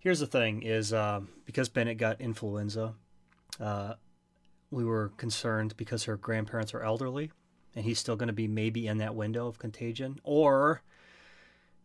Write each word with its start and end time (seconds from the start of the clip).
here's 0.00 0.18
the 0.18 0.26
thing: 0.26 0.62
is 0.62 0.92
uh, 0.92 1.20
because 1.46 1.68
Bennett 1.68 1.98
got 1.98 2.20
influenza, 2.20 2.94
uh, 3.60 3.94
we 4.70 4.84
were 4.84 5.12
concerned 5.16 5.76
because 5.76 6.04
her 6.04 6.16
grandparents 6.16 6.74
are 6.74 6.82
elderly, 6.82 7.30
and 7.76 7.84
he's 7.84 7.98
still 7.98 8.16
going 8.16 8.26
to 8.26 8.32
be 8.32 8.48
maybe 8.48 8.86
in 8.86 8.98
that 8.98 9.14
window 9.14 9.46
of 9.46 9.58
contagion, 9.58 10.18
or 10.24 10.82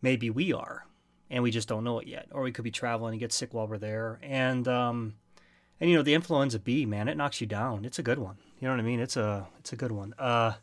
maybe 0.01 0.29
we 0.29 0.51
are, 0.53 0.85
and 1.29 1.43
we 1.43 1.51
just 1.51 1.67
don't 1.67 1.83
know 1.83 1.99
it 1.99 2.07
yet, 2.07 2.27
or 2.31 2.41
we 2.41 2.51
could 2.51 2.63
be 2.63 2.71
traveling 2.71 3.13
and 3.13 3.19
get 3.19 3.31
sick 3.31 3.53
while 3.53 3.67
we're 3.67 3.77
there, 3.77 4.19
and 4.23 4.67
um, 4.67 5.15
and 5.79 5.89
you 5.89 5.95
know 5.95 6.03
the 6.03 6.13
influenza 6.13 6.59
B, 6.59 6.85
man, 6.85 7.07
it 7.07 7.17
knocks 7.17 7.41
you 7.41 7.47
down. 7.47 7.85
It's 7.85 7.99
a 7.99 8.03
good 8.03 8.19
one. 8.19 8.37
You 8.59 8.67
know 8.67 8.73
what 8.73 8.79
I 8.79 8.87
mean? 8.87 8.99
It's 8.99 9.17
a 9.17 9.47
it's 9.59 9.73
a 9.73 9.75
good 9.75 9.91
one. 9.91 10.13
Uh, 10.17 10.53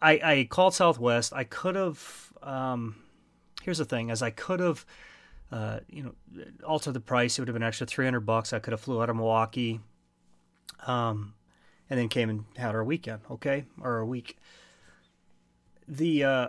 I 0.00 0.12
I 0.22 0.48
called 0.50 0.74
Southwest. 0.74 1.32
I 1.32 1.44
could 1.44 1.74
have. 1.74 2.32
Um, 2.42 2.96
here's 3.62 3.78
the 3.78 3.84
thing: 3.84 4.10
as 4.10 4.22
I 4.22 4.30
could 4.30 4.60
have. 4.60 4.84
Uh, 5.50 5.80
you 5.88 6.02
know, 6.02 6.14
altered 6.62 6.92
the 6.92 7.00
price. 7.00 7.38
It 7.38 7.40
would 7.40 7.48
have 7.48 7.54
been 7.54 7.62
extra 7.62 7.86
three 7.86 8.04
hundred 8.04 8.20
bucks. 8.20 8.52
I 8.52 8.58
could 8.58 8.72
have 8.72 8.80
flew 8.80 9.02
out 9.02 9.08
of 9.08 9.16
Milwaukee, 9.16 9.80
um, 10.86 11.34
and 11.88 11.98
then 11.98 12.08
came 12.08 12.28
and 12.28 12.44
had 12.56 12.74
our 12.74 12.84
weekend. 12.84 13.20
Okay, 13.30 13.64
or 13.80 13.98
a 13.98 14.06
week. 14.06 14.36
The 15.86 16.24
uh, 16.24 16.48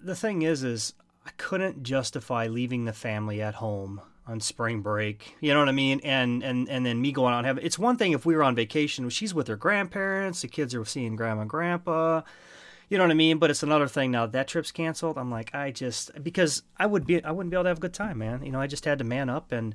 the 0.00 0.14
thing 0.14 0.42
is, 0.42 0.62
is 0.62 0.94
I 1.26 1.30
couldn't 1.36 1.82
justify 1.82 2.46
leaving 2.46 2.84
the 2.84 2.92
family 2.92 3.42
at 3.42 3.56
home 3.56 4.00
on 4.24 4.40
spring 4.40 4.82
break. 4.82 5.34
You 5.40 5.52
know 5.52 5.58
what 5.58 5.68
I 5.68 5.72
mean? 5.72 6.00
And 6.04 6.44
and 6.44 6.68
and 6.68 6.86
then 6.86 7.00
me 7.00 7.10
going 7.10 7.34
out 7.34 7.38
and 7.38 7.46
having. 7.46 7.64
It's 7.64 7.78
one 7.78 7.96
thing 7.96 8.12
if 8.12 8.24
we 8.24 8.36
were 8.36 8.44
on 8.44 8.54
vacation. 8.54 9.08
She's 9.08 9.34
with 9.34 9.48
her 9.48 9.56
grandparents. 9.56 10.42
The 10.42 10.48
kids 10.48 10.74
are 10.74 10.84
seeing 10.84 11.16
grandma 11.16 11.40
and 11.40 11.50
grandpa. 11.50 12.22
You 12.88 12.96
know 12.98 13.04
what 13.04 13.10
I 13.10 13.14
mean? 13.14 13.38
But 13.38 13.50
it's 13.50 13.62
another 13.62 13.86
thing 13.88 14.10
now 14.10 14.26
that 14.26 14.48
trip's 14.48 14.72
canceled. 14.72 15.18
I'm 15.18 15.30
like, 15.30 15.54
I 15.54 15.70
just 15.70 16.22
because 16.22 16.62
I 16.78 16.86
would 16.86 17.06
be 17.06 17.22
I 17.22 17.30
wouldn't 17.30 17.50
be 17.50 17.56
able 17.56 17.64
to 17.64 17.68
have 17.68 17.78
a 17.78 17.80
good 17.80 17.94
time, 17.94 18.18
man. 18.18 18.42
You 18.44 18.52
know, 18.52 18.60
I 18.60 18.66
just 18.66 18.84
had 18.84 18.98
to 18.98 19.04
man 19.04 19.28
up, 19.28 19.52
and 19.52 19.74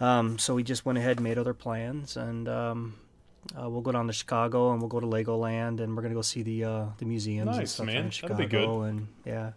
um, 0.00 0.38
so 0.38 0.54
we 0.54 0.62
just 0.62 0.84
went 0.86 0.98
ahead 0.98 1.18
and 1.18 1.24
made 1.24 1.36
other 1.38 1.54
plans, 1.54 2.16
and 2.16 2.48
um, 2.48 2.94
uh, 3.60 3.68
we'll 3.68 3.82
go 3.82 3.92
down 3.92 4.06
to 4.06 4.12
Chicago 4.12 4.72
and 4.72 4.80
we'll 4.80 4.88
go 4.88 5.00
to 5.00 5.06
Legoland, 5.06 5.80
and 5.80 5.94
we're 5.96 6.02
gonna 6.02 6.14
go 6.14 6.22
see 6.22 6.42
the 6.42 6.64
uh, 6.64 6.84
the 6.98 7.04
museums 7.04 7.48
and 7.48 7.56
Nice, 7.58 7.72
stuff 7.72 7.86
man. 7.86 7.96
in 8.06 8.10
Chicago, 8.10 8.34
That'll 8.36 8.48
be 8.48 8.66
good. 8.66 8.88
and 8.88 9.08
yeah. 9.24 9.52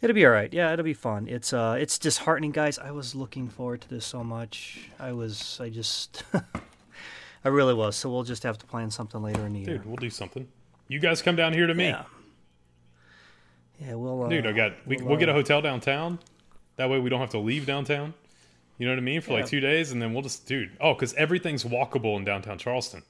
It'll 0.00 0.14
be 0.14 0.24
all 0.26 0.30
right. 0.32 0.52
Yeah, 0.52 0.72
it'll 0.72 0.84
be 0.84 0.94
fun. 0.94 1.26
It's 1.26 1.52
uh, 1.52 1.76
it's 1.78 1.98
disheartening, 1.98 2.52
guys. 2.52 2.78
I 2.78 2.92
was 2.92 3.16
looking 3.16 3.48
forward 3.48 3.80
to 3.80 3.88
this 3.88 4.04
so 4.06 4.22
much. 4.22 4.88
I 5.00 5.10
was, 5.10 5.58
I 5.60 5.70
just, 5.70 6.22
I 7.44 7.48
really 7.48 7.74
was. 7.74 7.96
So 7.96 8.08
we'll 8.08 8.22
just 8.22 8.44
have 8.44 8.58
to 8.58 8.66
plan 8.66 8.92
something 8.92 9.20
later 9.20 9.44
in 9.44 9.54
the 9.54 9.58
year. 9.58 9.78
Dude, 9.78 9.86
we'll 9.86 9.96
do 9.96 10.08
something. 10.10 10.46
You 10.88 10.98
guys 10.98 11.22
come 11.22 11.36
down 11.36 11.52
here 11.52 11.66
to 11.66 11.74
me. 11.74 11.88
Yeah. 11.88 12.04
Yeah, 13.80 13.94
we'll. 13.94 14.24
Uh, 14.24 14.28
Dude, 14.28 14.46
I 14.46 14.52
got 14.52 14.72
we, 14.86 14.96
we'll, 14.96 15.06
we'll 15.06 15.18
get 15.18 15.28
a 15.28 15.32
uh, 15.32 15.36
hotel 15.36 15.62
downtown. 15.62 16.18
That 16.76 16.90
way 16.90 16.98
we 16.98 17.10
don't 17.10 17.20
have 17.20 17.30
to 17.30 17.38
leave 17.38 17.66
downtown. 17.66 18.14
You 18.78 18.86
know 18.86 18.92
what 18.92 18.98
I 18.98 19.02
mean? 19.02 19.20
For 19.20 19.32
like 19.32 19.46
two 19.46 19.60
days, 19.60 19.90
and 19.90 20.00
then 20.00 20.12
we'll 20.12 20.22
just, 20.22 20.46
dude. 20.46 20.70
Oh, 20.80 20.94
because 20.94 21.12
everything's 21.14 21.64
walkable 21.64 22.16
in 22.16 22.24
downtown 22.24 22.58
Charleston. 22.58 23.02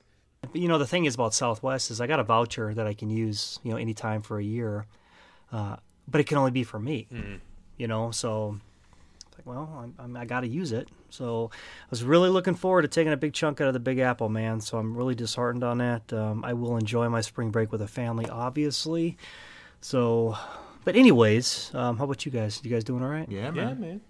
You 0.55 0.67
know, 0.67 0.79
the 0.79 0.87
thing 0.87 1.05
is 1.05 1.15
about 1.15 1.35
Southwest 1.35 1.91
is 1.91 2.01
I 2.01 2.07
got 2.07 2.21
a 2.21 2.25
voucher 2.25 2.73
that 2.73 2.87
I 2.87 2.95
can 2.95 3.11
use, 3.11 3.59
you 3.63 3.71
know, 3.71 3.77
anytime 3.77 4.23
for 4.23 4.39
a 4.39 4.43
year, 4.43 4.87
uh, 5.53 5.77
but 6.07 6.21
it 6.23 6.25
can 6.25 6.39
only 6.39 6.53
be 6.53 6.65
for 6.65 6.79
me. 6.79 7.07
Mm-hmm. 7.13 7.35
You 7.77 7.87
know, 7.87 8.11
so 8.11 8.59
like, 9.39 9.47
well, 9.47 9.83
I'm, 9.83 9.95
I'm, 9.99 10.17
I 10.17 10.25
got 10.25 10.41
to 10.41 10.49
use 10.49 10.73
it. 10.73 10.89
So 11.11 11.51
I 11.53 11.87
was 11.91 12.03
really 12.03 12.29
looking 12.29 12.55
forward 12.55 12.83
to 12.83 12.89
taking 12.89 13.13
a 13.13 13.17
big 13.17 13.33
chunk 13.33 13.61
out 13.61 13.69
of 13.69 13.75
the 13.75 13.81
Big 13.81 13.99
Apple, 13.99 14.29
man. 14.29 14.61
So 14.61 14.79
I'm 14.79 14.97
really 14.97 15.15
disheartened 15.15 15.65
on 15.65 15.79
that. 15.79 16.13
Um, 16.13 16.45
I 16.45 16.53
will 16.55 16.77
enjoy 16.77 17.09
my 17.09 17.21
spring 17.21 17.51
break 17.51 17.71
with 17.73 17.83
a 17.83 17.89
family, 17.89 18.29
obviously. 18.29 19.17
So, 19.81 20.37
but 20.85 20.97
anyways, 20.97 21.71
um, 21.75 21.97
how 21.99 22.05
about 22.05 22.27
you 22.27 22.33
guys? 22.33 22.61
You 22.65 22.71
guys 22.71 22.85
doing 22.85 23.03
all 23.03 23.09
right? 23.09 23.31
Yeah, 23.31 23.51
man. 23.51 23.55
Yeah, 23.55 23.65
man. 23.65 23.81
man. 23.81 24.01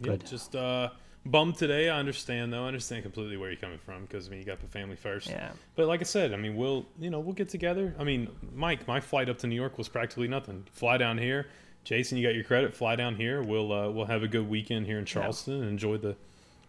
Yeah, 0.00 0.06
Good. 0.08 0.26
just 0.26 0.56
uh, 0.56 0.88
bummed 1.24 1.56
today. 1.56 1.88
I 1.88 1.98
understand 1.98 2.52
though. 2.52 2.64
I 2.64 2.66
understand 2.68 3.04
completely 3.04 3.36
where 3.36 3.50
you're 3.50 3.60
coming 3.60 3.78
from 3.78 4.02
because 4.02 4.26
I 4.26 4.30
mean 4.30 4.40
you 4.40 4.44
got 4.44 4.60
the 4.60 4.66
family 4.66 4.96
first. 4.96 5.28
Yeah. 5.28 5.50
But 5.76 5.86
like 5.86 6.00
I 6.00 6.04
said, 6.04 6.32
I 6.32 6.36
mean 6.36 6.56
we'll 6.56 6.86
you 6.98 7.10
know 7.10 7.20
we'll 7.20 7.34
get 7.34 7.48
together. 7.48 7.94
I 7.98 8.04
mean 8.04 8.28
Mike, 8.54 8.88
my 8.88 9.00
flight 9.00 9.28
up 9.28 9.38
to 9.38 9.46
New 9.46 9.54
York 9.54 9.78
was 9.78 9.88
practically 9.88 10.28
nothing. 10.28 10.66
Fly 10.72 10.96
down 10.96 11.18
here. 11.18 11.46
Jason, 11.84 12.16
you 12.18 12.26
got 12.26 12.34
your 12.34 12.44
credit. 12.44 12.72
Fly 12.74 12.94
down 12.96 13.16
here. 13.16 13.42
We'll 13.42 13.72
uh, 13.72 13.90
we'll 13.90 14.06
have 14.06 14.22
a 14.22 14.28
good 14.28 14.48
weekend 14.48 14.86
here 14.86 14.98
in 14.98 15.04
Charleston 15.04 15.54
and 15.54 15.68
enjoy 15.68 15.96
the 15.98 16.16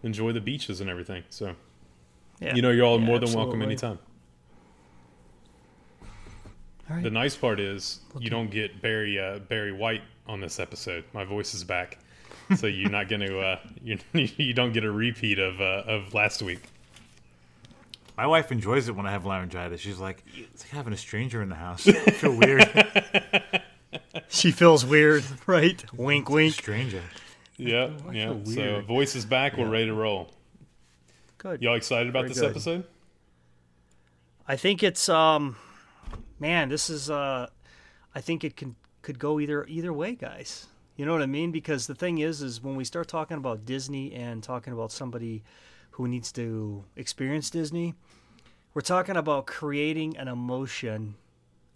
enjoy 0.01 0.31
the 0.31 0.41
beaches 0.41 0.81
and 0.81 0.90
everything. 0.90 1.24
So 1.29 1.56
Yeah. 2.40 2.56
you 2.56 2.62
know 2.62 2.72
you're 2.72 2.85
all 2.85 3.00
Yeah, 3.00 3.06
more 3.06 3.19
than 3.19 3.31
welcome 3.34 3.62
anytime. 3.62 4.00
All 6.90 6.96
right. 6.97 7.03
The 7.03 7.12
nice 7.12 7.35
part 7.35 7.59
is 7.59 8.00
you 8.19 8.29
don't 8.29 8.50
get 8.52 8.81
Barry 8.81 9.19
uh, 9.19 9.40
Barry 9.40 9.72
White 9.72 10.02
on 10.28 10.41
this 10.41 10.59
episode. 10.59 11.03
My 11.13 11.23
voice 11.23 11.53
is 11.53 11.63
back, 11.63 12.00
so 12.57 12.68
you're 12.68 12.90
not 12.90 13.07
going 13.07 13.22
to 13.22 13.40
uh, 13.40 13.59
you 13.84 13.97
you 14.13 14.53
don't 14.53 14.73
get 14.73 14.84
a 14.84 14.91
repeat 14.91 15.40
of 15.40 15.62
uh, 15.62 15.84
of 15.88 16.13
last 16.13 16.41
week. 16.41 16.62
My 18.18 18.28
wife 18.28 18.52
enjoys 18.52 18.90
it 18.90 18.96
when 18.96 19.07
I 19.07 19.12
have 19.12 19.25
laryngitis. 19.25 19.79
She's 19.81 19.97
like, 19.97 20.23
it's 20.35 20.63
like 20.63 20.72
having 20.72 20.94
a 20.94 20.97
stranger 20.97 21.41
in 21.41 21.50
the 21.50 21.56
house. 21.56 21.88
I 21.88 21.94
feel 21.94 22.35
weird. 22.38 22.62
She 24.33 24.49
feels 24.51 24.83
weird, 24.83 25.23
right? 25.47 25.83
wink, 25.94 26.27
wink. 26.27 26.55
stranger. 26.55 27.03
Yeah, 27.57 27.91
yeah. 28.11 28.33
feel 28.33 28.45
So 28.45 28.61
weird. 28.61 28.85
voice 28.85 29.16
is 29.16 29.25
back. 29.25 29.57
We're 29.57 29.69
ready 29.69 29.85
to 29.85 29.94
roll. 29.94 30.31
Good. 31.38 31.61
Y'all 31.61 31.75
excited 31.75 32.09
about 32.09 32.21
Very 32.21 32.29
this 32.29 32.39
good. 32.39 32.49
episode? 32.49 32.83
I 34.47 34.55
think 34.55 34.81
it's 34.81 35.07
um 35.07 35.55
man, 36.39 36.69
this 36.69 36.89
is 36.89 37.11
uh 37.11 37.47
I 38.16 38.22
think 38.22 38.43
it 38.43 38.57
can 38.57 38.75
could 39.03 39.19
go 39.19 39.39
either 39.39 39.66
either 39.67 39.93
way, 39.93 40.16
guys. 40.16 40.66
You 40.95 41.05
know 41.05 41.11
what 41.13 41.22
I 41.22 41.27
mean? 41.27 41.51
Because 41.51 41.85
the 41.85 41.95
thing 41.95 42.17
is 42.17 42.41
is 42.41 42.61
when 42.61 42.75
we 42.75 42.83
start 42.85 43.07
talking 43.07 43.38
about 43.38 43.66
Disney 43.66 44.13
and 44.13 44.41
talking 44.41 44.73
about 44.73 44.91
somebody 44.91 45.43
who 45.91 46.07
needs 46.07 46.31
to 46.31 46.83
experience 46.95 47.51
Disney, 47.51 47.93
we're 48.73 48.81
talking 48.81 49.16
about 49.16 49.45
creating 49.45 50.17
an 50.17 50.27
emotion 50.27 51.16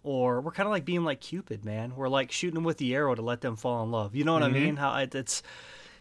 or 0.02 0.40
we're 0.40 0.52
kind 0.52 0.66
of 0.66 0.70
like 0.70 0.84
being 0.84 1.04
like 1.04 1.20
Cupid, 1.20 1.64
man. 1.64 1.94
We're 1.96 2.08
like 2.08 2.30
shooting 2.32 2.54
them 2.54 2.64
with 2.64 2.78
the 2.78 2.94
arrow 2.94 3.14
to 3.14 3.22
let 3.22 3.40
them 3.40 3.56
fall 3.56 3.82
in 3.82 3.90
love. 3.90 4.14
You 4.14 4.24
know 4.24 4.32
what 4.32 4.42
I 4.42 4.48
mean? 4.48 4.76
How 4.76 4.94
it, 4.96 5.14
it's 5.14 5.42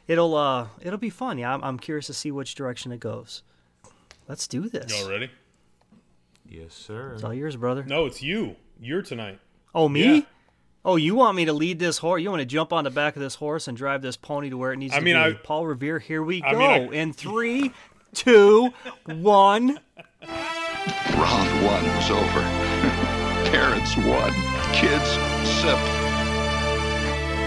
it'll 0.07 0.35
uh 0.35 0.67
it'll 0.81 0.99
be 0.99 1.09
fun. 1.09 1.37
Yeah, 1.37 1.53
I'm, 1.53 1.63
I'm 1.63 1.79
curious 1.79 2.07
to 2.07 2.13
see 2.13 2.31
which 2.31 2.55
direction 2.55 2.91
it 2.91 2.99
goes. 2.99 3.43
Let's 4.27 4.47
do 4.47 4.67
this. 4.69 4.91
Y'all 4.99 5.09
ready? 5.09 5.29
Yes, 6.49 6.73
sir. 6.73 7.11
It's 7.13 7.23
all 7.23 7.33
yours, 7.33 7.55
brother. 7.55 7.83
No, 7.85 8.05
it's 8.05 8.21
you. 8.21 8.55
You're 8.79 9.01
tonight. 9.01 9.39
Oh, 9.75 9.89
me? 9.89 10.15
Yeah. 10.17 10.21
Oh, 10.85 10.95
you 10.95 11.15
want 11.15 11.35
me 11.35 11.45
to 11.45 11.53
lead 11.53 11.79
this 11.79 11.97
horse? 11.97 12.21
You 12.21 12.29
want 12.29 12.39
to 12.39 12.45
jump 12.45 12.71
on 12.71 12.85
the 12.85 12.89
back 12.89 13.15
of 13.17 13.21
this 13.21 13.35
horse 13.35 13.67
and 13.67 13.75
drive 13.75 14.01
this 14.01 14.15
pony 14.15 14.49
to 14.49 14.57
where 14.57 14.71
it 14.71 14.77
needs 14.77 14.93
I 14.93 14.99
to 14.99 15.03
mean, 15.03 15.15
be? 15.15 15.19
I- 15.19 15.33
Paul 15.33 15.65
Revere, 15.67 15.99
here 15.99 16.23
we 16.23 16.39
go. 16.41 16.51
Mean, 16.57 16.61
I- 16.61 16.95
In 16.95 17.11
three, 17.11 17.73
two, 18.13 18.69
one. 19.05 19.79
Round 20.27 21.65
one 21.65 21.83
was 21.95 22.11
over. 22.11 22.66
Parents 23.51 23.95
won. 23.95 24.33
Kids 24.73 25.09
sip. 25.61 25.79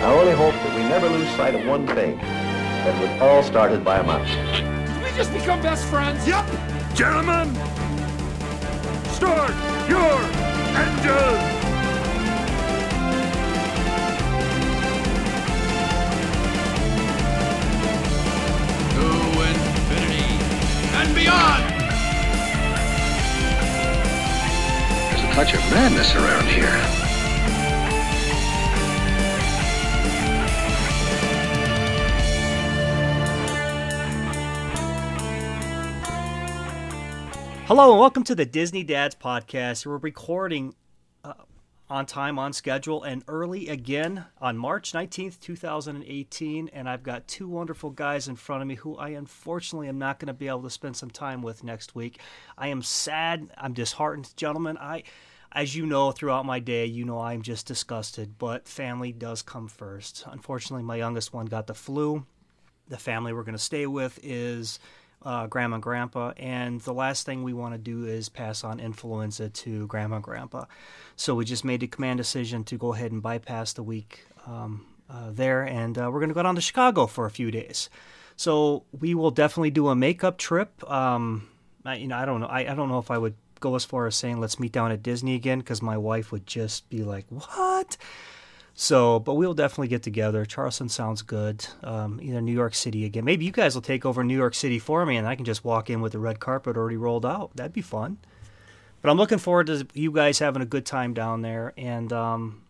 I 0.01 0.15
only 0.19 0.33
hope 0.33 0.55
that 0.55 0.75
we 0.75 0.83
never 0.89 1.11
lose 1.11 1.29
sight 1.37 1.55
of 1.55 1.67
one 1.67 1.87
thing. 1.87 2.17
That 2.17 2.95
it 2.95 3.11
was 3.11 3.21
all 3.21 3.43
started 3.43 3.85
by 3.85 3.99
a 3.99 4.03
mouse. 4.03 4.31
we 5.05 5.15
just 5.15 5.31
become 5.31 5.61
best 5.61 5.85
friends? 5.85 6.27
Yep! 6.27 6.47
Gentlemen! 6.95 7.55
Start 9.13 9.55
your 9.91 10.17
engine! 10.81 11.61
To 18.95 19.07
infinity 19.51 20.25
and 20.97 21.15
beyond! 21.15 21.70
Touch 25.45 25.55
of 25.55 25.71
madness 25.71 26.15
around 26.17 26.47
here. 26.49 26.67
Hello 37.67 37.93
and 37.93 38.01
welcome 38.01 38.23
to 38.25 38.35
the 38.35 38.45
Disney 38.45 38.85
Dads 38.85 39.15
podcast. 39.15 39.87
We're 39.87 39.97
recording 39.97 40.75
uh, 41.25 41.33
on 41.89 42.05
time, 42.05 42.39
on 42.39 42.53
schedule, 42.53 43.03
and 43.03 43.25
early 43.27 43.69
again 43.69 44.27
on 44.43 44.59
March 44.59 44.93
19th, 44.93 45.41
2018. 45.41 46.69
And 46.75 46.87
I've 46.87 47.03
got 47.03 47.27
two 47.27 47.49
wonderful 47.49 47.89
guys 47.89 48.29
in 48.29 48.37
front 48.37 48.61
of 48.61 48.69
me 48.69 48.75
who 48.75 48.95
I 48.99 49.11
unfortunately 49.11 49.89
am 49.89 49.99
not 49.99 50.19
going 50.19 50.27
to 50.27 50.35
be 50.35 50.49
able 50.49 50.65
to 50.65 50.71
spend 50.71 50.99
some 50.99 51.11
time 51.11 51.41
with 51.41 51.65
next 51.65 51.95
week. 51.95 52.21
I 52.59 52.69
am 52.69 52.83
sad. 52.83 53.49
I'm 53.57 53.73
disheartened, 53.73 54.37
gentlemen. 54.37 54.77
I. 54.77 55.05
As 55.53 55.75
you 55.75 55.85
know, 55.85 56.13
throughout 56.13 56.47
my 56.47 56.61
day, 56.61 56.87
you 56.87 57.05
know 57.05 57.21
I'm 57.21 57.43
just 57.43 57.67
disgusted, 57.67 58.39
but 58.39 58.69
family 58.69 59.13
does 59.13 59.43
come 59.43 59.69
first. 59.69 60.25
Unfortunately, 60.27 60.85
my 60.85 60.97
youngest 60.97 61.33
one 61.33 61.47
got 61.47 61.67
the 61.67 61.75
flu 61.75 62.25
the 62.89 62.99
family 62.99 63.33
we're 63.33 63.45
going 63.45 63.53
to 63.53 63.59
stay 63.59 63.87
with 63.87 64.19
is 64.21 64.81
uh, 65.23 65.47
grandma 65.47 65.77
and 65.77 65.83
grandpa 65.83 66.33
and 66.39 66.81
the 66.81 66.93
last 66.93 67.25
thing 67.25 67.45
we 67.45 67.53
want 67.53 67.73
to 67.73 67.79
do 67.79 68.05
is 68.05 68.29
pass 68.29 68.65
on 68.65 68.81
influenza 68.81 69.49
to 69.49 69.87
grandma 69.87 70.17
and 70.17 70.25
grandpa 70.25 70.65
so 71.15 71.37
we 71.37 71.45
just 71.45 71.65
made 71.65 71.79
the 71.79 71.87
command 71.87 72.17
decision 72.17 72.65
to 72.65 72.77
go 72.77 72.93
ahead 72.93 73.13
and 73.13 73.23
bypass 73.23 73.73
the 73.75 73.83
week 73.85 74.27
um, 74.45 74.85
uh, 75.13 75.31
there, 75.33 75.63
and 75.63 75.99
uh, 75.99 76.09
we're 76.11 76.21
going 76.21 76.29
to 76.29 76.35
go 76.35 76.43
down 76.43 76.55
to 76.55 76.61
Chicago 76.61 77.07
for 77.07 77.27
a 77.27 77.31
few 77.31 77.51
days. 77.51 77.91
So 78.37 78.85
we 78.99 79.15
will 79.15 79.31
definitely 79.31 79.71
do 79.71 79.89
a 79.89 79.97
makeup 79.97 80.39
trip. 80.39 80.89
Um, 80.91 81.49
I, 81.85 81.97
you 81.97 82.09
know, 82.09 82.17
I 82.17 82.25
don't 82.25 82.41
know. 82.41 82.47
I, 82.47 82.61
I 82.61 82.75
don't 82.75 82.89
know 82.89 82.99
if 82.99 83.11
I 83.11 83.19
would 83.19 83.35
go 83.61 83.75
as 83.75 83.85
far 83.85 84.07
as 84.07 84.17
saying 84.17 84.41
let's 84.41 84.59
meet 84.59 84.73
down 84.73 84.91
at 84.93 85.03
Disney 85.03 85.35
again 85.35 85.61
because 85.61 85.83
my 85.83 85.97
wife 85.97 86.33
would 86.33 86.47
just 86.47 86.89
be 86.91 87.03
like, 87.03 87.27
"What?" 87.29 87.97
So, 88.75 89.19
but 89.19 89.35
we'll 89.35 89.55
definitely 89.55 89.89
get 89.89 90.03
together. 90.03 90.45
Charleston 90.47 90.89
sounds 90.89 91.23
good. 91.23 91.67
Um, 91.85 92.19
either 92.23 92.41
New 92.41 92.53
York 92.53 92.75
City 92.75 93.05
again. 93.05 93.25
Maybe 93.25 93.45
you 93.45 93.53
guys 93.53 93.75
will 93.75 93.83
take 93.83 94.07
over 94.07 94.25
New 94.25 94.37
York 94.37 94.55
City 94.55 94.79
for 94.79 95.05
me, 95.05 95.17
and 95.17 95.27
I 95.27 95.37
can 95.37 95.45
just 95.45 95.65
walk 95.65 95.91
in 95.91 96.01
with 96.01 96.13
the 96.13 96.19
red 96.19 96.41
carpet 96.41 96.77
already 96.77 96.97
rolled 96.97 97.27
out. 97.27 97.55
That'd 97.57 97.73
be 97.73 97.83
fun. 97.83 98.19
But 99.03 99.11
I'm 99.11 99.17
looking 99.17 99.39
forward 99.39 99.67
to 99.67 99.87
you 99.95 100.13
guys 100.13 100.39
having 100.39 100.63
a 100.63 100.67
good 100.67 100.87
time 100.87 101.15
down 101.15 101.43
there. 101.43 101.73
And 101.77 102.13
um, 102.13 102.63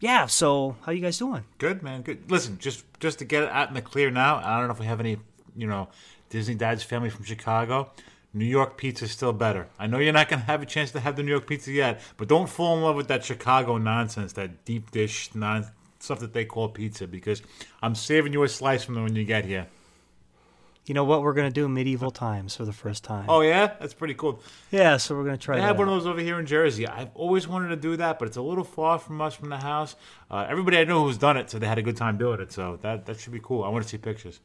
yeah, 0.00 0.26
so 0.26 0.76
how 0.82 0.92
you 0.92 1.00
guys 1.00 1.18
doing? 1.18 1.44
Good 1.58 1.82
man, 1.82 2.02
good. 2.02 2.30
Listen, 2.30 2.58
just 2.58 2.84
just 3.00 3.18
to 3.20 3.24
get 3.24 3.42
it 3.42 3.50
out 3.50 3.68
in 3.68 3.74
the 3.74 3.82
clear 3.82 4.10
now. 4.10 4.36
I 4.36 4.58
don't 4.58 4.68
know 4.68 4.74
if 4.74 4.80
we 4.80 4.86
have 4.86 5.00
any, 5.00 5.18
you 5.56 5.66
know, 5.66 5.88
Disney 6.28 6.54
Dad's 6.54 6.82
family 6.82 7.10
from 7.10 7.24
Chicago. 7.24 7.90
New 8.36 8.44
York 8.44 8.76
pizza 8.76 9.06
is 9.06 9.12
still 9.12 9.32
better. 9.32 9.66
I 9.78 9.86
know 9.86 9.98
you're 9.98 10.12
not 10.12 10.28
going 10.28 10.40
to 10.40 10.46
have 10.46 10.60
a 10.60 10.66
chance 10.66 10.90
to 10.92 11.00
have 11.00 11.16
the 11.16 11.22
New 11.22 11.30
York 11.30 11.46
pizza 11.46 11.72
yet, 11.72 12.02
but 12.18 12.28
don't 12.28 12.48
fall 12.48 12.76
in 12.76 12.82
love 12.82 12.94
with 12.94 13.08
that 13.08 13.24
Chicago 13.24 13.78
nonsense, 13.78 14.34
that 14.34 14.66
deep 14.66 14.90
dish 14.90 15.34
non 15.34 15.66
stuff 16.00 16.20
that 16.20 16.34
they 16.34 16.44
call 16.44 16.68
pizza, 16.68 17.06
because 17.06 17.40
I'm 17.82 17.94
saving 17.94 18.34
you 18.34 18.42
a 18.42 18.48
slice 18.48 18.84
from 18.84 18.94
them 18.94 19.04
when 19.04 19.16
you 19.16 19.24
get 19.24 19.46
here. 19.46 19.66
You 20.84 20.94
know 20.94 21.02
what 21.02 21.22
we're 21.22 21.32
gonna 21.32 21.50
do? 21.50 21.66
Medieval 21.66 22.12
times 22.12 22.54
for 22.54 22.64
the 22.64 22.72
first 22.72 23.02
time. 23.02 23.24
Oh 23.28 23.40
yeah, 23.40 23.72
that's 23.80 23.94
pretty 23.94 24.14
cool. 24.14 24.40
yeah, 24.70 24.98
so 24.98 25.16
we're 25.16 25.24
gonna 25.24 25.36
try 25.36 25.56
I 25.56 25.60
that. 25.60 25.64
have 25.66 25.78
one 25.78 25.88
of 25.88 25.94
out. 25.94 25.98
those 25.98 26.06
over 26.06 26.20
here 26.20 26.38
in 26.38 26.46
Jersey. 26.46 26.86
I've 26.86 27.10
always 27.14 27.48
wanted 27.48 27.70
to 27.70 27.76
do 27.76 27.96
that, 27.96 28.20
but 28.20 28.28
it's 28.28 28.36
a 28.36 28.42
little 28.42 28.62
far 28.62 28.98
from 29.00 29.20
us 29.20 29.34
from 29.34 29.48
the 29.48 29.56
house. 29.56 29.96
Uh, 30.30 30.46
everybody 30.48 30.78
I 30.78 30.84
know 30.84 31.02
who's 31.02 31.18
done 31.18 31.36
it, 31.38 31.50
so 31.50 31.58
they 31.58 31.66
had 31.66 31.78
a 31.78 31.82
good 31.82 31.96
time 31.96 32.18
doing 32.18 32.40
it. 32.40 32.52
So 32.52 32.78
that 32.82 33.06
that 33.06 33.18
should 33.18 33.32
be 33.32 33.40
cool. 33.42 33.64
I 33.64 33.68
want 33.68 33.82
to 33.82 33.88
see 33.88 33.98
pictures. 33.98 34.38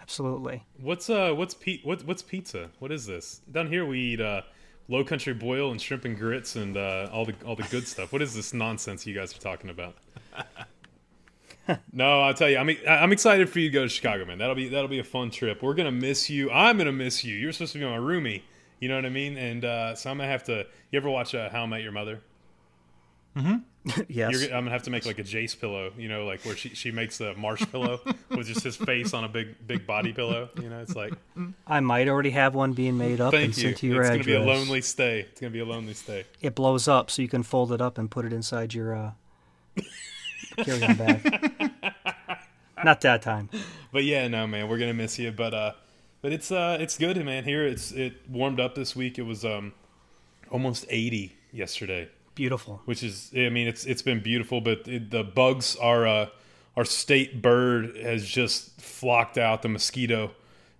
Absolutely. 0.00 0.64
What's 0.80 1.08
uh 1.08 1.32
what's 1.32 1.54
pe- 1.54 1.80
what, 1.82 2.04
what's 2.04 2.22
pizza? 2.22 2.70
What 2.78 2.90
is 2.92 3.06
this? 3.06 3.40
Down 3.50 3.68
here 3.68 3.84
we 3.86 3.98
eat 4.00 4.20
uh 4.20 4.42
low 4.88 5.04
country 5.04 5.34
boil 5.34 5.70
and 5.70 5.80
shrimp 5.80 6.04
and 6.04 6.16
grits 6.16 6.56
and 6.56 6.76
uh, 6.76 7.08
all 7.12 7.24
the 7.24 7.34
all 7.46 7.56
the 7.56 7.62
good 7.64 7.86
stuff. 7.86 8.12
What 8.12 8.22
is 8.22 8.34
this 8.34 8.52
nonsense 8.52 9.06
you 9.06 9.14
guys 9.14 9.34
are 9.34 9.40
talking 9.40 9.70
about? 9.70 9.96
no, 11.92 12.20
I'll 12.22 12.34
tell 12.34 12.50
you, 12.50 12.58
I'm 12.58 12.70
I'm 12.88 13.12
excited 13.12 13.48
for 13.48 13.60
you 13.60 13.70
to 13.70 13.74
go 13.74 13.82
to 13.82 13.88
Chicago, 13.88 14.24
man. 14.24 14.38
That'll 14.38 14.54
be 14.54 14.68
that'll 14.68 14.88
be 14.88 14.98
a 14.98 15.04
fun 15.04 15.30
trip. 15.30 15.62
We're 15.62 15.74
gonna 15.74 15.92
miss 15.92 16.28
you. 16.28 16.50
I'm 16.50 16.76
gonna 16.78 16.92
miss 16.92 17.24
you. 17.24 17.34
You're 17.34 17.52
supposed 17.52 17.72
to 17.74 17.78
be 17.78 17.84
my 17.84 17.96
roomie. 17.96 18.42
You 18.80 18.88
know 18.88 18.96
what 18.96 19.06
I 19.06 19.10
mean? 19.10 19.36
And 19.38 19.64
uh, 19.64 19.94
so 19.94 20.10
I'm 20.10 20.18
gonna 20.18 20.28
have 20.28 20.44
to. 20.44 20.66
You 20.90 20.96
ever 20.98 21.08
watch 21.08 21.34
uh, 21.34 21.48
How 21.50 21.62
I 21.62 21.66
Met 21.66 21.82
Your 21.82 21.92
Mother? 21.92 22.20
yes. 24.08 24.32
You're, 24.32 24.42
I'm 24.44 24.64
gonna 24.64 24.70
have 24.70 24.84
to 24.84 24.90
make 24.90 25.04
like 25.04 25.18
a 25.18 25.22
Jace 25.22 25.58
pillow, 25.58 25.92
you 25.98 26.08
know, 26.08 26.24
like 26.24 26.44
where 26.44 26.56
she, 26.56 26.70
she 26.70 26.90
makes 26.90 27.20
a 27.20 27.34
marsh 27.34 27.64
pillow 27.70 28.00
with 28.30 28.46
just 28.46 28.64
his 28.64 28.76
face 28.76 29.12
on 29.12 29.24
a 29.24 29.28
big 29.28 29.66
big 29.66 29.86
body 29.86 30.12
pillow. 30.12 30.48
You 30.60 30.70
know, 30.70 30.80
it's 30.80 30.96
like 30.96 31.12
I 31.66 31.80
might 31.80 32.08
already 32.08 32.30
have 32.30 32.54
one 32.54 32.72
being 32.72 32.96
made 32.96 33.20
up 33.20 33.34
and 33.34 33.48
you. 33.48 33.52
sent 33.52 33.72
It's 33.72 33.80
to 33.80 33.86
your 33.86 34.02
gonna 34.02 34.24
be 34.24 34.34
a 34.34 34.40
lonely 34.40 34.80
stay. 34.80 35.20
It's 35.20 35.40
gonna 35.40 35.50
be 35.50 35.58
a 35.58 35.66
lonely 35.66 35.92
stay. 35.92 36.24
It 36.40 36.54
blows 36.54 36.88
up, 36.88 37.10
so 37.10 37.20
you 37.20 37.28
can 37.28 37.42
fold 37.42 37.72
it 37.72 37.82
up 37.82 37.98
and 37.98 38.10
put 38.10 38.24
it 38.24 38.32
inside 38.32 38.72
your 38.72 38.94
uh, 38.94 39.10
carry-on 40.56 40.96
bag. 40.96 41.72
Not 42.82 43.02
that 43.02 43.20
time. 43.20 43.50
But 43.92 44.04
yeah, 44.04 44.28
no 44.28 44.46
man, 44.46 44.68
we're 44.68 44.78
gonna 44.78 44.94
miss 44.94 45.18
you. 45.18 45.30
But 45.30 45.52
uh, 45.52 45.72
but 46.22 46.32
it's 46.32 46.50
uh, 46.50 46.78
it's 46.80 46.96
good, 46.96 47.22
man. 47.22 47.44
Here 47.44 47.66
it's 47.66 47.92
it 47.92 48.14
warmed 48.30 48.60
up 48.60 48.74
this 48.74 48.96
week. 48.96 49.18
It 49.18 49.24
was 49.24 49.44
um, 49.44 49.74
almost 50.50 50.86
80 50.88 51.36
yesterday. 51.52 52.08
Beautiful. 52.34 52.80
which 52.84 53.02
is 53.02 53.30
I 53.36 53.48
mean 53.48 53.68
it's 53.68 53.84
it's 53.86 54.02
been 54.02 54.20
beautiful, 54.20 54.60
but 54.60 54.86
it, 54.88 55.10
the 55.10 55.22
bugs 55.24 55.76
are 55.76 56.06
uh, 56.06 56.26
our 56.76 56.84
state 56.84 57.40
bird 57.40 57.96
has 57.96 58.26
just 58.26 58.80
flocked 58.80 59.38
out 59.38 59.62
the 59.62 59.68
mosquito, 59.68 60.32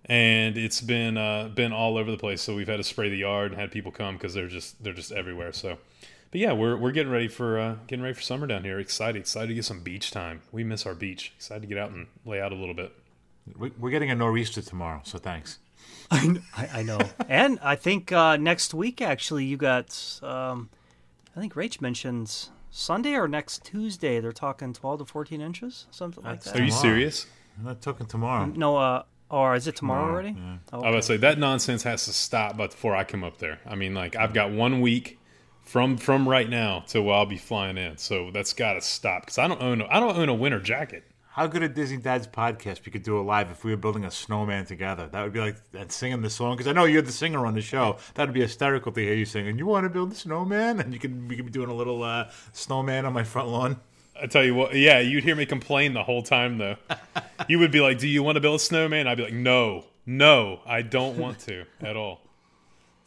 and 0.05 0.57
it's 0.57 0.81
been 0.81 1.17
uh, 1.17 1.47
been 1.53 1.71
all 1.71 1.97
over 1.97 2.11
the 2.11 2.17
place. 2.17 2.41
So 2.41 2.55
we've 2.55 2.67
had 2.67 2.77
to 2.77 2.83
spray 2.83 3.09
the 3.09 3.17
yard 3.17 3.51
and 3.51 3.59
had 3.61 3.71
people 3.71 3.91
come 3.91 4.15
because 4.15 4.33
they're 4.33 4.47
just 4.47 4.83
they're 4.83 4.93
just 4.93 5.11
everywhere. 5.13 5.53
So, 5.53 5.77
but 6.31 6.41
yeah, 6.41 6.51
we're 6.51 6.75
we're 6.75 6.91
getting 6.91 7.11
ready 7.11 7.27
for 7.29 7.57
uh, 7.59 7.75
getting 7.87 8.03
ready 8.03 8.15
for 8.15 8.21
summer 8.21 8.47
down 8.47 8.63
here. 8.65 8.79
Excited, 8.79 9.17
excited 9.19 9.47
to 9.47 9.53
get 9.53 9.63
some 9.65 9.81
beach 9.81 10.11
time. 10.11 10.41
We 10.51 10.63
miss 10.65 10.85
our 10.85 10.93
beach. 10.95 11.31
Excited 11.37 11.61
to 11.61 11.67
get 11.67 11.77
out 11.77 11.91
and 11.91 12.07
lay 12.25 12.41
out 12.41 12.51
a 12.51 12.55
little 12.55 12.75
bit. 12.75 12.91
We- 13.57 13.71
We're 13.79 13.91
getting 13.91 14.09
a 14.11 14.15
nor'easter 14.15 14.61
tomorrow, 14.61 15.01
so 15.05 15.17
thanks. 15.19 15.59
I, 16.11 16.39
I 16.73 16.83
know. 16.83 16.99
and 17.29 17.59
I 17.61 17.75
think 17.75 18.11
uh, 18.11 18.37
next 18.37 18.73
week, 18.73 19.01
actually, 19.01 19.45
you 19.45 19.55
got. 19.57 20.19
Um, 20.21 20.69
I 21.35 21.39
think 21.39 21.53
Rach 21.53 21.81
mentions 21.81 22.51
Sunday 22.71 23.13
or 23.15 23.27
next 23.27 23.63
Tuesday. 23.65 24.19
They're 24.19 24.31
talking 24.31 24.73
12 24.73 24.99
to 24.99 25.05
14 25.05 25.41
inches, 25.41 25.85
something 25.91 26.23
like 26.23 26.35
That's 26.43 26.45
that. 26.51 26.59
Are 26.59 26.63
you 26.63 26.69
Tomorrow. 26.69 26.81
serious? 26.81 27.27
I'm 27.57 27.65
not 27.65 27.81
talking 27.81 28.05
tomorrow. 28.05 28.45
No, 28.45 28.77
uh, 28.77 29.03
or 29.29 29.55
is 29.55 29.67
it 29.67 29.75
tomorrow, 29.75 30.01
Tomorrow, 30.01 30.13
already? 30.13 30.35
yeah. 30.37 30.57
Oh, 30.73 30.81
I 30.83 30.91
would 30.91 31.03
say 31.03 31.17
that 31.17 31.37
nonsense 31.39 31.83
has 31.83 32.05
to 32.05 32.13
stop, 32.13 32.57
but 32.57 32.71
before 32.71 32.95
I 32.95 33.03
come 33.03 33.23
up 33.23 33.37
there, 33.37 33.59
I 33.65 33.75
mean, 33.75 33.93
like 33.93 34.15
I've 34.15 34.33
got 34.33 34.51
one 34.51 34.81
week 34.81 35.19
from 35.61 35.97
from 35.97 36.27
right 36.29 36.49
now 36.49 36.81
to 36.87 37.01
where 37.01 37.15
I'll 37.15 37.25
be 37.25 37.37
flying 37.37 37.77
in, 37.77 37.97
so 37.97 38.29
that's 38.31 38.53
got 38.53 38.73
to 38.73 38.81
stop 38.81 39.21
because 39.23 39.37
I 39.37 39.47
don't 39.47 39.61
own 39.61 39.81
a, 39.81 39.87
I 39.87 39.99
don't 39.99 40.15
own 40.17 40.29
a 40.29 40.33
winter 40.33 40.59
jacket. 40.59 41.03
How 41.35 41.47
good 41.47 41.63
a 41.63 41.67
Disney 41.67 41.97
Dad's 41.97 42.27
podcast 42.27 42.85
we 42.85 42.93
could 42.93 43.03
do 43.03 43.19
a 43.19 43.21
live 43.21 43.51
if 43.51 43.65
we 43.65 43.71
were 43.71 43.75
building 43.75 44.05
a 44.05 44.09
snowman 44.09 44.65
together? 44.65 45.09
That 45.11 45.21
would 45.21 45.33
be 45.33 45.41
like 45.41 45.57
and 45.77 45.91
singing 45.91 46.21
the 46.21 46.29
song 46.29 46.55
because 46.55 46.65
I 46.65 46.71
know 46.71 46.85
you're 46.85 47.01
the 47.01 47.11
singer 47.11 47.45
on 47.45 47.55
the 47.55 47.61
show. 47.61 47.97
That 48.13 48.25
would 48.25 48.33
be 48.33 48.39
hysterical 48.39 48.93
to 48.93 49.01
hear 49.01 49.15
you 49.15 49.25
singing. 49.25 49.57
You 49.57 49.65
want 49.65 49.83
to 49.83 49.89
build 49.89 50.13
a 50.13 50.15
snowman, 50.15 50.79
and 50.79 50.93
you 50.93 50.99
can 50.99 51.27
we 51.27 51.35
could 51.35 51.43
be 51.43 51.51
doing 51.51 51.69
a 51.69 51.73
little 51.73 52.03
uh, 52.03 52.29
snowman 52.53 53.05
on 53.05 53.11
my 53.11 53.25
front 53.25 53.49
lawn. 53.49 53.81
I 54.17 54.27
tell 54.27 54.45
you 54.45 54.55
what, 54.55 54.75
yeah, 54.75 54.99
you'd 54.99 55.25
hear 55.25 55.35
me 55.35 55.45
complain 55.45 55.93
the 55.93 56.03
whole 56.03 56.23
time 56.23 56.57
though. 56.57 56.77
you 57.49 57.59
would 57.59 57.71
be 57.71 57.81
like, 57.81 57.99
"Do 57.99 58.07
you 58.07 58.23
want 58.23 58.37
to 58.37 58.39
build 58.39 58.55
a 58.55 58.63
snowman?" 58.63 59.05
I'd 59.05 59.17
be 59.17 59.23
like, 59.23 59.33
"No, 59.33 59.83
no, 60.05 60.61
I 60.65 60.83
don't 60.83 61.17
want 61.17 61.39
to 61.39 61.65
at 61.81 61.97
all." 61.97 62.21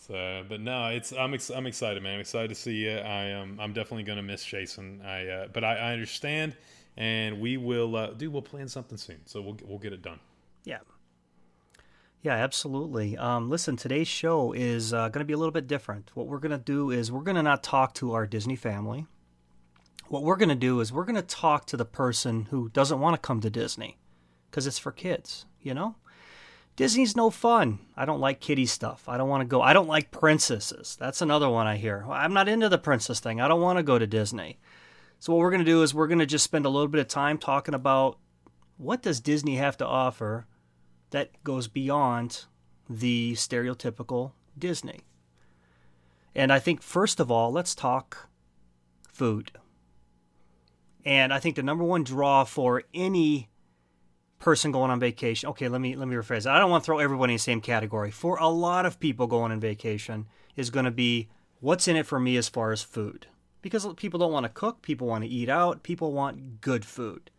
So, 0.07 0.45
but 0.47 0.61
no, 0.61 0.89
it's 0.89 1.13
I'm 1.13 1.33
ex- 1.33 1.49
I'm 1.49 1.67
excited, 1.67 2.03
man. 2.03 2.17
I'm 2.17 2.21
excited 2.21 2.49
to 2.49 2.55
see 2.55 2.75
you. 2.75 2.99
I 2.99 3.33
um 3.33 3.59
I'm 3.59 3.73
definitely 3.73 4.03
gonna 4.03 4.23
miss 4.23 4.45
Jason. 4.45 5.01
I 5.03 5.27
uh, 5.29 5.49
but 5.51 5.65
I, 5.65 5.77
I 5.77 5.93
understand, 5.95 6.55
and 6.99 7.41
we 7.41 7.56
will 7.56 7.97
uh, 7.97 8.09
do. 8.09 8.31
We'll 8.31 8.43
plan 8.43 8.69
something 8.69 8.99
soon, 8.99 9.21
so 9.25 9.41
we'll 9.41 9.56
we'll 9.65 9.79
get 9.79 9.95
it 9.95 10.03
done. 10.03 10.19
Yeah. 10.65 10.81
Yeah, 12.21 12.35
absolutely. 12.35 13.17
Um, 13.17 13.49
listen, 13.49 13.77
today's 13.77 14.09
show 14.09 14.53
is 14.53 14.93
uh, 14.93 15.09
going 15.09 15.21
to 15.21 15.25
be 15.25 15.33
a 15.33 15.37
little 15.37 15.53
bit 15.53 15.69
different. 15.69 16.11
What 16.15 16.27
we're 16.27 16.41
going 16.41 16.50
to 16.50 16.59
do 16.59 16.91
is 16.91 17.12
we're 17.12 17.23
going 17.23 17.37
to 17.37 17.45
not 17.45 17.62
talk 17.62 17.95
to 17.95 18.12
our 18.12 18.27
Disney 18.27 18.56
family. 18.56 19.06
What 20.09 20.25
we're 20.25 20.37
going 20.37 20.49
to 20.49 20.56
do 20.56 20.81
is 20.81 20.93
we're 20.93 21.05
going 21.05 21.15
to 21.15 21.23
talk 21.23 21.67
to 21.67 21.77
the 21.77 21.85
person 21.85 22.49
who 22.50 22.71
doesn't 22.71 22.99
want 22.99 23.15
to 23.15 23.25
come 23.25 23.41
to 23.43 23.51
Disney 23.51 23.99
because 24.51 24.67
it's 24.67 24.81
for 24.81 24.91
kids, 24.91 25.47
you 25.62 25.75
know? 25.75 25.94
Disney's 26.75 27.15
no 27.15 27.31
fun. 27.31 27.79
I 27.96 28.05
don't 28.05 28.20
like 28.20 28.41
kiddie 28.41 28.67
stuff. 28.67 29.08
I 29.08 29.17
don't 29.17 29.29
want 29.29 29.43
to 29.43 29.46
go. 29.46 29.63
I 29.63 29.72
don't 29.72 29.89
like 29.89 30.11
princesses. 30.11 30.96
That's 30.99 31.22
another 31.22 31.49
one 31.49 31.69
I 31.69 31.77
hear. 31.77 32.05
I'm 32.11 32.32
not 32.32 32.49
into 32.49 32.69
the 32.69 32.79
princess 32.79 33.20
thing. 33.20 33.41
I 33.41 33.46
don't 33.46 33.61
want 33.61 33.79
to 33.79 33.82
go 33.84 33.99
to 33.99 34.06
Disney. 34.06 34.58
So 35.19 35.32
what 35.32 35.41
we're 35.41 35.51
going 35.51 35.65
to 35.65 35.70
do 35.70 35.82
is 35.82 35.94
we're 35.94 36.06
going 36.06 36.20
to 36.20 36.27
just 36.27 36.44
spend 36.44 36.65
a 36.65 36.69
little 36.69 36.89
bit 36.89 37.01
of 37.01 37.08
time 37.08 37.39
talking 37.39 37.75
about 37.75 38.19
what 38.77 39.03
does 39.03 39.20
Disney 39.20 39.56
have 39.56 39.77
to 39.79 39.87
offer 39.87 40.46
that 41.10 41.43
goes 41.43 41.67
beyond 41.69 42.44
the 42.89 43.32
stereotypical 43.32 44.32
Disney. 44.56 45.01
And 46.34 46.53
I 46.53 46.58
think 46.58 46.82
first 46.82 47.19
of 47.19 47.31
all, 47.31 47.51
let's 47.51 47.75
talk 47.75 48.29
food. 49.13 49.53
And 51.05 51.32
I 51.32 51.41
think 51.41 51.56
the 51.56 51.63
number 51.63 51.84
one 51.84 52.05
draw 52.05 52.44
for 52.44 52.84
any 52.94 53.48
person 54.39 54.70
going 54.70 54.91
on 54.91 55.01
vacation. 55.01 55.48
Okay, 55.51 55.69
let 55.69 55.81
me 55.81 55.96
let 55.96 56.06
me 56.06 56.15
rephrase. 56.15 56.44
That. 56.44 56.55
I 56.55 56.58
don't 56.60 56.70
want 56.70 56.84
to 56.84 56.87
throw 56.87 56.98
everybody 56.98 57.32
in 57.32 57.37
the 57.37 57.43
same 57.43 57.60
category. 57.60 58.10
For 58.10 58.37
a 58.37 58.48
lot 58.48 58.87
of 58.87 59.01
people 59.01 59.27
going 59.27 59.51
on 59.51 59.58
vacation 59.58 60.27
is 60.55 60.70
going 60.70 60.84
to 60.84 60.91
be 60.91 61.29
what's 61.60 61.89
in 61.89 61.96
it 61.96 62.06
for 62.06 62.20
me 62.20 62.37
as 62.37 62.48
far 62.48 62.70
as 62.72 62.82
food. 62.82 63.27
Because 63.60 63.86
people 63.94 64.19
don't 64.19 64.32
want 64.32 64.44
to 64.44 64.50
cook, 64.50 64.82
people 64.82 65.06
want 65.06 65.24
to 65.24 65.31
eat 65.31 65.48
out, 65.48 65.82
people 65.82 66.12
want 66.12 66.60
good 66.60 66.84
food. 66.84 67.31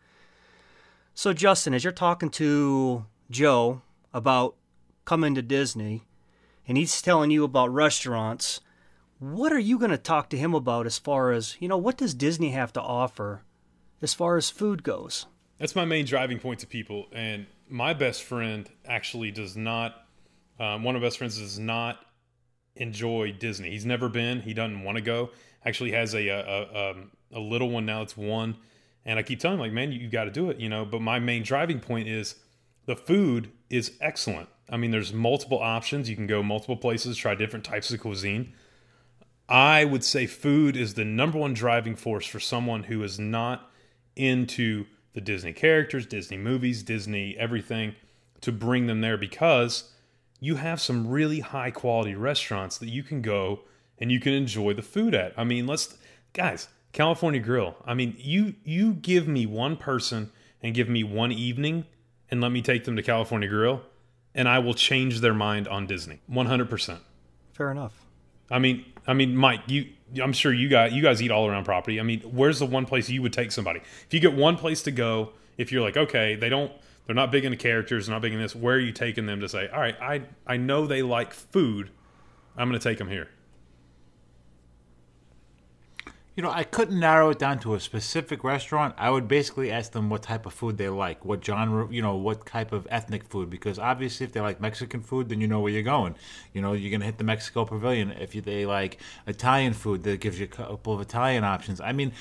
So 1.14 1.34
Justin, 1.34 1.74
as 1.74 1.84
you're 1.84 1.94
talking 1.94 2.30
to 2.32 3.06
Joe 3.30 3.82
about 4.14 4.56
coming 5.06 5.36
to 5.36 5.42
Disney 5.42 6.04
and 6.68 6.78
he's 6.78 7.02
telling 7.02 7.32
you 7.32 7.44
about 7.44 7.74
restaurants, 7.74 8.62
what 9.20 9.52
are 9.52 9.60
you 9.60 9.78
going 9.78 9.92
to 9.92 9.98
talk 9.98 10.30
to 10.30 10.38
him 10.38 10.54
about 10.54 10.86
as 10.86 10.98
far 10.98 11.32
as, 11.32 11.58
you 11.60 11.68
know, 11.68 11.78
what 11.78 11.98
does 11.98 12.14
Disney 12.14 12.52
have 12.52 12.72
to 12.74 12.82
offer 12.82 13.44
as 14.02 14.14
far 14.14 14.38
as 14.38 14.50
food 14.50 14.84
goes? 14.84 15.26
That's 15.58 15.76
my 15.76 15.84
main 15.84 16.06
driving 16.06 16.40
point 16.40 16.60
to 16.62 16.68
people. 16.68 17.08
And 17.12 17.46
my 17.68 17.94
best 17.94 18.24
friend 18.24 18.70
actually 18.86 19.32
does 19.32 19.58
not. 19.58 20.06
Um, 20.58 20.84
one 20.84 20.96
of 20.96 21.02
my 21.02 21.08
best 21.08 21.18
friends 21.18 21.38
does 21.38 21.60
not 21.60 22.00
enjoy 22.80 23.34
Disney. 23.34 23.70
He's 23.70 23.86
never 23.86 24.10
been. 24.10 24.42
He 24.42 24.54
doesn't 24.54 24.84
want 24.84 24.98
to 24.98 25.02
go. 25.02 25.30
Actually, 25.64 25.92
has 25.92 26.16
a 26.16 26.28
a, 26.28 26.40
a, 26.40 26.92
um, 26.92 27.12
a 27.32 27.40
little 27.40 27.70
one 27.70 27.86
now. 27.86 28.02
It's 28.02 28.18
one, 28.18 28.58
and 29.06 29.20
I 29.20 29.24
keep 29.24 29.40
telling 29.40 29.58
him 29.58 29.62
like, 29.62 29.74
man, 29.74 29.92
you, 29.92 30.00
you 30.00 30.10
got 30.10 30.24
to 30.24 30.32
do 30.32 30.50
it. 30.50 30.60
You 30.60 30.70
know. 30.70 30.86
But 30.86 31.02
my 31.02 31.20
main 31.20 31.44
driving 31.44 31.80
point 31.80 32.08
is 32.08 32.36
the 32.86 32.96
food 32.96 33.52
is 33.70 33.92
excellent. 34.02 34.50
I 34.70 34.78
mean, 34.78 34.92
there's 34.92 35.14
multiple 35.14 35.60
options. 35.60 36.10
You 36.10 36.16
can 36.16 36.28
go 36.28 36.42
multiple 36.42 36.78
places, 36.78 37.18
try 37.18 37.36
different 37.36 37.66
types 37.66 37.92
of 37.92 38.00
cuisine. 38.00 38.54
I 39.48 39.84
would 39.84 40.04
say 40.04 40.28
food 40.28 40.78
is 40.78 40.94
the 40.94 41.06
number 41.06 41.40
one 41.40 41.56
driving 41.56 41.96
force 41.96 42.28
for 42.28 42.40
someone 42.40 42.84
who 42.84 43.04
is 43.04 43.20
not 43.20 43.72
into 44.16 44.86
the 45.14 45.22
Disney 45.22 45.54
characters, 45.54 46.06
Disney 46.06 46.38
movies, 46.38 46.84
Disney 46.84 47.36
everything 47.38 47.96
to 48.42 48.52
bring 48.52 48.88
them 48.88 49.02
there 49.02 49.18
because 49.18 49.92
you 50.40 50.56
have 50.56 50.80
some 50.80 51.08
really 51.08 51.42
high 51.42 51.72
quality 51.72 52.16
restaurants 52.16 52.78
that 52.78 52.90
you 52.90 53.04
can 53.04 53.22
go 53.22 53.62
and 53.98 54.12
you 54.12 54.20
can 54.20 54.34
enjoy 54.34 54.74
the 54.74 54.82
food 54.82 55.14
at. 55.14 55.34
I 55.38 55.44
mean, 55.44 55.68
let's 55.68 55.98
guys, 56.34 56.70
California 56.94 57.42
Grill. 57.42 57.76
I 57.86 57.94
mean, 57.94 58.16
you 58.18 58.56
you 58.64 58.94
give 58.94 59.28
me 59.28 59.46
one 59.46 59.78
person 59.78 60.32
and 60.62 60.74
give 60.74 60.90
me 60.90 61.04
one 61.04 61.32
evening 61.32 61.86
and 62.32 62.42
let 62.42 62.52
me 62.52 62.62
take 62.62 62.86
them 62.86 62.96
to 62.96 63.04
California 63.04 63.48
Grill 63.48 63.82
and 64.36 64.48
I 64.48 64.60
will 64.60 64.74
change 64.74 65.22
their 65.22 65.34
mind 65.34 65.68
on 65.68 65.88
Disney. 65.88 66.22
100%. 66.30 67.00
Fair 67.54 67.72
enough. 67.72 68.06
I 68.52 68.60
mean, 68.60 68.86
I 69.06 69.14
mean, 69.14 69.36
Mike, 69.36 69.62
you, 69.68 69.88
I'm 70.22 70.34
sure 70.34 70.54
you 70.54 70.70
got 70.70 70.92
you 70.92 71.02
guys 71.02 71.22
eat 71.22 71.32
all 71.32 71.48
around 71.48 71.66
property. 71.66 72.00
I 72.00 72.04
mean, 72.04 72.22
where's 72.22 72.60
the 72.60 72.66
one 72.66 72.86
place 72.86 73.10
you 73.10 73.22
would 73.22 73.34
take 73.34 73.52
somebody 73.52 73.80
if 73.80 74.14
you 74.14 74.20
get 74.20 74.34
one 74.34 74.56
place 74.56 74.82
to 74.84 74.92
go? 74.92 75.34
If 75.58 75.72
you're 75.72 75.82
like, 75.82 75.98
okay, 75.98 76.36
they 76.36 76.48
don't, 76.48 76.72
they're 77.10 77.16
not 77.16 77.32
big 77.32 77.44
into 77.44 77.58
characters, 77.58 78.06
they're 78.06 78.16
not 78.16 78.22
big 78.22 78.34
in 78.34 78.40
this. 78.40 78.56
Where 78.56 78.76
are 78.76 78.80
you 78.80 78.92
taking 78.92 79.26
them 79.26 79.40
to 79.40 79.50
say, 79.50 79.68
all 79.68 79.80
right, 79.80 80.00
I 80.00 80.22
I 80.46 80.58
know 80.58 80.86
they 80.86 81.02
like 81.02 81.34
food, 81.34 81.90
I'm 82.56 82.70
going 82.70 82.80
to 82.80 82.84
take 82.88 83.00
them 83.00 83.10
here. 83.10 83.30
You 86.36 86.44
know, 86.44 86.52
I 86.52 86.64
couldn't 86.64 87.00
narrow 87.00 87.32
it 87.32 87.40
down 87.40 87.58
to 87.62 87.74
a 87.74 87.80
specific 87.80 88.44
restaurant. 88.44 88.94
I 88.96 89.10
would 89.10 89.28
basically 89.28 89.72
ask 89.72 89.92
them 89.92 90.12
what 90.12 90.22
type 90.22 90.46
of 90.46 90.54
food 90.54 90.78
they 90.78 90.88
like, 90.88 91.26
what 91.26 91.44
genre, 91.44 91.88
you 91.90 92.04
know, 92.04 92.16
what 92.16 92.46
type 92.46 92.72
of 92.72 92.88
ethnic 92.92 93.24
food. 93.24 93.50
Because 93.50 93.80
obviously, 93.80 94.28
if 94.28 94.32
they 94.32 94.42
like 94.42 94.62
Mexican 94.62 95.02
food, 95.02 95.30
then 95.30 95.42
you 95.42 95.48
know 95.48 95.62
where 95.62 95.72
you're 95.72 95.82
going. 95.82 96.14
You 96.54 96.62
know, 96.62 96.74
you're 96.74 96.92
gonna 96.92 97.06
hit 97.06 97.18
the 97.18 97.24
Mexico 97.24 97.66
Pavilion. 97.66 98.12
If 98.12 98.34
they 98.34 98.68
like 98.68 99.00
Italian 99.26 99.74
food, 99.74 100.04
that 100.04 100.20
gives 100.20 100.40
you 100.40 100.46
a 100.46 100.48
couple 100.48 100.94
of 100.94 101.02
Italian 101.02 101.44
options. 101.44 101.82
I 101.82 101.92
mean, 101.92 102.12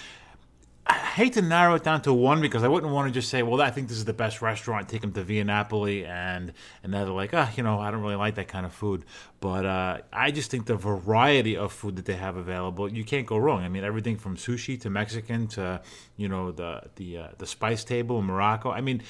I 0.89 0.95
hate 0.95 1.35
to 1.35 1.43
narrow 1.43 1.75
it 1.75 1.83
down 1.85 2.01
to 2.03 2.15
one 2.15 2.41
because 2.41 2.65
I 2.65 2.69
wouldn't 2.69 2.93
want 2.93 3.09
to 3.09 3.13
just 3.13 3.29
say, 3.29 3.43
well, 3.43 3.61
I 3.61 3.71
think 3.71 3.89
this 3.89 3.99
is 3.99 4.07
the 4.07 4.15
best 4.15 4.41
restaurant. 4.41 4.89
Take 4.89 5.03
them 5.03 5.13
to 5.13 5.23
Via 5.23 5.45
Napoli, 5.45 6.07
and 6.07 6.53
and 6.83 6.95
they're 6.95 7.05
like, 7.07 7.35
ah, 7.35 7.53
you 7.57 7.63
know, 7.63 7.79
I 7.79 7.91
don't 7.91 8.01
really 8.01 8.15
like 8.15 8.37
that 8.37 8.49
kind 8.49 8.65
of 8.65 8.73
food. 8.73 9.05
But 9.41 9.67
uh, 9.67 9.99
I 10.13 10.31
just 10.31 10.51
think 10.51 10.65
the 10.65 10.77
variety 10.77 11.57
of 11.57 11.73
food 11.73 11.97
that 11.97 12.07
they 12.07 12.17
have 12.17 12.37
available, 12.37 12.91
you 12.91 13.05
can't 13.05 13.27
go 13.27 13.37
wrong. 13.37 13.63
I 13.63 13.69
mean, 13.69 13.85
everything 13.85 14.17
from 14.17 14.37
sushi 14.37 14.81
to 14.81 14.91
Mexican 14.91 15.47
to 15.49 15.83
you 16.17 16.29
know 16.29 16.53
the 16.53 16.83
the 16.97 17.19
uh, 17.19 17.29
the 17.37 17.47
spice 17.47 17.85
table 17.85 18.19
in 18.19 18.25
Morocco. 18.25 18.71
I 18.71 18.81
mean, 18.81 19.03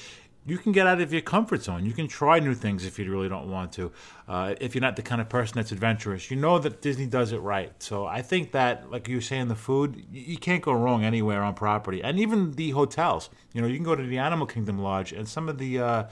you 0.45 0.57
can 0.57 0.71
get 0.71 0.87
out 0.87 1.01
of 1.01 1.11
your 1.11 1.21
comfort 1.21 1.63
zone. 1.63 1.85
You 1.85 1.93
can 1.93 2.07
try 2.07 2.39
new 2.39 2.55
things 2.55 2.85
if 2.85 2.97
you 2.97 3.09
really 3.11 3.29
don't 3.29 3.49
want 3.49 3.73
to. 3.73 3.91
Uh, 4.27 4.55
if 4.59 4.73
you're 4.73 4.81
not 4.81 4.95
the 4.95 5.01
kind 5.01 5.21
of 5.21 5.29
person 5.29 5.55
that's 5.55 5.71
adventurous, 5.71 6.31
you 6.31 6.37
know 6.37 6.59
that 6.59 6.81
Disney 6.81 7.05
does 7.05 7.31
it 7.31 7.39
right. 7.39 7.71
So 7.81 8.05
I 8.05 8.21
think 8.21 8.51
that, 8.53 8.89
like 8.89 9.07
you 9.07 9.17
were 9.17 9.21
saying, 9.21 9.47
the 9.47 9.55
food 9.55 10.05
you 10.11 10.37
can't 10.37 10.63
go 10.63 10.71
wrong 10.71 11.03
anywhere 11.03 11.43
on 11.43 11.53
property, 11.53 12.01
and 12.01 12.19
even 12.19 12.53
the 12.53 12.71
hotels. 12.71 13.29
You 13.53 13.61
know, 13.61 13.67
you 13.67 13.75
can 13.75 13.83
go 13.83 13.95
to 13.95 14.03
the 14.03 14.17
Animal 14.17 14.47
Kingdom 14.47 14.79
Lodge 14.79 15.13
and 15.13 15.27
some 15.27 15.49
of 15.49 15.57
the. 15.57 15.79
Uh, 15.79 16.03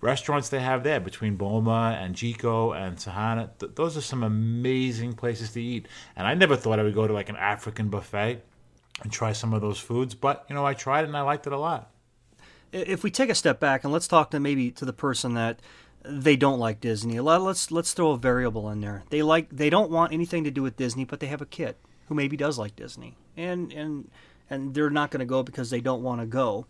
restaurants 0.00 0.50
they 0.50 0.60
have 0.60 0.84
there 0.84 1.00
between 1.00 1.34
Boma 1.34 1.98
and 1.98 2.14
Jiko 2.14 2.76
and 2.76 2.98
Sanaa. 2.98 3.48
Th- 3.58 3.72
those 3.74 3.96
are 3.96 4.02
some 4.02 4.22
amazing 4.22 5.14
places 5.14 5.52
to 5.52 5.62
eat. 5.62 5.88
And 6.14 6.26
I 6.26 6.34
never 6.34 6.56
thought 6.56 6.78
I 6.78 6.82
would 6.82 6.94
go 6.94 7.06
to 7.06 7.14
like 7.14 7.30
an 7.30 7.36
African 7.36 7.88
buffet 7.88 8.42
and 9.02 9.10
try 9.10 9.32
some 9.32 9.54
of 9.54 9.62
those 9.62 9.78
foods, 9.78 10.14
but 10.14 10.44
you 10.50 10.54
know, 10.54 10.66
I 10.66 10.74
tried 10.74 11.04
it 11.04 11.06
and 11.06 11.16
I 11.16 11.22
liked 11.22 11.46
it 11.46 11.54
a 11.54 11.58
lot 11.58 11.93
if 12.74 13.04
we 13.04 13.10
take 13.10 13.30
a 13.30 13.34
step 13.34 13.60
back 13.60 13.84
and 13.84 13.92
let's 13.92 14.08
talk 14.08 14.30
to 14.32 14.40
maybe 14.40 14.70
to 14.72 14.84
the 14.84 14.92
person 14.92 15.34
that 15.34 15.60
they 16.02 16.36
don't 16.36 16.58
like 16.58 16.80
Disney. 16.80 17.20
Let's 17.20 17.70
let's 17.70 17.92
throw 17.92 18.10
a 18.10 18.18
variable 18.18 18.68
in 18.70 18.80
there. 18.80 19.04
They 19.10 19.22
like 19.22 19.48
they 19.50 19.70
don't 19.70 19.90
want 19.90 20.12
anything 20.12 20.44
to 20.44 20.50
do 20.50 20.62
with 20.62 20.76
Disney, 20.76 21.04
but 21.04 21.20
they 21.20 21.28
have 21.28 21.40
a 21.40 21.46
kid 21.46 21.76
who 22.08 22.14
maybe 22.14 22.36
does 22.36 22.58
like 22.58 22.76
Disney, 22.76 23.16
and 23.36 23.72
and 23.72 24.10
and 24.50 24.74
they're 24.74 24.90
not 24.90 25.10
going 25.10 25.20
to 25.20 25.26
go 25.26 25.42
because 25.42 25.70
they 25.70 25.80
don't 25.80 26.02
want 26.02 26.20
to 26.20 26.26
go. 26.26 26.66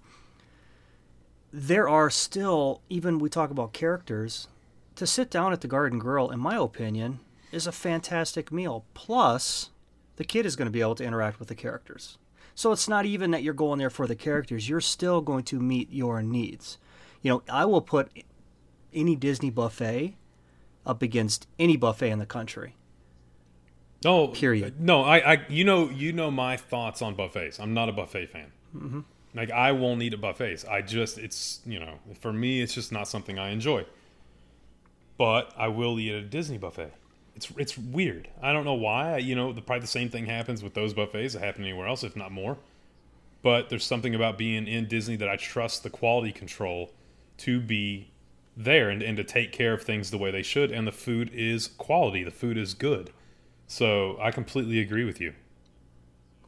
There 1.53 1.89
are 1.89 2.11
still 2.11 2.83
even 2.89 3.19
we 3.19 3.29
talk 3.29 3.51
about 3.51 3.73
characters 3.73 4.49
to 4.97 5.07
sit 5.07 5.31
down 5.31 5.53
at 5.53 5.63
the 5.63 5.69
Garden 5.69 5.99
Grill. 5.99 6.31
In 6.31 6.39
my 6.39 6.57
opinion, 6.57 7.21
is 7.51 7.67
a 7.67 7.73
fantastic 7.73 8.53
meal. 8.53 8.85
Plus, 8.95 9.71
the 10.17 10.25
kid 10.25 10.47
is 10.47 10.55
going 10.55 10.67
to 10.67 10.73
be 10.73 10.81
able 10.81 10.97
to 10.97 11.05
interact 11.05 11.39
with 11.39 11.49
the 11.49 11.55
characters. 11.55 12.19
So 12.55 12.73
it's 12.73 12.89
not 12.89 13.05
even 13.05 13.33
that 13.33 13.43
you're 13.43 13.55
going 13.55 13.79
there 13.79 13.91
for 13.91 14.07
the 14.07 14.15
characters. 14.15 14.69
You're 14.69 14.81
still 14.81 15.21
going 15.21 15.45
to 15.45 15.59
meet 15.59 15.93
your 15.93 16.23
needs. 16.23 16.79
You 17.23 17.31
know, 17.31 17.43
I 17.49 17.65
will 17.65 17.81
put 17.81 18.11
any 18.93 19.17
Disney 19.17 19.51
buffet 19.51 20.17
up 20.87 21.03
against 21.03 21.49
any 21.59 21.77
buffet 21.77 22.11
in 22.11 22.19
the 22.19 22.27
country. 22.27 22.77
No, 24.05 24.29
period. 24.29 24.81
No, 24.81 25.03
I, 25.03 25.33
I, 25.33 25.47
you 25.49 25.65
know, 25.65 25.89
you 25.89 26.13
know 26.13 26.31
my 26.31 26.57
thoughts 26.57 27.01
on 27.01 27.15
buffets. 27.15 27.59
I'm 27.59 27.73
not 27.73 27.89
a 27.89 27.93
buffet 27.93 28.27
fan. 28.27 28.53
Mm-hmm. 28.77 29.01
Like 29.35 29.51
I 29.51 29.73
won't 29.73 30.03
eat 30.03 30.13
at 30.13 30.21
buffets. 30.21 30.65
I 30.65 30.83
just, 30.83 31.19
it's, 31.19 31.61
you 31.65 31.81
know, 31.81 31.99
for 32.21 32.33
me, 32.33 32.61
it's 32.61 32.75
just 32.75 32.93
not 32.93 33.09
something 33.09 33.39
I 33.39 33.49
enjoy. 33.49 33.87
But 35.17 35.53
I 35.57 35.69
will 35.69 35.99
eat 35.99 36.13
at 36.13 36.23
a 36.23 36.27
Disney 36.27 36.59
buffet 36.59 36.93
it's 37.35 37.51
it's 37.57 37.77
weird. 37.77 38.29
I 38.43 38.53
don't 38.53 38.65
know 38.65 38.75
why. 38.75 39.19
You 39.19 39.35
know, 39.35 39.53
the, 39.53 39.61
probably 39.61 39.81
the 39.81 39.87
same 39.87 40.09
thing 40.09 40.27
happens 40.27 40.63
with 40.63 40.75
those 40.75 40.95
buffets 40.95 41.35
that 41.35 41.41
happen 41.43 41.63
anywhere 41.63 41.87
else, 41.87 42.05
if 42.05 42.17
not 42.17 42.33
more. 42.33 42.59
But 43.43 43.69
there's 43.69 43.85
something 43.85 44.15
about 44.15 44.39
being 44.39 44.67
in 44.67 44.87
Disney 44.89 45.17
that 45.17 45.29
I 45.29 45.37
trust 45.37 45.83
the 45.83 45.91
quality 45.91 46.33
control 46.33 46.93
to 47.39 47.61
be 47.61 48.11
there 48.57 48.89
and, 48.89 49.03
and 49.03 49.17
to 49.17 49.25
take 49.25 49.53
care 49.53 49.75
of 49.75 49.83
things 49.83 50.11
the 50.11 50.19
way 50.19 50.31
they 50.31 50.43
should. 50.43 50.71
And 50.71 50.87
the 50.87 50.93
food 50.93 51.31
is 51.35 51.67
quality. 51.67 52.25
The 52.25 52.31
food 52.31 52.57
is 52.57 52.73
good. 52.73 53.11
So 53.67 54.17
I 54.21 54.31
completely 54.31 54.81
agree 54.81 55.05
with 55.05 55.21
you. 55.21 55.35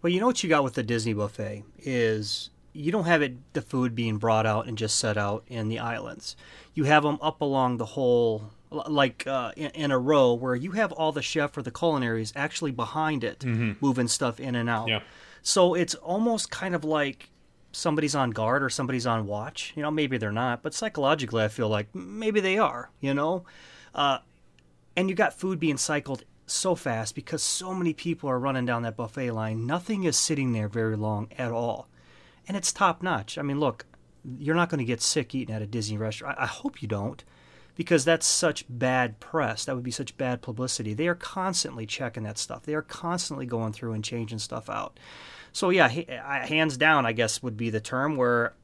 Well, 0.00 0.12
you 0.12 0.20
know 0.20 0.26
what 0.26 0.42
you 0.42 0.48
got 0.48 0.64
with 0.64 0.74
the 0.74 0.82
Disney 0.82 1.12
buffet 1.12 1.64
is 1.78 2.50
you 2.72 2.92
don't 2.92 3.06
have 3.06 3.22
it 3.22 3.52
the 3.54 3.62
food 3.62 3.94
being 3.94 4.18
brought 4.18 4.46
out 4.46 4.66
and 4.66 4.78
just 4.78 4.98
set 4.98 5.16
out 5.16 5.44
in 5.48 5.68
the 5.68 5.78
islands. 5.78 6.36
You 6.74 6.84
have 6.84 7.02
them 7.02 7.18
up 7.20 7.40
along 7.40 7.78
the 7.78 7.86
whole 7.86 8.52
like 8.70 9.26
uh, 9.26 9.52
in, 9.56 9.70
in, 9.70 9.90
a 9.90 9.98
row 9.98 10.34
where 10.34 10.54
you 10.54 10.72
have 10.72 10.92
all 10.92 11.12
the 11.12 11.22
chef 11.22 11.56
or 11.56 11.62
the 11.62 11.70
culinaries 11.70 12.32
actually 12.34 12.72
behind 12.72 13.22
it 13.22 13.40
mm-hmm. 13.40 13.72
moving 13.80 14.08
stuff 14.08 14.40
in 14.40 14.54
and 14.54 14.68
out. 14.68 14.88
Yeah. 14.88 15.00
So 15.42 15.74
it's 15.74 15.94
almost 15.94 16.50
kind 16.50 16.74
of 16.74 16.84
like 16.84 17.30
somebody's 17.72 18.14
on 18.14 18.30
guard 18.30 18.62
or 18.62 18.70
somebody's 18.70 19.06
on 19.06 19.26
watch. 19.26 19.72
You 19.76 19.82
know, 19.82 19.90
maybe 19.90 20.18
they're 20.18 20.32
not, 20.32 20.62
but 20.62 20.74
psychologically, 20.74 21.44
I 21.44 21.48
feel 21.48 21.68
like 21.68 21.94
maybe 21.94 22.40
they 22.40 22.58
are. 22.58 22.90
You 23.00 23.14
know, 23.14 23.44
uh, 23.94 24.18
and 24.96 25.08
you 25.08 25.14
got 25.14 25.38
food 25.38 25.60
being 25.60 25.76
cycled 25.76 26.24
so 26.46 26.74
fast 26.74 27.14
because 27.14 27.42
so 27.42 27.74
many 27.74 27.92
people 27.92 28.30
are 28.30 28.38
running 28.38 28.66
down 28.66 28.82
that 28.82 28.96
buffet 28.96 29.30
line. 29.30 29.66
Nothing 29.66 30.04
is 30.04 30.16
sitting 30.16 30.52
there 30.52 30.68
very 30.68 30.96
long 30.96 31.28
at 31.38 31.52
all, 31.52 31.88
and 32.48 32.56
it's 32.56 32.72
top 32.72 33.02
notch. 33.02 33.38
I 33.38 33.42
mean, 33.42 33.60
look, 33.60 33.86
you're 34.38 34.56
not 34.56 34.70
going 34.70 34.78
to 34.78 34.84
get 34.84 35.00
sick 35.00 35.34
eating 35.34 35.54
at 35.54 35.62
a 35.62 35.66
Disney 35.66 35.98
restaurant. 35.98 36.36
I 36.38 36.46
hope 36.46 36.82
you 36.82 36.88
don't 36.88 37.22
because 37.76 38.04
that's 38.04 38.26
such 38.26 38.64
bad 38.68 39.20
press. 39.20 39.64
That 39.64 39.74
would 39.76 39.84
be 39.84 39.90
such 39.90 40.16
bad 40.16 40.42
publicity. 40.42 40.94
They 40.94 41.06
are 41.06 41.14
constantly 41.14 41.86
checking 41.86 42.24
that 42.24 42.38
stuff. 42.38 42.64
They 42.64 42.74
are 42.74 42.82
constantly 42.82 43.46
going 43.46 43.72
through 43.72 43.92
and 43.92 44.02
changing 44.02 44.38
stuff 44.40 44.68
out. 44.68 44.98
So 45.52 45.70
yeah, 45.70 45.88
hands 45.88 46.76
down, 46.76 47.06
I 47.06 47.12
guess 47.12 47.42
would 47.42 47.56
be 47.56 47.70
the 47.70 47.80
term 47.80 48.16
where 48.16 48.54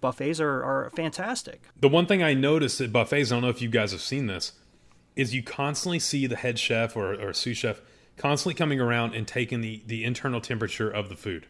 buffets 0.00 0.40
are, 0.40 0.62
are 0.62 0.90
fantastic. 0.90 1.62
The 1.80 1.88
one 1.88 2.06
thing 2.06 2.22
I 2.22 2.34
noticed 2.34 2.80
at 2.80 2.92
buffets, 2.92 3.32
I 3.32 3.36
don't 3.36 3.42
know 3.42 3.48
if 3.48 3.62
you 3.62 3.70
guys 3.70 3.92
have 3.92 4.02
seen 4.02 4.26
this, 4.26 4.52
is 5.16 5.34
you 5.34 5.42
constantly 5.42 5.98
see 5.98 6.26
the 6.26 6.36
head 6.36 6.58
chef 6.58 6.96
or, 6.96 7.14
or 7.14 7.32
sous 7.32 7.56
chef 7.56 7.80
constantly 8.16 8.54
coming 8.54 8.80
around 8.80 9.14
and 9.14 9.26
taking 9.26 9.62
the, 9.62 9.82
the 9.86 10.04
internal 10.04 10.40
temperature 10.40 10.90
of 10.90 11.08
the 11.08 11.16
food 11.16 11.46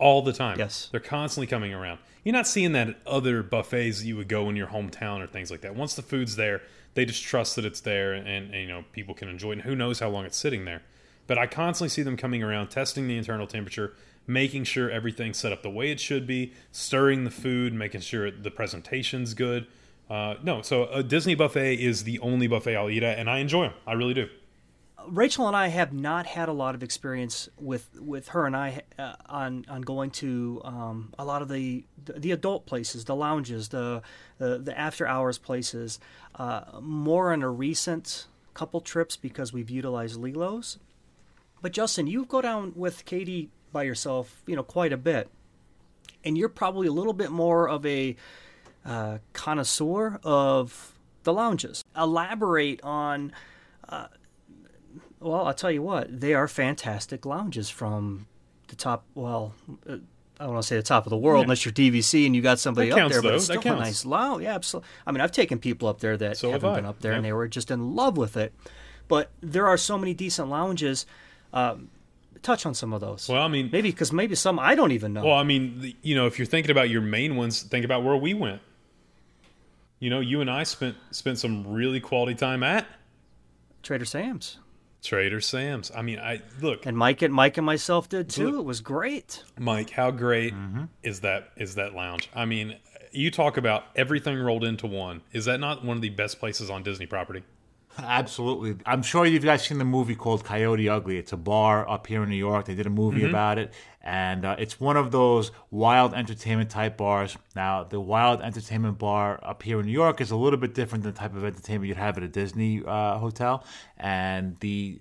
all 0.00 0.22
the 0.22 0.32
time. 0.32 0.58
Yes. 0.58 0.88
They're 0.90 0.98
constantly 0.98 1.46
coming 1.46 1.72
around. 1.72 2.00
You're 2.24 2.32
not 2.32 2.46
seeing 2.46 2.72
that 2.72 2.88
at 2.88 2.96
other 3.06 3.42
buffets 3.42 4.00
that 4.00 4.06
you 4.06 4.16
would 4.16 4.28
go 4.28 4.48
in 4.48 4.56
your 4.56 4.66
hometown 4.66 5.20
or 5.20 5.26
things 5.26 5.50
like 5.50 5.60
that. 5.60 5.76
Once 5.76 5.94
the 5.94 6.02
food's 6.02 6.36
there, 6.36 6.62
they 6.94 7.04
just 7.04 7.22
trust 7.22 7.56
that 7.56 7.64
it's 7.64 7.80
there 7.80 8.12
and, 8.14 8.26
and, 8.26 8.54
you 8.54 8.66
know 8.66 8.84
people 8.92 9.14
can 9.14 9.28
enjoy 9.28 9.50
it. 9.50 9.54
And 9.54 9.62
who 9.62 9.76
knows 9.76 10.00
how 10.00 10.08
long 10.08 10.24
it's 10.24 10.36
sitting 10.36 10.64
there. 10.64 10.82
But 11.26 11.38
I 11.38 11.46
constantly 11.46 11.90
see 11.90 12.02
them 12.02 12.16
coming 12.16 12.42
around, 12.42 12.68
testing 12.68 13.06
the 13.06 13.16
internal 13.16 13.46
temperature, 13.46 13.94
making 14.26 14.64
sure 14.64 14.90
everything's 14.90 15.38
set 15.38 15.52
up 15.52 15.62
the 15.62 15.70
way 15.70 15.90
it 15.90 16.00
should 16.00 16.26
be, 16.26 16.52
stirring 16.72 17.24
the 17.24 17.30
food, 17.30 17.72
making 17.72 18.00
sure 18.00 18.30
the 18.30 18.50
presentation's 18.50 19.34
good. 19.34 19.66
Uh, 20.08 20.34
no, 20.42 20.60
so 20.60 20.86
a 20.88 21.04
Disney 21.04 21.36
buffet 21.36 21.76
is 21.76 22.02
the 22.02 22.18
only 22.18 22.48
buffet 22.48 22.74
I'll 22.74 22.90
eat 22.90 23.04
at, 23.04 23.18
and 23.18 23.30
I 23.30 23.38
enjoy 23.38 23.66
them. 23.66 23.74
I 23.86 23.92
really 23.92 24.14
do. 24.14 24.28
Rachel 25.08 25.46
and 25.46 25.56
I 25.56 25.68
have 25.68 25.92
not 25.92 26.26
had 26.26 26.48
a 26.48 26.52
lot 26.52 26.74
of 26.74 26.82
experience 26.82 27.48
with 27.58 27.88
with 28.00 28.28
her 28.28 28.46
and 28.46 28.56
I 28.56 28.82
uh, 28.98 29.14
on 29.26 29.64
on 29.68 29.82
going 29.82 30.10
to 30.12 30.60
um, 30.64 31.14
a 31.18 31.24
lot 31.24 31.42
of 31.42 31.48
the 31.48 31.84
the 32.04 32.32
adult 32.32 32.66
places, 32.66 33.04
the 33.04 33.16
lounges, 33.16 33.68
the 33.68 34.02
the, 34.38 34.58
the 34.58 34.78
after 34.78 35.06
hours 35.06 35.38
places. 35.38 35.98
Uh, 36.34 36.80
more 36.80 37.32
in 37.32 37.42
a 37.42 37.50
recent 37.50 38.26
couple 38.54 38.80
trips 38.80 39.16
because 39.16 39.52
we've 39.52 39.70
utilized 39.70 40.16
Lilo's. 40.16 40.78
But 41.62 41.72
Justin, 41.72 42.06
you 42.06 42.24
go 42.24 42.40
down 42.40 42.72
with 42.74 43.04
Katie 43.04 43.50
by 43.72 43.82
yourself, 43.82 44.42
you 44.46 44.56
know, 44.56 44.62
quite 44.62 44.92
a 44.92 44.96
bit, 44.96 45.28
and 46.24 46.38
you're 46.38 46.48
probably 46.48 46.86
a 46.86 46.92
little 46.92 47.12
bit 47.12 47.30
more 47.30 47.68
of 47.68 47.84
a 47.84 48.16
uh, 48.84 49.18
connoisseur 49.32 50.18
of 50.24 50.94
the 51.24 51.32
lounges. 51.32 51.84
Elaborate 51.96 52.80
on. 52.82 53.32
Uh, 53.88 54.06
well, 55.20 55.46
I'll 55.46 55.54
tell 55.54 55.70
you 55.70 55.82
what, 55.82 56.20
they 56.20 56.34
are 56.34 56.48
fantastic 56.48 57.24
lounges 57.26 57.68
from 57.70 58.26
the 58.68 58.76
top, 58.76 59.04
well, 59.14 59.52
uh, 59.88 59.96
I 60.38 60.44
don't 60.44 60.54
want 60.54 60.62
to 60.62 60.66
say 60.68 60.76
the 60.76 60.82
top 60.82 61.04
of 61.06 61.10
the 61.10 61.16
world 61.18 61.40
Yeah. 61.40 61.44
unless 61.44 61.64
you're 61.66 61.72
DVC 61.72 62.24
and 62.24 62.34
you 62.34 62.40
got 62.40 62.58
somebody 62.58 62.88
That 62.88 62.94
up 62.94 62.98
counts, 63.00 63.14
there, 63.16 63.22
but 63.22 63.28
though. 63.30 63.34
it's 63.36 63.48
That 63.48 63.60
still 63.60 63.74
a 63.74 63.78
nice 63.78 64.04
lounge. 64.06 64.42
Yeah, 64.44 64.54
absolutely. 64.54 64.88
I 65.06 65.12
mean, 65.12 65.20
I've 65.20 65.32
taken 65.32 65.58
people 65.58 65.86
up 65.88 66.00
there 66.00 66.16
that 66.16 66.38
So 66.38 66.50
have 66.52 66.62
haven't 66.62 66.76
been 66.76 66.86
up 66.86 67.00
there 67.00 67.12
and 67.12 67.24
they 67.24 67.32
were 67.32 67.46
just 67.48 67.70
in 67.70 67.94
love 67.94 68.16
with 68.16 68.36
it. 68.38 68.54
But 69.08 69.30
there 69.42 69.66
are 69.66 69.76
so 69.76 69.98
many 69.98 70.14
decent 70.14 70.48
lounges. 70.48 71.04
Um, 71.52 71.90
touch 72.42 72.64
on 72.64 72.72
some 72.74 72.92
of 72.94 73.00
those. 73.02 73.28
Well, 73.28 73.42
I 73.42 73.48
mean, 73.48 73.68
maybe 73.70 73.90
because 73.90 74.12
maybe 74.14 74.34
some 74.34 74.58
I 74.58 74.74
don't 74.74 74.92
even 74.92 75.12
know. 75.12 75.24
Well, 75.24 75.34
I 75.36 75.42
mean, 75.42 75.94
you 76.00 76.14
know, 76.14 76.26
if 76.26 76.38
you're 76.38 76.46
thinking 76.46 76.70
about 76.70 76.88
your 76.88 77.02
main 77.02 77.36
ones, 77.36 77.62
think 77.62 77.84
about 77.84 78.02
where 78.04 78.16
we 78.16 78.32
went. 78.32 78.62
You 79.98 80.08
know, 80.08 80.20
you 80.20 80.40
and 80.40 80.50
I 80.50 80.62
spent 80.62 80.96
spent 81.10 81.38
some 81.38 81.66
really 81.70 82.00
quality 82.00 82.34
time 82.34 82.62
at 82.62 82.86
Trader 83.82 84.06
Sam's 84.06 84.56
Trader 85.02 85.40
Sam's. 85.40 85.90
I 85.94 86.02
mean, 86.02 86.18
I 86.18 86.42
look, 86.60 86.84
and 86.86 86.96
Mike 86.96 87.22
and 87.22 87.32
Mike 87.32 87.56
and 87.56 87.64
myself 87.66 88.08
did 88.08 88.28
too. 88.28 88.50
Look. 88.50 88.60
It 88.60 88.64
was 88.64 88.80
great. 88.80 89.42
Mike, 89.58 89.90
how 89.90 90.10
great 90.10 90.54
is 91.02 91.20
that 91.20 91.50
is 91.56 91.76
that 91.76 91.94
lounge? 91.94 92.28
I 92.34 92.44
mean, 92.44 92.76
you 93.12 93.30
talk 93.30 93.56
about 93.56 93.84
everything 93.96 94.38
rolled 94.38 94.64
into 94.64 94.86
one. 94.86 95.22
Is 95.32 95.46
that 95.46 95.58
not 95.60 95.84
one 95.84 95.96
of 95.96 96.02
the 96.02 96.10
best 96.10 96.38
places 96.38 96.70
on 96.70 96.82
Disney 96.82 97.06
property? 97.06 97.42
Absolutely. 97.98 98.76
I'm 98.86 99.02
sure 99.02 99.26
you've 99.26 99.44
guys 99.44 99.64
seen 99.66 99.78
the 99.78 99.84
movie 99.84 100.14
called 100.14 100.44
Coyote 100.44 100.88
Ugly. 100.88 101.18
It's 101.18 101.32
a 101.32 101.36
bar 101.36 101.88
up 101.88 102.06
here 102.06 102.22
in 102.22 102.28
New 102.30 102.36
York. 102.36 102.66
They 102.66 102.74
did 102.74 102.86
a 102.86 102.90
movie 102.90 103.20
Mm-hmm. 103.22 103.28
about 103.30 103.58
it. 103.58 103.72
And 104.02 104.44
uh, 104.44 104.56
it's 104.58 104.80
one 104.80 104.96
of 104.96 105.10
those 105.10 105.52
wild 105.70 106.14
entertainment 106.14 106.70
type 106.70 106.96
bars. 106.96 107.36
Now, 107.54 107.84
the 107.84 108.00
wild 108.00 108.40
entertainment 108.40 108.98
bar 108.98 109.38
up 109.42 109.62
here 109.62 109.78
in 109.78 109.86
New 109.86 109.92
York 109.92 110.20
is 110.20 110.30
a 110.30 110.36
little 110.36 110.58
bit 110.58 110.74
different 110.74 111.04
than 111.04 111.12
the 111.12 111.18
type 111.18 111.36
of 111.36 111.44
entertainment 111.44 111.88
you'd 111.88 111.98
have 111.98 112.16
at 112.16 112.22
a 112.22 112.28
Disney 112.28 112.82
uh, 112.86 113.18
hotel. 113.18 113.64
And 113.98 114.58
the 114.60 115.00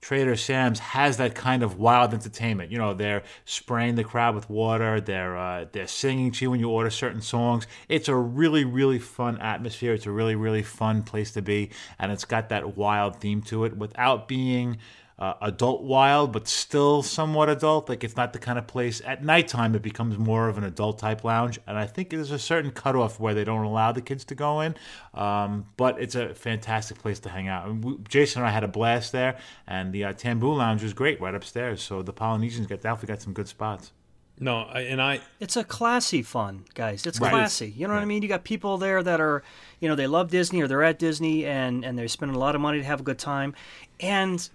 Trader 0.00 0.36
Sam's 0.36 0.78
has 0.78 1.16
that 1.16 1.34
kind 1.34 1.62
of 1.62 1.78
wild 1.78 2.14
entertainment. 2.14 2.70
You 2.70 2.78
know, 2.78 2.94
they're 2.94 3.24
spraying 3.44 3.96
the 3.96 4.04
crowd 4.04 4.36
with 4.36 4.48
water. 4.48 5.00
They're 5.00 5.36
uh, 5.36 5.66
they're 5.72 5.88
singing 5.88 6.30
to 6.32 6.44
you 6.44 6.50
when 6.52 6.60
you 6.60 6.70
order 6.70 6.88
certain 6.88 7.20
songs. 7.20 7.66
It's 7.88 8.08
a 8.08 8.14
really 8.14 8.64
really 8.64 9.00
fun 9.00 9.38
atmosphere. 9.38 9.92
It's 9.94 10.06
a 10.06 10.12
really 10.12 10.36
really 10.36 10.62
fun 10.62 11.02
place 11.02 11.32
to 11.32 11.42
be, 11.42 11.70
and 11.98 12.12
it's 12.12 12.24
got 12.24 12.48
that 12.50 12.76
wild 12.76 13.20
theme 13.20 13.42
to 13.42 13.64
it 13.64 13.76
without 13.76 14.28
being. 14.28 14.78
Uh, 15.18 15.34
adult 15.42 15.82
wild, 15.82 16.30
but 16.30 16.46
still 16.46 17.02
somewhat 17.02 17.48
adult. 17.48 17.88
Like 17.88 18.04
it's 18.04 18.14
not 18.14 18.32
the 18.32 18.38
kind 18.38 18.56
of 18.56 18.68
place 18.68 19.02
at 19.04 19.24
nighttime. 19.24 19.74
It 19.74 19.82
becomes 19.82 20.16
more 20.16 20.48
of 20.48 20.58
an 20.58 20.62
adult 20.62 21.00
type 21.00 21.24
lounge, 21.24 21.58
and 21.66 21.76
I 21.76 21.86
think 21.86 22.10
there's 22.10 22.30
a 22.30 22.38
certain 22.38 22.70
cutoff 22.70 23.18
where 23.18 23.34
they 23.34 23.42
don't 23.42 23.64
allow 23.64 23.90
the 23.90 24.00
kids 24.00 24.24
to 24.26 24.36
go 24.36 24.60
in. 24.60 24.76
Um, 25.14 25.66
but 25.76 26.00
it's 26.00 26.14
a 26.14 26.34
fantastic 26.36 26.98
place 26.98 27.18
to 27.20 27.30
hang 27.30 27.48
out. 27.48 27.66
And 27.66 27.82
we, 27.84 27.96
Jason 28.08 28.42
and 28.42 28.48
I 28.48 28.52
had 28.52 28.62
a 28.62 28.68
blast 28.68 29.10
there, 29.10 29.38
and 29.66 29.92
the 29.92 30.04
uh, 30.04 30.12
Tambu 30.12 30.56
Lounge 30.56 30.84
was 30.84 30.92
great 30.92 31.20
right 31.20 31.34
upstairs. 31.34 31.82
So 31.82 32.00
the 32.02 32.12
Polynesians 32.12 32.68
got 32.68 32.80
definitely 32.80 33.12
got 33.12 33.20
some 33.20 33.32
good 33.32 33.48
spots. 33.48 33.92
No, 34.40 34.58
I, 34.72 34.82
and 34.82 35.02
I 35.02 35.20
It's 35.40 35.56
a 35.56 35.64
classy 35.64 36.22
fun, 36.22 36.64
guys. 36.74 37.04
It's 37.06 37.18
Right. 37.18 37.30
classy. 37.30 37.74
You 37.76 37.88
know 37.88 37.94
what 37.94 38.02
I 38.02 38.06
mean? 38.06 38.22
You 38.22 38.28
got 38.28 38.44
people 38.44 38.78
there 38.78 39.02
that 39.02 39.20
are, 39.20 39.42
you 39.80 39.88
know, 39.88 39.96
they 39.96 40.06
love 40.06 40.30
Disney 40.30 40.62
or 40.62 40.68
they're 40.68 40.84
at 40.84 41.00
Disney 41.00 41.44
and 41.44 41.84
and 41.84 41.98
they're 41.98 42.06
spending 42.06 42.36
a 42.36 42.38
lot 42.38 42.54
of 42.54 42.60
money 42.60 42.78
to 42.78 42.84
have 42.84 43.00
a 43.00 43.02
good 43.02 43.18
time. 43.18 43.54
And 43.98 44.48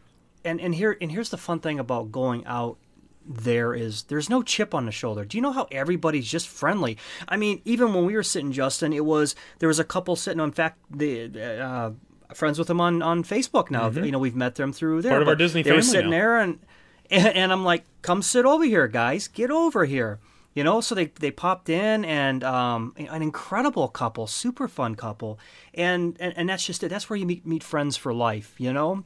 and 0.46 0.60
and 0.62 0.76
here 0.76 0.98
and 1.02 1.12
here's 1.12 1.30
the 1.30 1.38
fun 1.38 1.60
thing 1.60 1.80
about 1.80 2.12
going 2.12 2.46
out 2.46 2.78
there 3.26 3.74
is 3.74 4.04
there's 4.04 4.30
no 4.30 4.42
chip 4.42 4.74
on 4.74 4.86
the 4.86 4.92
shoulder. 4.92 5.26
Do 5.26 5.38
you 5.38 5.42
know 5.42 5.52
how 5.52 5.68
everybody's 5.72 6.30
just 6.30 6.48
friendly? 6.48 6.98
I 7.28 7.38
mean, 7.38 7.62
even 7.66 7.94
when 7.94 8.06
we 8.06 8.16
were 8.16 8.24
sitting, 8.24 8.52
Justin, 8.52 8.94
it 8.94 9.06
was 9.06 9.36
there 9.60 9.68
was 9.68 9.80
a 9.80 9.84
couple 9.84 10.16
sitting. 10.16 10.42
In 10.42 10.52
fact, 10.52 10.80
the 10.92 11.62
uh, 11.62 11.92
friends 12.34 12.60
with 12.60 12.68
them 12.68 12.82
on 12.82 13.02
on 13.02 13.24
Facebook 13.24 13.72
now. 13.72 13.90
You 13.90 14.12
know, 14.12 14.20
we've 14.20 14.36
met 14.36 14.56
them 14.56 14.74
through 14.74 15.02
there. 15.02 15.12
Mm-hmm. 15.12 15.16
Part 15.16 15.22
of 15.24 15.28
our 15.30 15.36
Disney 15.36 15.64
they 15.64 15.72
were 15.72 15.82
sitting 15.82 16.10
now. 16.10 16.18
there 16.18 16.38
and, 16.40 16.60
and 17.10 17.28
and 17.36 17.52
I'm 17.52 17.64
like, 17.64 17.86
come 18.02 18.22
sit 18.22 18.46
over 18.46 18.66
here, 18.66 18.88
guys. 18.88 19.28
Get 19.28 19.52
over 19.52 19.86
here. 19.86 20.20
You 20.54 20.64
know, 20.64 20.82
so 20.82 20.94
they 20.94 21.06
they 21.06 21.32
popped 21.32 21.70
in 21.70 22.06
and 22.06 22.44
um, 22.44 22.94
an 22.98 23.24
incredible 23.24 23.88
couple, 23.88 24.28
super 24.28 24.68
fun 24.68 24.94
couple, 24.94 25.40
and, 25.74 26.16
and 26.20 26.34
and 26.38 26.50
that's 26.50 26.66
just 26.66 26.84
it. 26.84 26.90
That's 26.90 27.10
where 27.10 27.18
you 27.18 27.26
meet 27.26 27.46
meet 27.46 27.64
friends 27.64 27.98
for 27.98 28.14
life. 28.14 28.54
You 28.60 28.72
know. 28.74 29.06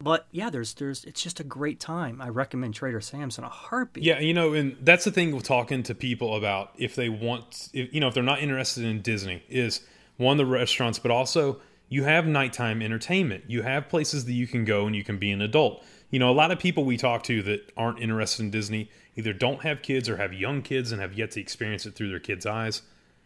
But 0.00 0.26
yeah, 0.30 0.48
there's 0.48 0.74
there's 0.74 1.04
it's 1.04 1.22
just 1.22 1.40
a 1.40 1.44
great 1.44 1.80
time. 1.80 2.22
I 2.22 2.28
recommend 2.28 2.74
Trader 2.74 3.00
Sam's 3.00 3.36
in 3.36 3.44
a 3.44 3.48
heartbeat. 3.48 4.04
Yeah, 4.04 4.20
you 4.20 4.32
know, 4.32 4.52
and 4.52 4.76
that's 4.82 5.04
the 5.04 5.10
thing 5.10 5.34
with 5.34 5.44
talking 5.44 5.82
to 5.84 5.94
people 5.94 6.36
about 6.36 6.72
if 6.78 6.94
they 6.94 7.08
want, 7.08 7.68
if, 7.72 7.92
you 7.92 8.00
know, 8.00 8.08
if 8.08 8.14
they're 8.14 8.22
not 8.22 8.40
interested 8.40 8.84
in 8.84 9.02
Disney, 9.02 9.42
is 9.48 9.80
one 10.16 10.32
of 10.32 10.38
the 10.38 10.50
restaurants, 10.50 11.00
but 11.00 11.10
also 11.10 11.60
you 11.88 12.04
have 12.04 12.26
nighttime 12.26 12.80
entertainment. 12.80 13.44
You 13.48 13.62
have 13.62 13.88
places 13.88 14.24
that 14.26 14.32
you 14.32 14.46
can 14.46 14.64
go 14.64 14.86
and 14.86 14.94
you 14.94 15.02
can 15.02 15.18
be 15.18 15.32
an 15.32 15.40
adult. 15.40 15.84
You 16.10 16.18
know, 16.18 16.30
a 16.30 16.32
lot 16.32 16.52
of 16.52 16.58
people 16.58 16.84
we 16.84 16.96
talk 16.96 17.24
to 17.24 17.42
that 17.42 17.72
aren't 17.76 17.98
interested 17.98 18.42
in 18.42 18.50
Disney 18.50 18.90
either 19.16 19.32
don't 19.32 19.62
have 19.62 19.82
kids 19.82 20.08
or 20.08 20.16
have 20.16 20.32
young 20.32 20.62
kids 20.62 20.92
and 20.92 21.00
have 21.00 21.14
yet 21.14 21.32
to 21.32 21.40
experience 21.40 21.86
it 21.86 21.96
through 21.96 22.10
their 22.10 22.20
kids' 22.20 22.46
eyes. 22.46 22.82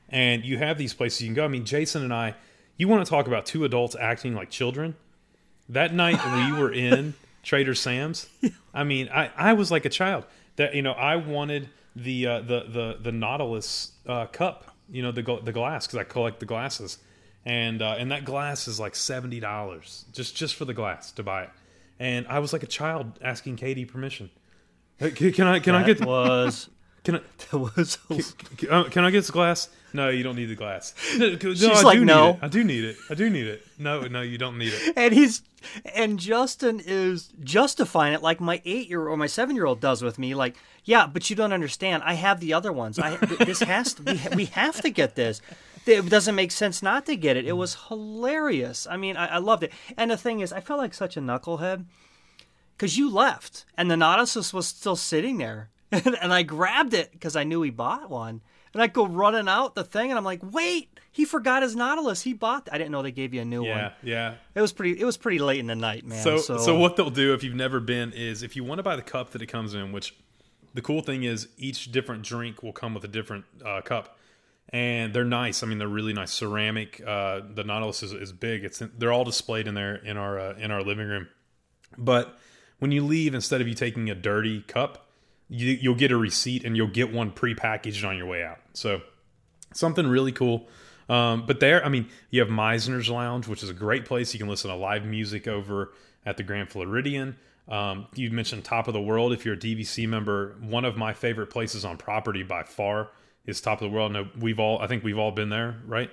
And 0.08 0.44
you 0.44 0.58
have 0.58 0.78
these 0.78 0.94
places 0.94 1.20
you 1.20 1.28
can 1.28 1.35
go. 1.35 1.44
I 1.44 1.48
mean, 1.48 1.66
Jason 1.66 2.02
and 2.02 2.14
I, 2.14 2.35
you 2.78 2.88
want 2.88 3.04
to 3.04 3.11
talk 3.11 3.26
about 3.26 3.44
two 3.44 3.64
adults 3.64 3.94
acting 4.00 4.35
like 4.35 4.48
children? 4.48 4.96
That 5.72 5.94
night 5.94 6.20
we 6.24 6.58
were 6.61 6.72
in 6.72 7.14
Trader 7.42 7.74
Sam's. 7.74 8.28
I 8.74 8.85
mean, 8.85 9.08
I, 9.08 9.30
I 9.37 9.52
was 9.54 9.70
like 9.70 9.85
a 9.85 9.88
child. 9.88 10.24
That 10.56 10.74
you 10.74 10.82
know, 10.82 10.92
I 10.92 11.16
wanted 11.16 11.68
the 11.96 12.26
uh, 12.26 12.40
the 12.40 12.64
the 12.68 12.98
the 13.02 13.12
Nautilus 13.12 13.92
uh, 14.06 14.26
cup. 14.26 14.76
You 14.90 15.02
know, 15.02 15.12
the 15.12 15.22
the 15.42 15.52
glass 15.52 15.87
because 15.87 15.98
I 15.98 16.04
collect 16.04 16.40
the 16.40 16.46
glasses, 16.46 16.98
and 17.46 17.80
uh, 17.80 17.96
and 17.98 18.12
that 18.12 18.24
glass 18.24 18.68
is 18.68 18.78
like 18.78 18.94
seventy 18.94 19.40
dollars 19.40 20.04
just 20.12 20.37
just 20.37 20.54
for 20.56 20.66
the 20.66 20.74
glass 20.74 21.11
to 21.12 21.22
buy 21.22 21.44
it. 21.44 21.50
And 21.98 22.26
I 22.28 22.38
was 22.40 22.52
like 22.52 22.62
a 22.62 22.66
child 22.66 23.18
asking 23.22 23.56
Katie 23.56 23.85
permission. 23.85 24.28
Hey, 24.98 25.11
Can, 25.11 25.46
I 25.46 25.58
can 25.58 25.74
I 25.74 25.82
that 25.85 25.98
get 25.98 26.06
was 26.06 26.68
can 27.04 27.16
I 27.16 27.20
that 27.50 27.58
was. 27.58 27.98
can, 28.56 28.70
uh, 28.70 28.84
can 28.84 29.04
I 29.04 29.10
get 29.10 29.20
this 29.20 29.30
glass? 29.30 29.68
No, 29.94 30.08
you 30.08 30.22
don't 30.22 30.36
need 30.36 30.46
the 30.46 30.54
glass. 30.54 30.94
No, 31.18 31.30
no, 31.30 31.36
She's 31.54 31.64
I 31.64 31.82
like, 31.82 31.98
do 31.98 32.04
"No." 32.04 32.32
Need 32.32 32.36
it. 32.36 32.38
I 32.42 32.48
do 32.48 32.64
need 32.64 32.84
it. 32.84 32.96
I 33.10 33.14
do 33.14 33.30
need 33.30 33.46
it. 33.46 33.66
No, 33.78 34.00
no, 34.02 34.22
you 34.22 34.38
don't 34.38 34.56
need 34.56 34.72
it. 34.74 34.94
and 34.96 35.12
he's 35.12 35.42
and 35.94 36.18
Justin 36.18 36.80
is 36.84 37.28
justifying 37.42 38.14
it 38.14 38.22
like 38.22 38.40
my 38.40 38.62
eight 38.64 38.88
year 38.88 39.00
old 39.00 39.14
or 39.14 39.16
my 39.16 39.26
seven 39.26 39.54
year 39.56 39.66
old 39.66 39.80
does 39.80 40.02
with 40.02 40.18
me. 40.18 40.34
Like, 40.34 40.56
yeah, 40.84 41.06
but 41.06 41.28
you 41.28 41.36
don't 41.36 41.52
understand. 41.52 42.02
I 42.04 42.14
have 42.14 42.40
the 42.40 42.54
other 42.54 42.72
ones. 42.72 42.98
I 42.98 43.16
this 43.16 43.60
has 43.60 43.94
to 43.94 44.02
we, 44.04 44.36
we 44.36 44.44
have 44.46 44.80
to 44.80 44.90
get 44.90 45.14
this. 45.14 45.40
It 45.84 46.08
doesn't 46.08 46.36
make 46.36 46.52
sense 46.52 46.80
not 46.82 47.06
to 47.06 47.16
get 47.16 47.36
it. 47.36 47.44
It 47.44 47.52
was 47.54 47.76
hilarious. 47.88 48.86
I 48.88 48.96
mean, 48.96 49.16
I, 49.16 49.26
I 49.26 49.38
loved 49.38 49.64
it. 49.64 49.72
And 49.96 50.10
the 50.12 50.16
thing 50.16 50.38
is, 50.40 50.52
I 50.52 50.60
felt 50.60 50.78
like 50.78 50.94
such 50.94 51.16
a 51.16 51.20
knucklehead 51.20 51.84
because 52.76 52.96
you 52.96 53.10
left 53.10 53.64
and 53.76 53.90
the 53.90 53.96
Nautilus 53.96 54.52
was 54.52 54.68
still 54.68 54.96
sitting 54.96 55.38
there, 55.38 55.70
and 56.22 56.33
I 56.33 56.42
grabbed 56.42 56.94
it 56.94 57.12
because 57.12 57.37
I 57.37 57.44
knew 57.44 57.62
he 57.62 57.70
bought 57.70 58.11
one. 58.11 58.40
And 58.74 58.81
I 58.83 58.87
go 58.87 59.07
running 59.07 59.48
out 59.48 59.74
the 59.74 59.85
thing, 59.85 60.11
and 60.11 60.16
I'm 60.16 60.24
like, 60.24 60.40
"Wait, 60.42 60.98
he 61.11 61.26
forgot 61.26 61.62
his 61.62 61.76
Nautilus. 61.76 62.22
He 62.22 62.33
bought. 62.33 62.70
I 62.72 62.78
didn't 62.78 62.90
know 62.90 63.02
they 63.02 63.12
gave 63.12 63.35
you 63.35 63.42
a 63.42 63.44
new 63.44 63.61
one. 63.61 63.68
Yeah, 63.68 63.92
yeah. 64.02 64.35
It 64.55 64.62
was 64.62 64.72
pretty. 64.72 64.98
It 64.98 65.05
was 65.05 65.18
pretty 65.18 65.38
late 65.38 65.61
in 65.61 65.66
the 65.66 65.74
night, 65.74 66.07
man. 66.07 66.22
So, 66.22 66.38
So, 66.38 66.57
so, 66.57 66.78
what 66.78 66.96
they'll 66.96 67.11
do 67.11 67.35
if 67.35 67.44
you've 67.44 67.55
never 67.55 67.81
been 67.81 68.12
is 68.12 68.42
if 68.42 68.57
you 68.57 68.64
want 68.64 68.78
to 68.78 68.83
buy 68.83 68.96
the 68.96 69.02
cup 69.02 69.33
that 69.33 69.42
it 69.42 69.48
comes 69.48 69.74
in, 69.74 69.92
which 69.92 70.14
the 70.72 70.81
cool 70.81 71.02
thing 71.02 71.24
is 71.24 71.48
each 71.59 71.92
different 71.92 72.22
drink 72.22 72.62
will 72.62 72.72
come 72.72 72.94
with 72.94 73.05
a 73.05 73.09
different 73.09 73.44
uh, 73.62 73.83
cup, 73.83 74.16
and 74.70 75.12
they're 75.12 75.22
nice. 75.22 75.62
I 75.62 75.66
mean, 75.66 75.76
they're 75.76 75.87
really 75.87 76.14
nice 76.14 76.33
ceramic. 76.33 77.02
Uh, 77.07 77.42
the 77.55 77.64
Nautilus 77.64 78.02
is, 78.02 78.14
is 78.14 78.33
big. 78.33 78.64
It's 78.64 78.83
they're 78.96 79.12
all 79.12 79.24
displayed 79.24 79.68
in 79.68 79.74
there 79.74 79.96
in 79.96 80.16
our 80.16 80.38
uh, 80.38 80.55
in 80.57 80.70
our 80.70 80.83
living 80.83 81.09
room. 81.09 81.28
But 81.98 82.38
when 82.78 82.90
you 82.90 83.05
leave, 83.05 83.35
instead 83.35 83.61
of 83.61 83.68
you 83.68 83.74
taking 83.74 84.09
a 84.09 84.14
dirty 84.14 84.62
cup, 84.62 85.11
you, 85.52 85.78
you'll 85.80 85.94
get 85.94 86.10
a 86.10 86.16
receipt 86.16 86.64
and 86.64 86.76
you'll 86.76 86.88
get 86.88 87.12
one 87.12 87.30
prepackaged 87.30 88.06
on 88.08 88.16
your 88.16 88.26
way 88.26 88.42
out. 88.42 88.58
So 88.72 89.02
something 89.72 90.06
really 90.06 90.32
cool. 90.32 90.66
Um, 91.08 91.44
but 91.46 91.60
there, 91.60 91.84
I 91.84 91.88
mean, 91.88 92.08
you 92.30 92.40
have 92.40 92.48
Mizner's 92.48 93.10
Lounge, 93.10 93.46
which 93.46 93.62
is 93.62 93.68
a 93.68 93.74
great 93.74 94.04
place. 94.06 94.32
You 94.32 94.38
can 94.38 94.48
listen 94.48 94.70
to 94.70 94.76
live 94.76 95.04
music 95.04 95.46
over 95.46 95.92
at 96.24 96.36
the 96.36 96.42
Grand 96.42 96.70
Floridian. 96.70 97.36
Um, 97.68 98.06
you 98.14 98.30
mentioned 98.30 98.64
Top 98.64 98.88
of 98.88 98.94
the 98.94 99.00
World. 99.00 99.32
If 99.32 99.44
you're 99.44 99.54
a 99.54 99.58
DVC 99.58 100.08
member, 100.08 100.56
one 100.60 100.84
of 100.84 100.96
my 100.96 101.12
favorite 101.12 101.48
places 101.48 101.84
on 101.84 101.96
property 101.96 102.42
by 102.42 102.62
far 102.62 103.10
is 103.44 103.60
Top 103.60 103.82
of 103.82 103.90
the 103.90 103.94
World. 103.94 104.12
No, 104.12 104.28
we've 104.38 104.58
all, 104.58 104.80
I 104.80 104.86
think 104.86 105.04
we've 105.04 105.18
all 105.18 105.32
been 105.32 105.48
there, 105.50 105.76
right? 105.86 106.10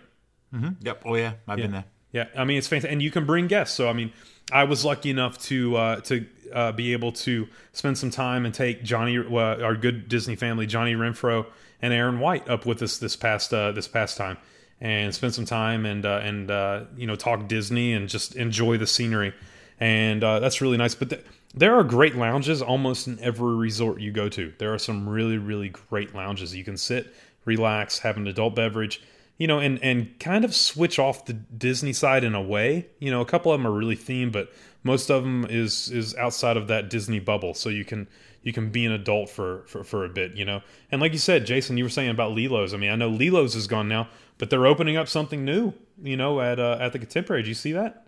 Yep. 0.81 1.03
Oh 1.05 1.15
yeah, 1.15 1.33
I've 1.47 1.57
been 1.57 1.71
there. 1.71 1.85
Yeah, 2.11 2.25
I 2.35 2.43
mean 2.43 2.57
it's 2.57 2.67
fantastic, 2.67 2.91
and 2.91 3.01
you 3.03 3.11
can 3.11 3.25
bring 3.25 3.45
guests. 3.47 3.75
So 3.77 3.87
I 3.87 3.93
mean, 3.93 4.11
I 4.51 4.63
was 4.63 4.83
lucky 4.83 5.09
enough 5.09 5.37
to 5.43 5.75
uh, 5.75 6.01
to 6.01 6.25
uh, 6.53 6.71
be 6.71 6.93
able 6.93 7.11
to 7.11 7.47
spend 7.73 7.97
some 7.97 8.09
time 8.09 8.45
and 8.45 8.53
take 8.53 8.83
Johnny, 8.83 9.17
uh, 9.17 9.35
our 9.35 9.75
good 9.75 10.09
Disney 10.09 10.35
family, 10.35 10.65
Johnny 10.65 10.95
Renfro 10.95 11.45
and 11.81 11.93
Aaron 11.93 12.19
White, 12.19 12.49
up 12.49 12.65
with 12.65 12.81
us 12.81 12.97
this 12.97 13.15
past 13.15 13.53
uh, 13.53 13.71
this 13.71 13.87
past 13.87 14.17
time, 14.17 14.37
and 14.81 15.13
spend 15.13 15.33
some 15.35 15.45
time 15.45 15.85
and 15.85 16.05
uh, 16.05 16.21
and 16.23 16.49
uh, 16.49 16.85
you 16.97 17.07
know 17.07 17.15
talk 17.15 17.47
Disney 17.47 17.93
and 17.93 18.09
just 18.09 18.35
enjoy 18.35 18.77
the 18.77 18.87
scenery, 18.87 19.33
and 19.79 20.21
that's 20.23 20.61
really 20.61 20.77
nice. 20.77 20.95
But 20.95 21.11
th- 21.11 21.25
there 21.53 21.75
are 21.75 21.83
great 21.83 22.15
lounges 22.15 22.61
almost 22.61 23.07
in 23.07 23.19
every 23.19 23.55
resort 23.55 23.99
you 23.99 24.11
go 24.11 24.29
to. 24.29 24.53
There 24.57 24.73
are 24.73 24.79
some 24.79 25.07
really 25.07 25.37
really 25.37 25.69
great 25.69 26.15
lounges 26.15 26.55
you 26.55 26.63
can 26.63 26.77
sit, 26.77 27.13
relax, 27.45 27.99
have 27.99 28.17
an 28.17 28.27
adult 28.27 28.55
beverage 28.55 29.01
you 29.39 29.47
know, 29.47 29.57
and 29.59 29.81
and 29.81 30.19
kind 30.19 30.45
of 30.45 30.53
switch 30.53 30.99
off 30.99 31.25
the 31.25 31.33
Disney 31.33 31.93
side 31.93 32.23
in 32.23 32.35
a 32.35 32.41
way. 32.41 32.87
You 32.99 33.09
know, 33.09 33.21
a 33.21 33.25
couple 33.25 33.51
of 33.51 33.59
them 33.59 33.65
are 33.65 33.75
really 33.75 33.95
themed, 33.95 34.33
but 34.33 34.51
most 34.83 35.09
of 35.09 35.23
them 35.23 35.47
is 35.49 35.89
is 35.89 36.13
outside 36.15 36.57
of 36.57 36.67
that 36.67 36.89
Disney 36.89 37.19
bubble. 37.19 37.55
So 37.55 37.69
you 37.69 37.85
can 37.85 38.07
you 38.43 38.53
can 38.53 38.69
be 38.69 38.85
an 38.85 38.91
adult 38.91 39.29
for, 39.29 39.63
for 39.65 39.83
for 39.83 40.05
a 40.05 40.09
bit, 40.09 40.35
you 40.35 40.45
know. 40.45 40.61
And 40.91 41.01
like 41.01 41.13
you 41.13 41.19
said, 41.19 41.45
Jason, 41.45 41.77
you 41.77 41.85
were 41.85 41.89
saying 41.89 42.09
about 42.09 42.33
Lilo's. 42.33 42.73
I 42.73 42.77
mean, 42.77 42.91
I 42.91 42.95
know 42.95 43.09
Lilo's 43.09 43.55
is 43.55 43.65
gone 43.65 43.87
now, 43.87 44.09
but 44.37 44.49
they're 44.49 44.67
opening 44.67 44.97
up 44.97 45.07
something 45.07 45.43
new, 45.43 45.73
you 46.03 46.17
know, 46.17 46.41
at 46.41 46.59
uh, 46.59 46.77
at 46.79 46.91
the 46.91 46.99
Contemporary. 46.99 47.41
Do 47.41 47.49
you 47.49 47.55
see 47.55 47.71
that? 47.71 48.05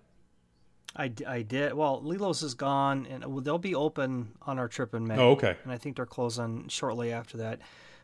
I, 0.94 1.10
I 1.26 1.42
did. 1.42 1.74
Well, 1.74 2.02
Lilo's 2.04 2.44
is 2.44 2.54
gone, 2.54 3.08
and 3.10 3.46
they'll 3.46 3.58
be 3.58 3.76
open 3.76 4.34
on 4.42 4.60
our 4.60 4.68
trip 4.68 4.94
in 4.94 5.08
May. 5.08 5.16
Oh, 5.16 5.32
okay. 5.32 5.56
And 5.64 5.72
I 5.72 5.78
think 5.78 5.96
they're 5.96 6.06
closing 6.06 6.68
shortly 6.68 7.14
after 7.14 7.38
that. 7.38 7.62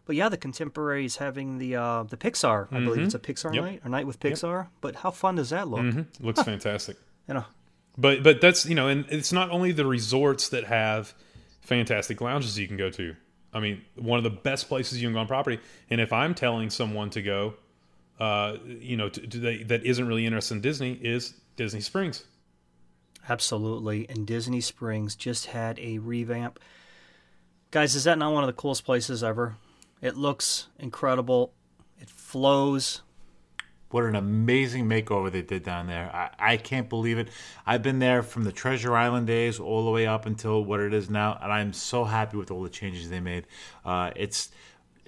But 0.07 0.15
yeah, 0.15 0.29
the 0.29 0.37
Contemporary's 0.37 1.17
having 1.17 1.57
the 1.59 1.75
uh, 1.75 2.03
the 2.03 2.17
Pixar. 2.17 2.67
I 2.71 2.79
believe 2.79 3.03
it's 3.03 3.13
a 3.13 3.19
Pixar 3.19 3.47
Mm-hmm. 3.47 3.53
Yep. 3.55 3.63
night 3.65 3.81
or 3.85 3.89
night 3.89 4.07
with 4.07 4.19
Pixar. 4.19 4.67
But 4.81 4.95
how 4.95 5.11
fun 5.11 5.35
does 5.35 5.51
that 5.51 5.67
look? 5.67 5.81
hmm 5.81 6.01
Looks 6.19 6.41
fantastic. 6.41 6.97
You 7.27 7.35
know, 7.35 7.45
But 7.97 8.23
but 8.23 8.39
that's 8.41 8.65
you 8.65 8.73
know, 8.73 8.87
and 8.87 9.05
it's 9.09 9.31
not 9.33 9.51
only 9.51 9.71
the 9.73 9.85
resorts 9.85 10.49
that 10.49 10.63
have 10.63 11.13
fantastic 11.61 12.21
lounges 12.21 12.57
you 12.57 12.67
can 12.67 12.77
go 12.77 12.89
to. 12.89 13.15
I 13.53 13.59
mean, 13.59 13.81
one 13.95 14.17
of 14.17 14.23
the 14.23 14.29
best 14.29 14.67
places 14.69 15.01
you 15.01 15.07
can 15.07 15.13
go 15.13 15.19
on 15.19 15.27
property. 15.27 15.59
And 15.89 15.99
if 15.99 16.13
I'm 16.13 16.33
telling 16.35 16.69
someone 16.69 17.09
to 17.11 17.21
go, 17.21 17.55
uh, 18.19 18.57
you 18.65 18.95
know, 18.97 19.09
to, 19.09 19.27
to 19.27 19.39
they, 19.39 19.63
that 19.63 19.85
isn't 19.85 20.07
really 20.07 20.25
interested 20.25 20.55
in 20.55 20.61
Disney, 20.61 20.93
is 20.93 21.33
Disney 21.57 21.81
Springs. 21.81 22.23
absolutely. 23.29 24.07
And 24.09 24.25
Disney 24.25 24.61
Springs 24.61 25.15
just 25.15 25.47
had 25.47 25.79
a 25.79 25.97
revamp. 25.97 26.59
Guys, 27.71 27.95
is 27.95 28.05
that 28.05 28.17
not 28.17 28.31
one 28.31 28.43
of 28.43 28.47
the 28.47 28.53
coolest 28.53 28.85
places 28.85 29.23
ever? 29.23 29.55
It 30.01 30.15
looks 30.15 30.67
incredible. 30.79 31.53
It 31.99 32.09
flows. 32.09 33.01
What 33.89 34.03
an 34.03 34.15
amazing 34.15 34.85
makeover 34.85 35.31
they 35.31 35.41
did 35.41 35.63
down 35.63 35.87
there. 35.87 36.11
I, 36.13 36.53
I 36.53 36.57
can't 36.57 36.89
believe 36.89 37.17
it. 37.17 37.29
I've 37.65 37.81
been 37.81 37.99
there 37.99 38.21
from 38.21 38.43
the 38.43 38.51
Pleasure 38.51 38.95
Island 38.95 39.27
days 39.27 39.59
all 39.59 39.85
the 39.85 39.91
way 39.91 40.05
up 40.05 40.25
until 40.25 40.63
what 40.63 40.81
it 40.81 40.93
is 40.93 41.09
now, 41.09 41.39
and 41.41 41.51
I'm 41.51 41.71
so 41.71 42.03
happy 42.03 42.35
with 42.35 42.51
all 42.51 42.61
the 42.61 42.69
changes 42.69 43.09
they 43.09 43.21
made. 43.21 43.47
Uh, 43.85 44.11
it's 44.15 44.49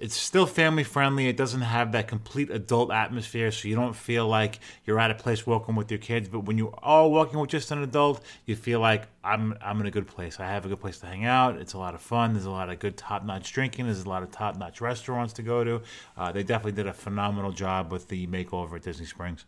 it's 0.00 0.16
still 0.16 0.46
family 0.46 0.82
friendly. 0.82 1.28
It 1.28 1.36
doesn't 1.36 1.60
have 1.60 1.92
that 1.92 2.08
complete 2.08 2.50
adult 2.50 2.90
atmosphere, 2.90 3.50
so 3.50 3.68
you 3.68 3.76
don't 3.76 3.94
feel 3.94 4.26
like 4.26 4.58
you're 4.86 4.98
at 4.98 5.10
a 5.10 5.14
place 5.14 5.46
walking 5.46 5.76
with 5.76 5.90
your 5.90 5.98
kids. 5.98 6.28
But 6.28 6.40
when 6.40 6.56
you 6.56 6.72
are 6.82 7.06
walking 7.06 7.38
with 7.38 7.50
just 7.50 7.70
an 7.70 7.82
adult, 7.82 8.24
you 8.46 8.56
feel 8.56 8.80
like 8.80 9.08
I'm 9.22 9.54
I'm 9.60 9.78
in 9.80 9.86
a 9.86 9.90
good 9.90 10.06
place. 10.06 10.40
I 10.40 10.46
have 10.46 10.64
a 10.64 10.68
good 10.68 10.80
place 10.80 10.98
to 11.00 11.06
hang 11.06 11.26
out. 11.26 11.56
It's 11.56 11.74
a 11.74 11.78
lot 11.78 11.94
of 11.94 12.00
fun. 12.00 12.32
There's 12.32 12.46
a 12.46 12.50
lot 12.50 12.70
of 12.70 12.78
good 12.78 12.96
top 12.96 13.24
notch 13.24 13.52
drinking. 13.52 13.84
There's 13.84 14.04
a 14.04 14.08
lot 14.08 14.22
of 14.22 14.30
top 14.30 14.56
notch 14.56 14.80
restaurants 14.80 15.34
to 15.34 15.42
go 15.42 15.64
to. 15.64 15.82
Uh, 16.16 16.32
they 16.32 16.42
definitely 16.42 16.72
did 16.72 16.86
a 16.86 16.94
phenomenal 16.94 17.52
job 17.52 17.92
with 17.92 18.08
the 18.08 18.26
makeover 18.26 18.76
at 18.76 18.82
Disney 18.82 19.06
Springs. 19.06 19.44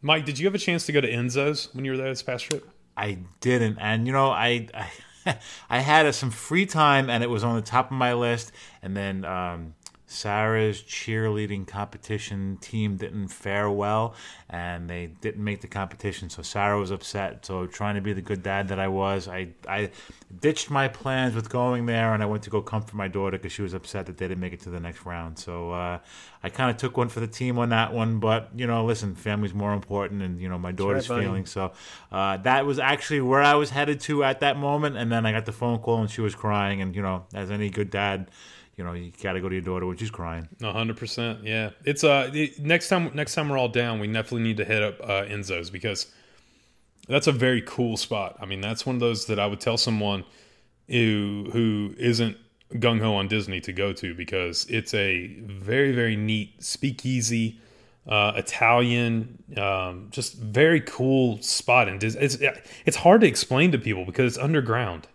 Mike, 0.00 0.24
did 0.24 0.38
you 0.38 0.46
have 0.46 0.54
a 0.54 0.58
chance 0.58 0.86
to 0.86 0.92
go 0.92 1.02
to 1.02 1.10
Enzo's 1.10 1.68
when 1.74 1.84
you 1.84 1.90
were 1.90 1.96
there 1.98 2.08
this 2.08 2.22
past 2.22 2.46
trip? 2.46 2.66
I 2.96 3.18
didn't, 3.40 3.76
and 3.78 4.06
you 4.06 4.12
know, 4.14 4.30
I 4.30 4.68
I, 4.72 4.90
I 5.70 5.80
had 5.80 6.12
some 6.14 6.30
free 6.30 6.66
time, 6.66 7.08
and 7.08 7.22
it 7.22 7.30
was 7.30 7.44
on 7.44 7.56
the 7.56 7.62
top 7.62 7.90
of 7.90 7.96
my 7.96 8.14
list. 8.14 8.52
And 8.82 8.96
then 8.96 9.24
um, 9.24 9.74
Sarah's 10.08 10.82
cheerleading 10.82 11.66
competition 11.66 12.58
team 12.60 12.96
didn't 12.96 13.28
fare 13.28 13.68
well, 13.68 14.14
and 14.48 14.88
they 14.88 15.06
didn't 15.20 15.42
make 15.42 15.60
the 15.62 15.66
competition. 15.66 16.30
So 16.30 16.42
Sarah 16.42 16.78
was 16.78 16.92
upset. 16.92 17.44
So 17.44 17.66
trying 17.66 17.96
to 17.96 18.00
be 18.00 18.12
the 18.12 18.22
good 18.22 18.42
dad 18.42 18.68
that 18.68 18.78
I 18.78 18.86
was, 18.86 19.26
I 19.26 19.48
I 19.68 19.90
ditched 20.40 20.70
my 20.70 20.86
plans 20.86 21.34
with 21.34 21.50
going 21.50 21.86
there, 21.86 22.14
and 22.14 22.22
I 22.22 22.26
went 22.26 22.44
to 22.44 22.50
go 22.50 22.62
comfort 22.62 22.94
my 22.94 23.08
daughter 23.08 23.36
because 23.36 23.52
she 23.52 23.62
was 23.62 23.74
upset 23.74 24.06
that 24.06 24.16
they 24.16 24.28
didn't 24.28 24.40
make 24.40 24.52
it 24.52 24.60
to 24.60 24.70
the 24.70 24.78
next 24.78 25.04
round. 25.04 25.40
So 25.40 25.72
uh, 25.72 25.98
I 26.40 26.50
kind 26.50 26.70
of 26.70 26.76
took 26.76 26.96
one 26.96 27.08
for 27.08 27.18
the 27.18 27.26
team 27.26 27.58
on 27.58 27.70
that 27.70 27.92
one. 27.92 28.20
But 28.20 28.50
you 28.54 28.68
know, 28.68 28.84
listen, 28.84 29.16
family's 29.16 29.54
more 29.54 29.72
important, 29.72 30.22
and 30.22 30.40
you 30.40 30.48
know 30.48 30.58
my 30.58 30.70
daughter's 30.70 31.08
buddy. 31.08 31.24
feelings. 31.24 31.50
So 31.50 31.72
uh, 32.12 32.36
that 32.38 32.64
was 32.64 32.78
actually 32.78 33.22
where 33.22 33.42
I 33.42 33.54
was 33.54 33.70
headed 33.70 33.98
to 34.02 34.22
at 34.22 34.38
that 34.38 34.56
moment. 34.56 34.96
And 34.96 35.10
then 35.10 35.26
I 35.26 35.32
got 35.32 35.46
the 35.46 35.52
phone 35.52 35.80
call, 35.80 36.00
and 36.00 36.08
she 36.08 36.20
was 36.20 36.36
crying. 36.36 36.80
And 36.80 36.94
you 36.94 37.02
know, 37.02 37.26
as 37.34 37.50
any 37.50 37.70
good 37.70 37.90
dad, 37.90 38.30
you 38.76 38.84
know, 38.84 38.92
you 38.92 39.10
got 39.22 39.32
to 39.32 39.40
go 39.40 39.48
to 39.48 39.54
your 39.54 39.62
daughter 39.62 39.86
when 39.86 39.96
she's 39.96 40.10
crying. 40.10 40.48
Hundred 40.60 40.96
percent. 40.96 41.42
Yeah, 41.44 41.70
it's 41.84 42.04
uh 42.04 42.30
next 42.58 42.88
time 42.88 43.10
next 43.14 43.34
time 43.34 43.48
we're 43.48 43.58
all 43.58 43.68
down, 43.68 43.98
we 43.98 44.06
definitely 44.06 44.42
need 44.42 44.58
to 44.58 44.64
hit 44.64 44.82
up 44.82 45.00
uh, 45.02 45.24
Enzo's 45.24 45.70
because 45.70 46.12
that's 47.08 47.26
a 47.26 47.32
very 47.32 47.62
cool 47.62 47.96
spot. 47.96 48.36
I 48.40 48.46
mean, 48.46 48.60
that's 48.60 48.84
one 48.84 48.96
of 48.96 49.00
those 49.00 49.26
that 49.26 49.38
I 49.38 49.46
would 49.46 49.60
tell 49.60 49.78
someone 49.78 50.24
who 50.88 51.48
who 51.52 51.94
isn't 51.98 52.36
gung 52.74 53.00
ho 53.00 53.14
on 53.14 53.28
Disney 53.28 53.60
to 53.60 53.72
go 53.72 53.92
to 53.94 54.14
because 54.14 54.66
it's 54.68 54.92
a 54.92 55.28
very 55.40 55.92
very 55.92 56.16
neat 56.16 56.62
speakeasy. 56.62 57.60
Uh, 58.06 58.34
Italian, 58.36 59.42
um, 59.56 60.06
just 60.10 60.36
very 60.36 60.80
cool 60.80 61.42
spot, 61.42 61.88
and 61.88 62.04
it's 62.04 62.14
it's 62.14 62.96
hard 62.96 63.22
to 63.22 63.26
explain 63.26 63.72
to 63.72 63.78
people 63.78 64.04
because 64.04 64.36
it's 64.36 64.44
underground. 64.44 65.08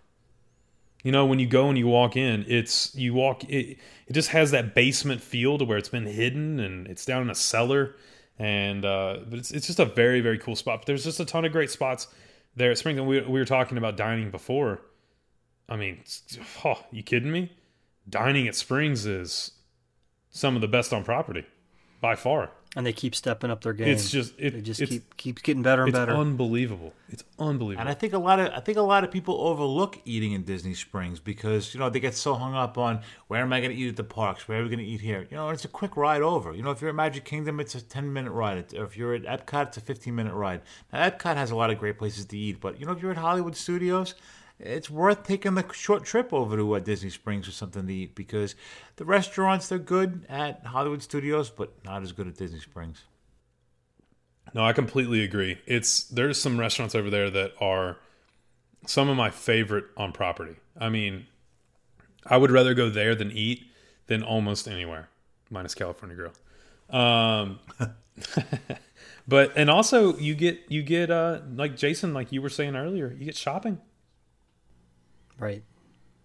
You 1.04 1.12
know, 1.12 1.26
when 1.26 1.40
you 1.40 1.48
go 1.48 1.70
and 1.70 1.78
you 1.78 1.88
walk 1.88 2.16
in, 2.16 2.46
it's 2.48 2.94
you 2.96 3.14
walk 3.14 3.44
it. 3.46 3.78
It 4.08 4.14
just 4.14 4.30
has 4.30 4.52
that 4.52 4.76
basement 4.76 5.22
feel 5.22 5.58
to 5.58 5.66
where 5.66 5.78
it's 5.78 5.90
been 5.90 6.06
hidden 6.06 6.60
and 6.60 6.88
it's 6.88 7.06
down 7.06 7.24
in 7.24 7.30
a 7.30 7.36
cellar, 7.36 7.96
and 8.38 8.86
uh, 8.86 9.20
but 9.28 9.40
it's 9.40 9.52
it's 9.52 9.68
just 9.68 9.80
a 9.80 9.86
very 9.86 10.22
very 10.22 10.38
cool 10.38 10.56
spot. 10.56 10.82
But 10.82 10.86
there's 10.88 11.04
just 11.04 11.20
a 11.20 11.26
ton 11.26 11.46
of 11.46 11.52
great 11.52 11.72
spots 11.72 12.08
there 12.56 12.72
at 12.72 12.78
Springs. 12.78 13.02
We 13.02 13.22
we 13.22 13.40
were 13.40 13.46
talking 13.46 13.78
about 13.78 13.98
dining 13.98 14.30
before. 14.30 14.82
I 15.68 15.76
mean, 15.76 16.04
oh, 16.66 16.84
you 16.92 17.02
kidding 17.02 17.32
me? 17.32 17.52
Dining 18.08 18.48
at 18.48 18.56
Springs 18.56 19.06
is 19.06 19.52
some 20.30 20.56
of 20.56 20.62
the 20.62 20.68
best 20.68 20.94
on 20.94 21.04
property 21.04 21.46
by 22.00 22.16
far. 22.16 22.52
And 22.74 22.86
they 22.86 22.94
keep 22.94 23.16
stepping 23.16 23.52
up 23.52 23.62
their 23.62 23.74
game. 23.74 23.90
It's 23.90 24.10
just 24.10 24.34
it, 24.38 24.54
they 24.54 24.62
just 24.62 24.80
it's, 24.80 24.90
keep 24.90 25.18
keep 25.18 25.44
getting 25.44 25.62
better 25.62 25.84
and 25.84 25.92
better. 25.92 26.04
it's 26.04 26.10
better. 26.12 26.22
unbelievable. 26.22 26.94
It's 27.10 27.24
unbelievable. 27.38 27.82
And 27.82 27.90
I 27.90 27.94
think 27.94 28.14
a 28.14 28.18
lot 28.18 28.40
of 28.40 28.50
I 28.54 28.62
think 28.62 28.78
a 28.78 28.82
lot 28.82 29.04
of 29.04 29.12
people 29.12 29.42
overlook 29.42 30.00
eating 30.06 30.32
in 30.32 30.44
Disney 30.44 30.74
Springs 30.74 31.20
because 31.20 31.74
you 31.74 31.82
know 31.82 31.90
they 31.90 32.00
get 32.00 32.16
so 32.16 32.34
hung 32.34 32.56
up 32.56 32.78
on 32.78 33.02
where 33.28 33.42
am 33.42 33.52
I 33.52 33.60
going 33.60 33.72
to 33.72 33.78
eat 33.78 33.90
at 33.90 33.98
the 33.98 34.06
parks, 34.06 34.48
where 34.48 34.62
are 34.62 34.64
we 34.64 34.70
going 34.70 34.80
to 34.80 34.86
eat 34.86 35.02
here. 35.02 35.28
You 35.30 35.36
know, 35.36 35.50
it's 35.50 35.66
a 35.66 35.68
quick 35.68 35.98
ride 35.98 36.22
over. 36.22 36.54
You 36.54 36.64
know, 36.64 36.72
if 36.72 36.80
you're 36.80 36.92
at 36.92 36.96
Magic 36.96 37.26
Kingdom, 37.26 37.60
it's 37.60 37.76
a 37.76 37.82
ten 37.82 38.14
minute 38.14 38.32
ride. 38.32 38.74
If 38.74 38.96
you're 38.96 39.16
at 39.16 39.24
Epcot, 39.24 39.68
it's 39.68 39.78
a 39.78 39.82
fifteen 39.82 40.16
minute 40.16 40.34
ride. 40.34 40.62
Now 40.94 41.10
Epcot 41.10 41.36
has 41.36 41.52
a 41.52 41.56
lot 41.58 41.72
of 41.72 41.78
great 41.78 41.98
places 41.98 42.24
to 42.26 42.38
eat, 42.38 42.62
but 42.62 42.80
you 42.80 42.86
know 42.86 42.94
if 42.94 43.02
you're 43.02 43.12
at 43.12 43.18
Hollywood 43.18 43.58
Studios. 43.58 44.16
It's 44.64 44.92
worth 44.92 45.24
taking 45.24 45.56
the 45.56 45.66
short 45.74 46.04
trip 46.04 46.32
over 46.32 46.56
to 46.56 46.76
uh, 46.76 46.80
Disney 46.80 47.10
Springs 47.10 47.48
or 47.48 47.52
something 47.52 47.88
to 47.88 47.94
eat 47.94 48.14
because 48.14 48.56
the 48.98 49.06
restaurants 49.06 49.68
they're 49.68 49.80
good 49.80 50.26
at 50.30 50.64
Hollywood 50.66 51.02
Studios, 51.02 51.50
but 51.50 51.84
not 51.84 52.04
as 52.04 52.12
good 52.12 52.28
at 52.28 52.38
Disney 52.38 52.60
Springs. 52.60 53.04
No, 54.54 54.64
I 54.64 54.74
completely 54.74 55.24
agree. 55.24 55.58
It's 55.66 56.04
there's 56.04 56.40
some 56.40 56.60
restaurants 56.60 56.94
over 56.94 57.10
there 57.10 57.30
that 57.32 57.54
are 57.60 57.98
some 58.86 59.10
of 59.10 59.18
my 59.18 59.32
favorite 59.32 59.86
on 59.98 60.12
property. 60.12 60.56
I 60.80 60.90
mean, 60.90 61.26
I 62.26 62.38
would 62.38 62.52
rather 62.52 62.76
go 62.76 62.90
there 62.90 63.16
than 63.16 63.32
eat 63.32 63.64
than 64.08 64.22
almost 64.22 64.68
anywhere, 64.68 65.10
minus 65.50 65.74
California 65.74 66.16
Grill. 66.16 66.34
Um, 66.90 67.60
but 69.28 69.54
and 69.56 69.72
also 69.72 70.18
you 70.18 70.36
get 70.36 70.60
you 70.68 70.84
get 70.84 71.10
uh 71.10 71.40
like 71.56 71.78
Jason, 71.78 72.14
like 72.14 72.32
you 72.32 72.44
were 72.44 72.50
saying 72.50 72.76
earlier, 72.76 73.16
you 73.18 73.26
get 73.26 73.36
shopping. 73.36 73.80
Right, 75.42 75.64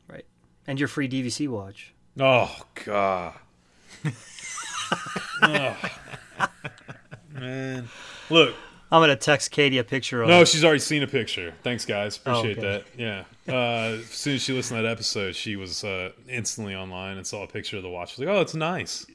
right. 0.08 0.24
And 0.66 0.78
your 0.78 0.88
free 0.88 1.08
DVC 1.08 1.48
watch. 1.48 1.92
Oh 2.20 2.56
god. 2.84 3.34
Ugh. 5.42 5.90
Man, 7.32 7.88
look, 8.30 8.54
I'm 8.90 9.02
gonna 9.02 9.16
text 9.16 9.50
Katie 9.50 9.78
a 9.78 9.84
picture 9.84 10.22
of. 10.22 10.28
No, 10.28 10.44
she's 10.44 10.64
already 10.64 10.78
seen 10.80 11.02
a 11.02 11.06
picture. 11.06 11.52
Thanks, 11.62 11.84
guys. 11.84 12.18
Oh, 12.24 12.38
Appreciate 12.38 12.58
okay. 12.58 12.84
that. 12.96 13.24
Yeah. 13.46 13.52
Uh, 13.52 13.98
as 14.00 14.06
soon 14.06 14.36
as 14.36 14.42
she 14.42 14.52
listened 14.52 14.78
to 14.78 14.82
that 14.82 14.90
episode, 14.90 15.34
she 15.36 15.56
was 15.56 15.84
uh, 15.84 16.10
instantly 16.28 16.74
online 16.74 17.16
and 17.18 17.26
saw 17.26 17.42
a 17.42 17.46
picture 17.46 17.76
of 17.76 17.82
the 17.82 17.88
watch. 17.90 18.10
She's 18.10 18.20
like, 18.20 18.28
"Oh, 18.28 18.40
it's 18.40 18.54
nice." 18.54 19.06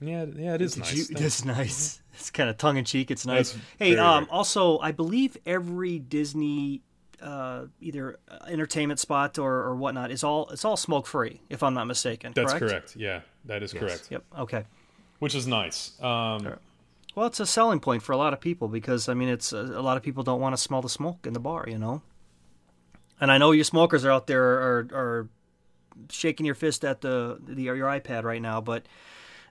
Yeah, 0.00 0.26
yeah, 0.36 0.54
it 0.54 0.60
is 0.62 0.76
nice. 0.76 0.94
You- 0.94 1.16
It's 1.16 1.44
nice. 1.44 2.00
It's 2.14 2.30
kind 2.30 2.50
of 2.50 2.56
tongue 2.58 2.76
in 2.76 2.84
cheek. 2.84 3.10
It's 3.10 3.24
nice. 3.24 3.52
That's 3.52 3.64
hey, 3.78 3.96
um, 3.96 4.26
also, 4.30 4.78
I 4.80 4.90
believe 4.92 5.36
every 5.46 5.98
Disney 6.00 6.82
uh, 7.22 7.66
either 7.80 8.18
uh, 8.28 8.38
entertainment 8.46 9.00
spot 9.00 9.38
or, 9.38 9.52
or 9.52 9.74
whatnot 9.76 10.10
is 10.10 10.24
all 10.24 10.48
it's 10.50 10.64
all 10.64 10.76
smoke 10.76 11.06
free, 11.06 11.40
if 11.48 11.62
I'm 11.62 11.74
not 11.74 11.86
mistaken. 11.86 12.32
That's 12.34 12.52
correct? 12.52 12.70
correct. 12.70 12.96
Yeah, 12.96 13.20
that 13.46 13.62
is 13.62 13.72
correct. 13.72 14.08
Yep. 14.10 14.24
Okay. 14.40 14.64
Which 15.18 15.34
is 15.34 15.46
nice. 15.46 16.00
Um, 16.02 16.54
Well, 17.14 17.26
it's 17.26 17.40
a 17.40 17.46
selling 17.46 17.80
point 17.80 18.02
for 18.02 18.12
a 18.12 18.16
lot 18.16 18.32
of 18.32 18.40
people 18.40 18.68
because 18.68 19.08
I 19.08 19.14
mean, 19.14 19.28
it's 19.28 19.52
uh, 19.52 19.70
a 19.74 19.82
lot 19.82 19.96
of 19.96 20.02
people 20.02 20.22
don't 20.22 20.40
want 20.40 20.54
to 20.54 20.62
smell 20.62 20.82
the 20.82 20.88
smoke 20.88 21.26
in 21.26 21.32
the 21.32 21.40
bar, 21.40 21.64
you 21.68 21.78
know. 21.78 22.02
And 23.20 23.32
I 23.32 23.38
know 23.38 23.50
you 23.50 23.64
smokers 23.64 24.04
are 24.04 24.12
out 24.12 24.28
there 24.28 24.44
are, 24.44 24.88
are 24.92 25.28
shaking 26.10 26.46
your 26.46 26.54
fist 26.54 26.84
at 26.84 27.00
the, 27.00 27.38
the 27.44 27.62
your 27.62 27.88
iPad 27.88 28.22
right 28.22 28.40
now, 28.40 28.60
but 28.60 28.86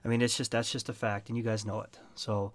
I 0.04 0.08
mean, 0.08 0.22
it's 0.22 0.36
just 0.36 0.52
that's 0.52 0.72
just 0.72 0.88
a 0.88 0.94
fact, 0.94 1.28
and 1.28 1.36
you 1.36 1.44
guys 1.44 1.66
know 1.66 1.80
it. 1.82 1.98
So, 2.14 2.52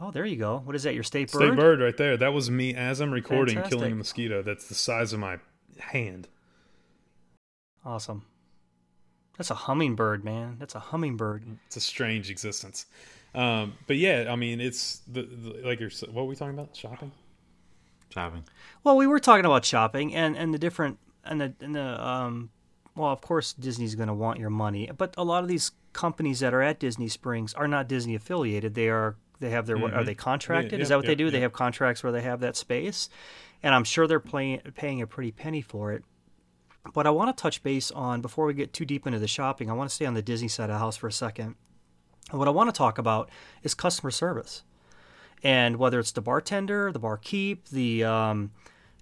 oh, 0.00 0.10
there 0.10 0.24
you 0.24 0.36
go. 0.36 0.62
What 0.64 0.76
is 0.76 0.82
that? 0.84 0.94
Your 0.94 1.02
state 1.02 1.30
bird? 1.30 1.38
State 1.38 1.56
bird 1.56 1.80
right 1.80 1.96
there. 1.96 2.16
That 2.16 2.32
was 2.32 2.50
me 2.50 2.74
as 2.74 3.00
I'm 3.00 3.10
recording, 3.10 3.56
Fantastic. 3.56 3.78
killing 3.78 3.92
a 3.92 3.96
mosquito. 3.96 4.42
That's 4.42 4.68
the 4.68 4.74
size 4.74 5.12
of 5.12 5.20
my 5.20 5.38
hand. 5.78 6.28
Awesome. 7.84 8.24
That's 9.36 9.50
a 9.50 9.54
hummingbird, 9.54 10.24
man. 10.24 10.56
That's 10.58 10.74
a 10.74 10.80
hummingbird. 10.80 11.44
It's 11.66 11.76
a 11.76 11.80
strange 11.80 12.28
existence. 12.30 12.86
Um, 13.34 13.74
but 13.86 13.96
yeah, 13.96 14.26
I 14.28 14.36
mean, 14.36 14.60
it's 14.60 15.00
the, 15.10 15.22
the 15.22 15.60
like 15.64 15.80
you're. 15.80 15.90
What 15.90 16.22
were 16.22 16.24
we 16.24 16.36
talking 16.36 16.54
about? 16.54 16.74
Shopping. 16.74 17.12
Shopping. 18.10 18.44
Well, 18.82 18.96
we 18.96 19.06
were 19.06 19.20
talking 19.20 19.44
about 19.44 19.64
shopping 19.64 20.14
and, 20.14 20.36
and 20.36 20.52
the 20.52 20.58
different 20.58 20.98
and 21.24 21.40
the 21.40 21.54
and 21.60 21.74
the 21.74 22.04
um 22.04 22.50
well, 22.96 23.12
of 23.12 23.20
course 23.20 23.52
Disney's 23.52 23.94
going 23.94 24.08
to 24.08 24.14
want 24.14 24.40
your 24.40 24.50
money, 24.50 24.90
but 24.96 25.14
a 25.16 25.22
lot 25.22 25.42
of 25.42 25.48
these 25.48 25.70
companies 25.92 26.40
that 26.40 26.52
are 26.52 26.62
at 26.62 26.80
Disney 26.80 27.08
Springs 27.08 27.54
are 27.54 27.68
not 27.68 27.86
Disney 27.86 28.14
affiliated. 28.14 28.74
They 28.74 28.88
are 28.88 29.16
they 29.40 29.50
have 29.50 29.66
their 29.66 29.76
are 29.94 30.04
they 30.04 30.14
contracted? 30.14 30.72
Yeah, 30.72 30.82
Is 30.82 30.88
that 30.88 30.96
what 30.96 31.06
they 31.06 31.14
do? 31.14 31.30
They 31.30 31.40
have 31.40 31.52
contracts 31.52 32.02
where 32.02 32.12
they 32.12 32.22
have 32.22 32.40
that 32.40 32.56
space, 32.56 33.08
and 33.62 33.74
I'm 33.74 33.84
sure 33.84 34.06
they're 34.06 34.20
playing, 34.20 34.60
paying 34.74 35.02
a 35.02 35.06
pretty 35.06 35.32
penny 35.32 35.60
for 35.60 35.92
it. 35.92 36.04
But 36.94 37.06
I 37.06 37.10
want 37.10 37.36
to 37.36 37.40
touch 37.40 37.62
base 37.62 37.90
on 37.90 38.20
before 38.20 38.46
we 38.46 38.54
get 38.54 38.72
too 38.72 38.84
deep 38.84 39.06
into 39.06 39.18
the 39.18 39.28
shopping. 39.28 39.70
I 39.70 39.74
want 39.74 39.90
to 39.90 39.94
stay 39.94 40.06
on 40.06 40.14
the 40.14 40.22
Disney 40.22 40.48
side 40.48 40.70
of 40.70 40.74
the 40.74 40.78
house 40.78 40.96
for 40.96 41.06
a 41.06 41.12
second. 41.12 41.54
And 42.30 42.38
what 42.38 42.48
I 42.48 42.50
want 42.50 42.72
to 42.72 42.76
talk 42.76 42.98
about 42.98 43.30
is 43.62 43.74
customer 43.74 44.10
service, 44.10 44.62
and 45.42 45.76
whether 45.76 45.98
it's 45.98 46.12
the 46.12 46.20
bartender, 46.20 46.92
the 46.92 46.98
barkeep, 46.98 47.68
the 47.68 48.04
um, 48.04 48.52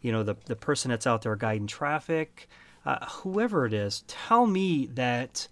you 0.01 0.13
know 0.13 0.23
the 0.23 0.37
the 0.47 0.57
person 0.57 0.91
that's 0.91 1.07
out 1.07 1.23
there 1.23 1.37
guiding 1.37 1.67
traffic, 1.67 2.49
uh, 2.85 3.05
whoever 3.07 3.67
it 3.67 3.73
is. 3.73 4.05
Tell 4.07 4.47
me 4.47 4.87
that 4.95 5.49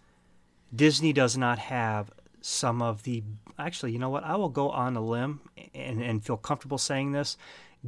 Disney 0.75 1.13
does 1.13 1.37
not 1.37 1.59
have 1.59 2.11
some 2.45 2.83
of 2.83 3.05
the 3.05 3.23
actually. 3.59 3.93
You 3.93 3.99
know 3.99 4.11
what? 4.11 4.23
I 4.25 4.37
will 4.37 4.51
go 4.51 4.69
on 4.71 4.97
a 4.97 5.01
limb 5.01 5.41
and, 5.75 6.03
and 6.03 6.23
feel 6.23 6.37
comfortable 6.37 6.77
saying 6.79 7.13
this. 7.13 7.39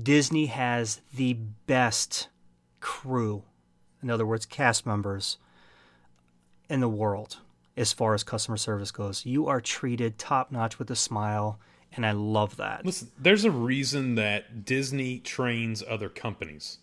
Disney 0.00 0.46
has 0.46 1.00
the 1.14 1.34
best 1.66 2.28
crew, 2.80 3.42
in 4.02 4.10
other 4.10 4.26
words, 4.26 4.46
cast 4.46 4.86
members 4.86 5.36
in 6.70 6.80
the 6.80 6.88
world 6.88 7.38
as 7.76 7.92
far 7.92 8.14
as 8.14 8.24
customer 8.24 8.56
service 8.56 8.90
goes. 8.90 9.26
You 9.26 9.46
are 9.46 9.60
treated 9.60 10.18
top 10.18 10.50
notch 10.50 10.78
with 10.78 10.90
a 10.90 10.96
smile, 10.96 11.60
and 11.92 12.06
I 12.06 12.12
love 12.12 12.56
that. 12.56 12.84
Listen, 12.84 13.10
there's 13.18 13.44
a 13.44 13.50
reason 13.50 14.14
that 14.14 14.64
Disney 14.64 15.18
trains 15.18 15.82
other 15.86 16.08
companies. 16.08 16.78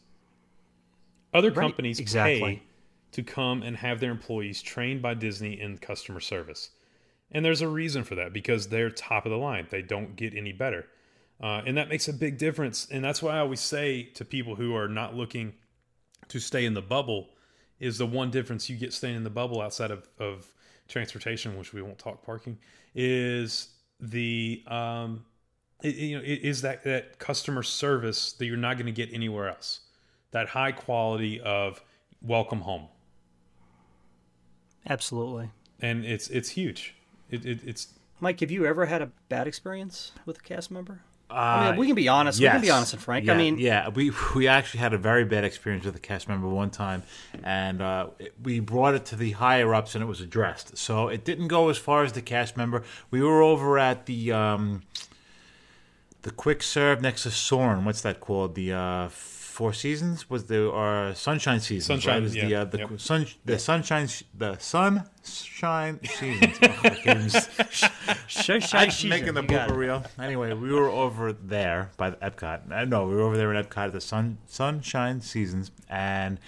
Other 1.33 1.49
Right, 1.49 1.63
companies 1.63 1.99
exactly. 1.99 2.39
pay 2.39 2.63
to 3.13 3.23
come 3.23 3.63
and 3.63 3.77
have 3.77 3.99
their 3.99 4.11
employees 4.11 4.61
trained 4.61 5.01
by 5.01 5.15
Disney 5.15 5.59
in 5.59 5.79
customer 5.79 6.19
service. 6.19 6.69
And 7.33 7.43
there's 7.43 7.61
a 7.61 7.67
reason 7.67 8.03
for 8.03 8.15
that 8.15 8.31
because 8.31 8.67
they're 8.67 8.89
top 8.89 9.25
of 9.25 9.31
the 9.31 9.37
line. 9.37 9.67
They 9.69 9.81
don't 9.81 10.15
get 10.15 10.35
any 10.35 10.51
better. 10.51 10.87
Uh, 11.41 11.61
and 11.65 11.77
that 11.77 11.89
makes 11.89 12.07
a 12.07 12.13
big 12.13 12.37
difference. 12.37 12.87
And 12.89 13.03
that's 13.03 13.21
why 13.21 13.33
I 13.35 13.39
always 13.39 13.59
say 13.59 14.03
to 14.13 14.23
people 14.23 14.55
who 14.55 14.75
are 14.75 14.87
not 14.87 15.15
looking 15.15 15.53
to 16.29 16.39
stay 16.39 16.65
in 16.65 16.73
the 16.73 16.81
bubble 16.81 17.29
is 17.79 17.97
the 17.97 18.05
one 18.05 18.31
difference 18.31 18.69
you 18.69 18.77
get 18.77 18.93
staying 18.93 19.15
in 19.15 19.23
the 19.23 19.29
bubble 19.29 19.61
outside 19.61 19.91
of, 19.91 20.07
of 20.19 20.53
transportation, 20.87 21.57
which 21.57 21.73
we 21.73 21.81
won't 21.81 21.99
talk 21.99 22.23
parking, 22.23 22.57
is 22.95 23.69
the 23.99 24.63
um, 24.67 25.25
it, 25.81 25.95
you 25.95 26.17
know 26.17 26.23
it 26.23 26.39
is 26.41 26.61
that 26.61 26.83
that 26.83 27.19
customer 27.19 27.63
service 27.63 28.33
that 28.33 28.45
you're 28.45 28.57
not 28.57 28.77
going 28.77 28.85
to 28.85 28.91
get 28.91 29.13
anywhere 29.13 29.49
else. 29.49 29.81
That 30.31 30.47
high 30.49 30.71
quality 30.71 31.41
of 31.41 31.81
welcome 32.21 32.61
home, 32.61 32.87
Absolutely. 34.89 35.49
and 35.81 36.05
it's 36.05 36.29
it's 36.29 36.49
huge. 36.49 36.95
It, 37.33 37.45
it, 37.45 37.59
it's 37.65 37.87
Mike, 38.19 38.39
have 38.41 38.51
you 38.51 38.65
ever 38.65 38.85
had 38.85 39.01
a 39.01 39.09
bad 39.27 39.47
experience 39.47 40.11
with 40.25 40.37
a 40.37 40.41
cast 40.41 40.69
member? 40.69 40.99
Uh, 41.31 41.33
I 41.33 41.69
mean, 41.71 41.79
we 41.79 41.87
can 41.87 41.95
be 41.95 42.07
honest. 42.07 42.39
We 42.39 42.45
can 42.47 42.61
be 42.61 42.69
honest 42.69 42.93
and 42.93 43.01
frank. 43.01 43.25
Yeah, 43.25 43.33
I 43.33 43.37
mean, 43.37 43.57
yeah, 43.57 43.89
we 43.89 44.11
we 44.35 44.47
actually 44.47 44.81
had 44.81 44.93
a 44.93 44.99
very 44.99 45.25
bad 45.25 45.43
experience 45.43 45.83
with 45.83 45.95
a 45.95 45.99
cast 45.99 46.29
member 46.29 46.47
one 46.47 46.69
time, 46.69 47.01
and 47.43 47.81
uh, 47.81 48.07
it- 48.19 48.35
we 48.43 48.59
brought 48.59 48.93
it 48.93 49.05
to 49.05 49.15
the 49.15 49.31
higher 49.31 49.73
ups, 49.73 49.95
and 49.95 50.03
it 50.03 50.07
was 50.07 50.21
addressed. 50.21 50.77
So 50.77 51.07
it 51.07 51.25
didn't 51.25 51.47
go 51.47 51.69
as 51.69 51.77
far 51.79 52.03
as 52.03 52.11
the 52.13 52.21
cast 52.21 52.55
member. 52.55 52.83
We 53.09 53.23
were 53.23 53.41
over 53.41 53.79
at 53.79 54.05
the 54.05 54.31
um, 54.31 54.83
the 56.21 56.29
quick 56.31 56.61
serve 56.61 57.01
next 57.01 57.23
to 57.23 57.31
Soarin'. 57.31 57.83
What's 57.83 58.01
that 58.01 58.19
called? 58.19 58.53
The 58.53 58.73
uh, 58.73 59.09
Four 59.53 59.71
Seasons 59.71 60.31
was 60.31 60.45
the 60.45 60.65
or 60.67 61.13
Sunshine 61.13 61.59
Seasons. 61.59 61.85
Sunshine, 61.85 62.13
right? 62.13 62.17
It 62.21 62.23
was 62.23 62.33
the 62.33 62.55
uh, 62.55 62.63
the 62.65 62.77
yep. 62.79 62.99
sun 62.99 63.27
the 63.45 63.59
sunshine 63.59 64.09
the 64.35 64.57
sunshine 64.57 65.99
seasons. 66.03 66.57
Oh, 66.63 66.67
I 66.83 66.89
can't 66.89 67.19
even 67.19 67.29
Shush, 68.27 68.73
I'm 68.73 68.89
shush, 68.89 69.05
making 69.05 69.35
the 69.35 69.43
you 69.43 69.47
got 69.47 69.69
blooper 69.69 69.73
it. 69.73 69.77
reel. 69.77 70.03
Anyway, 70.19 70.53
we 70.53 70.73
were 70.73 70.89
over 70.89 71.31
there 71.33 71.91
by 71.97 72.09
the 72.09 72.15
Epcot. 72.17 72.71
Uh, 72.71 72.85
No, 72.85 73.05
we 73.05 73.13
were 73.13 73.21
over 73.21 73.37
there 73.37 73.53
in 73.53 73.63
Epcot 73.63 73.85
at 73.85 73.91
the 73.91 74.01
Sun 74.01 74.39
Sunshine 74.47 75.21
Seasons, 75.21 75.69
and 75.87 76.39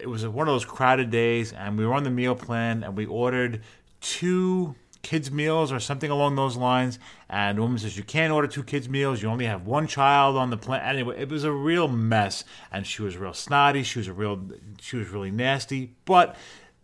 it 0.00 0.08
was 0.08 0.26
one 0.26 0.48
of 0.48 0.54
those 0.54 0.64
crowded 0.64 1.10
days. 1.10 1.52
And 1.52 1.78
we 1.78 1.86
were 1.86 1.94
on 1.94 2.02
the 2.02 2.10
meal 2.10 2.34
plan, 2.34 2.82
and 2.82 2.96
we 2.96 3.06
ordered 3.06 3.60
two 4.00 4.74
kids 5.04 5.30
meals 5.30 5.70
or 5.70 5.78
something 5.78 6.10
along 6.10 6.34
those 6.34 6.56
lines. 6.56 6.98
And 7.30 7.58
the 7.58 7.62
woman 7.62 7.78
says 7.78 7.96
you 7.96 8.02
can't 8.02 8.32
order 8.32 8.48
two 8.48 8.64
kids 8.64 8.88
meals. 8.88 9.22
You 9.22 9.28
only 9.28 9.46
have 9.46 9.66
one 9.66 9.86
child 9.86 10.36
on 10.36 10.50
the 10.50 10.56
plan. 10.56 10.80
Anyway, 10.80 11.20
it 11.20 11.28
was 11.28 11.44
a 11.44 11.52
real 11.52 11.86
mess, 11.86 12.42
and 12.72 12.84
she 12.84 13.02
was 13.02 13.16
real 13.16 13.34
snotty. 13.34 13.84
She 13.84 14.00
was 14.00 14.08
a 14.08 14.12
real, 14.12 14.40
she 14.80 14.96
was 14.96 15.10
really 15.10 15.30
nasty, 15.30 15.94
but 16.04 16.36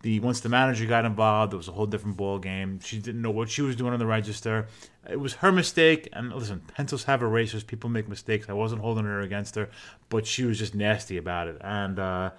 the 0.03 0.19
once 0.21 0.41
the 0.41 0.49
manager 0.49 0.87
got 0.87 1.05
involved, 1.05 1.53
it 1.53 1.57
was 1.57 1.69
a 1.69 1.73
whole 1.73 1.87
different 1.87 2.17
ball 2.17 2.39
game. 2.39 2.81
She 2.81 2.99
didn't 2.99 3.21
know 3.21 3.31
what 3.31 3.51
she 3.51 3.63
was 3.63 3.77
doing 3.77 3.93
on 3.93 3.99
the 3.99 4.07
register. 4.07 4.67
It 5.09 5.21
was 5.21 5.35
her 5.35 5.53
mistake. 5.53 6.09
And 6.13 6.33
listen, 6.33 6.61
pencils 6.75 7.05
have 7.05 7.23
erasers. 7.23 7.65
People 7.65 7.91
make 7.91 8.09
mistakes. 8.09 8.49
I 8.49 8.55
wasn't 8.55 8.81
holding 8.81 9.05
her 9.05 9.21
against 9.21 9.57
her, 9.57 9.69
but 10.09 10.27
she 10.27 10.45
was 10.45 10.59
just 10.59 10.75
nasty 10.75 11.19
about 11.19 11.49
it. 11.49 11.59
And 11.61 11.99
uh, 11.99 12.31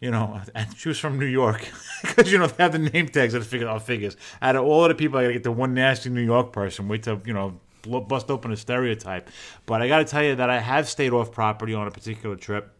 you 0.00 0.10
know, 0.10 0.40
and 0.54 0.76
she 0.76 0.88
was 0.88 0.98
from 0.98 1.18
New 1.18 1.26
York 1.26 1.66
because 2.02 2.30
you 2.30 2.38
know 2.38 2.46
they 2.46 2.62
have 2.62 2.72
the 2.72 2.78
name 2.78 3.08
tags 3.08 3.32
that 3.32 3.44
figure 3.44 3.68
out 3.68 3.82
figures. 3.82 4.16
Out 4.40 4.56
of 4.56 4.64
all 4.64 4.84
of 4.84 4.88
the 4.90 4.94
people, 4.94 5.18
I 5.18 5.22
gotta 5.22 5.34
get 5.34 5.42
the 5.42 5.52
one 5.52 5.74
nasty 5.74 6.10
New 6.10 6.24
York 6.24 6.52
person. 6.52 6.88
Wait 6.88 7.02
till 7.02 7.20
you 7.24 7.32
know. 7.32 7.60
Bust 7.86 8.28
open 8.28 8.50
a 8.50 8.56
stereotype, 8.56 9.30
but 9.64 9.80
I 9.80 9.88
got 9.88 9.98
to 9.98 10.04
tell 10.04 10.22
you 10.22 10.34
that 10.34 10.50
I 10.50 10.58
have 10.58 10.88
stayed 10.88 11.12
off 11.12 11.30
property 11.30 11.74
on 11.74 11.86
a 11.86 11.92
particular 11.92 12.34
trip, 12.34 12.74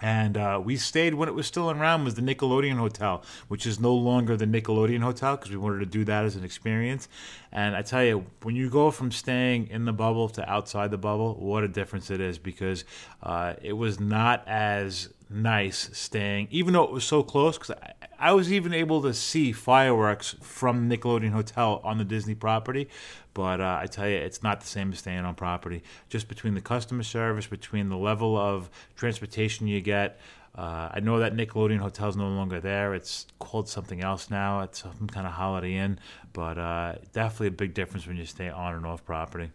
and 0.00 0.36
uh, 0.36 0.60
we 0.64 0.76
stayed 0.76 1.14
when 1.14 1.28
it 1.28 1.34
was 1.34 1.46
still 1.46 1.70
around 1.70 2.04
was 2.04 2.14
the 2.14 2.22
Nickelodeon 2.22 2.76
Hotel, 2.76 3.22
which 3.48 3.66
is 3.66 3.80
no 3.80 3.92
longer 3.92 4.36
the 4.36 4.46
Nickelodeon 4.46 5.00
Hotel 5.00 5.36
because 5.36 5.50
we 5.50 5.56
wanted 5.56 5.80
to 5.80 5.86
do 5.86 6.04
that 6.04 6.24
as 6.24 6.36
an 6.36 6.44
experience. 6.44 7.08
And 7.50 7.74
I 7.74 7.82
tell 7.82 8.04
you, 8.04 8.24
when 8.42 8.54
you 8.54 8.70
go 8.70 8.92
from 8.92 9.10
staying 9.10 9.68
in 9.68 9.84
the 9.84 9.92
bubble 9.92 10.28
to 10.30 10.48
outside 10.48 10.92
the 10.92 10.98
bubble, 10.98 11.34
what 11.34 11.64
a 11.64 11.68
difference 11.68 12.10
it 12.10 12.20
is 12.20 12.38
because 12.38 12.84
uh, 13.24 13.54
it 13.60 13.72
was 13.72 13.98
not 13.98 14.46
as 14.46 15.08
nice 15.30 15.90
staying, 15.92 16.48
even 16.50 16.72
though 16.72 16.84
it 16.84 16.90
was 16.90 17.04
so 17.04 17.22
close. 17.22 17.58
Because 17.58 17.76
I, 17.82 17.92
I 18.18 18.32
was 18.32 18.52
even 18.52 18.72
able 18.72 19.02
to 19.02 19.14
see 19.14 19.52
fireworks 19.52 20.34
from 20.40 20.88
Nickelodeon 20.88 21.30
Hotel 21.30 21.80
on 21.84 21.98
the 21.98 22.04
Disney 22.04 22.34
property. 22.34 22.88
But 23.34 23.60
uh, 23.60 23.78
I 23.80 23.86
tell 23.86 24.08
you, 24.08 24.16
it's 24.16 24.42
not 24.42 24.60
the 24.60 24.66
same 24.66 24.92
as 24.92 24.98
staying 24.98 25.20
on 25.20 25.34
property. 25.34 25.82
Just 26.08 26.28
between 26.28 26.54
the 26.54 26.60
customer 26.60 27.02
service, 27.02 27.46
between 27.46 27.88
the 27.88 27.96
level 27.96 28.36
of 28.36 28.70
transportation 28.96 29.66
you 29.66 29.80
get. 29.80 30.18
Uh, 30.54 30.88
I 30.92 31.00
know 31.00 31.20
that 31.20 31.36
Nickelodeon 31.36 31.78
Hotel 31.78 32.08
is 32.08 32.16
no 32.16 32.28
longer 32.28 32.58
there. 32.58 32.92
It's 32.94 33.26
called 33.38 33.68
something 33.68 34.02
else 34.02 34.28
now. 34.28 34.62
It's 34.62 34.82
some 34.82 35.06
kind 35.06 35.24
of 35.26 35.34
Holiday 35.34 35.76
Inn. 35.76 36.00
But 36.32 36.58
uh, 36.58 36.94
definitely 37.12 37.48
a 37.48 37.52
big 37.52 37.74
difference 37.74 38.08
when 38.08 38.16
you 38.16 38.24
stay 38.26 38.48
on 38.48 38.74
and 38.74 38.84
off 38.84 39.04
property. 39.04 39.52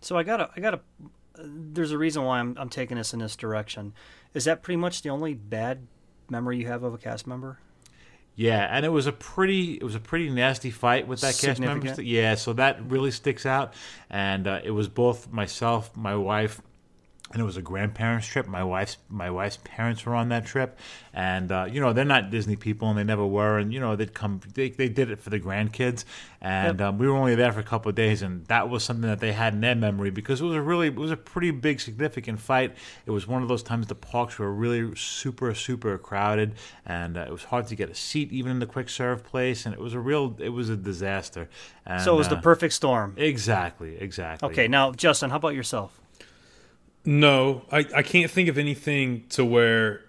So 0.00 0.16
I 0.16 0.22
gotta, 0.22 0.50
I 0.56 0.60
gotta. 0.60 0.80
There's 1.38 1.92
a 1.92 1.98
reason 1.98 2.24
why 2.24 2.38
I'm, 2.38 2.56
I'm 2.58 2.68
taking 2.68 2.96
this 2.96 3.12
in 3.12 3.20
this 3.20 3.36
direction. 3.36 3.92
Is 4.34 4.44
that 4.44 4.62
pretty 4.62 4.76
much 4.76 5.02
the 5.02 5.10
only 5.10 5.34
bad 5.34 5.86
memory 6.28 6.58
you 6.58 6.66
have 6.66 6.82
of 6.82 6.94
a 6.94 6.98
cast 6.98 7.26
member? 7.26 7.58
Yeah, 8.36 8.66
and 8.68 8.84
it 8.84 8.88
was 8.88 9.06
a 9.06 9.12
pretty 9.12 9.74
it 9.74 9.84
was 9.84 9.94
a 9.94 10.00
pretty 10.00 10.28
nasty 10.28 10.70
fight 10.70 11.06
with 11.06 11.20
that 11.20 11.38
cast 11.38 11.60
member. 11.60 12.02
Yeah, 12.02 12.34
so 12.34 12.52
that 12.54 12.84
really 12.90 13.12
sticks 13.12 13.46
out. 13.46 13.74
And 14.10 14.46
uh, 14.48 14.60
it 14.64 14.72
was 14.72 14.88
both 14.88 15.30
myself, 15.30 15.96
my 15.96 16.16
wife, 16.16 16.60
and 17.32 17.40
it 17.40 17.44
was 17.44 17.56
a 17.56 17.62
grandparents 17.62 18.26
trip. 18.28 18.46
My 18.46 18.62
wife's 18.62 18.98
my 19.08 19.30
wife's 19.30 19.58
parents 19.64 20.04
were 20.06 20.14
on 20.14 20.28
that 20.28 20.44
trip, 20.46 20.78
and 21.12 21.50
uh, 21.50 21.66
you 21.70 21.80
know 21.80 21.92
they're 21.92 22.04
not 22.04 22.30
Disney 22.30 22.54
people, 22.54 22.88
and 22.90 22.98
they 22.98 23.02
never 23.04 23.26
were. 23.26 23.58
And 23.58 23.72
you 23.72 23.80
know 23.80 23.96
they'd 23.96 24.14
come, 24.14 24.40
they, 24.54 24.68
they 24.70 24.88
did 24.88 25.10
it 25.10 25.18
for 25.18 25.30
the 25.30 25.40
grandkids, 25.40 26.04
and 26.40 26.78
Yep. 26.78 26.88
um, 26.88 26.98
we 26.98 27.08
were 27.08 27.16
only 27.16 27.34
there 27.34 27.50
for 27.52 27.60
a 27.60 27.64
couple 27.64 27.88
of 27.88 27.94
days, 27.96 28.20
and 28.22 28.44
that 28.46 28.68
was 28.68 28.84
something 28.84 29.08
that 29.08 29.20
they 29.20 29.32
had 29.32 29.54
in 29.54 29.62
their 29.62 29.74
memory 29.74 30.10
because 30.10 30.40
it 30.42 30.44
was 30.44 30.54
a 30.54 30.60
really 30.62 30.88
it 30.88 30.96
was 30.96 31.10
a 31.10 31.16
pretty 31.16 31.50
big 31.50 31.80
significant 31.80 32.40
fight. 32.40 32.76
It 33.06 33.10
was 33.10 33.26
one 33.26 33.42
of 33.42 33.48
those 33.48 33.62
times 33.62 33.86
the 33.86 33.94
parks 33.94 34.38
were 34.38 34.52
really 34.52 34.94
super 34.94 35.54
super 35.54 35.96
crowded, 35.98 36.52
and 36.84 37.16
uh, 37.16 37.22
it 37.22 37.30
was 37.32 37.44
hard 37.44 37.66
to 37.68 37.74
get 37.74 37.88
a 37.90 37.94
seat 37.94 38.32
even 38.32 38.52
in 38.52 38.58
the 38.58 38.66
quick 38.66 38.88
serve 38.90 39.24
place, 39.24 39.64
and 39.64 39.74
it 39.74 39.80
was 39.80 39.94
a 39.94 39.98
real 40.00 40.36
it 40.38 40.50
was 40.50 40.68
a 40.68 40.76
disaster. 40.76 41.48
And, 41.86 42.02
So 42.02 42.14
it 42.14 42.18
was 42.18 42.28
the 42.28 42.36
uh, 42.36 42.42
perfect 42.42 42.74
storm. 42.74 43.14
exactly 43.16 43.96
exactly. 43.96 44.46
Okay, 44.50 44.68
now 44.68 44.92
Justin, 44.92 45.30
how 45.30 45.36
about 45.36 45.54
yourself? 45.54 46.00
No, 47.04 47.62
I, 47.70 47.86
I 47.94 48.02
can't 48.02 48.30
think 48.30 48.48
of 48.48 48.56
anything 48.56 49.24
to 49.30 49.44
where 49.44 50.02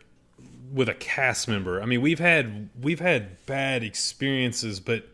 with 0.72 0.90
a 0.90 0.94
cast 0.94 1.48
member. 1.48 1.82
I 1.82 1.86
mean, 1.86 2.02
we've 2.02 2.20
had 2.20 2.70
we've 2.82 3.00
had 3.00 3.46
bad 3.46 3.84
experiences, 3.84 4.80
but 4.80 5.06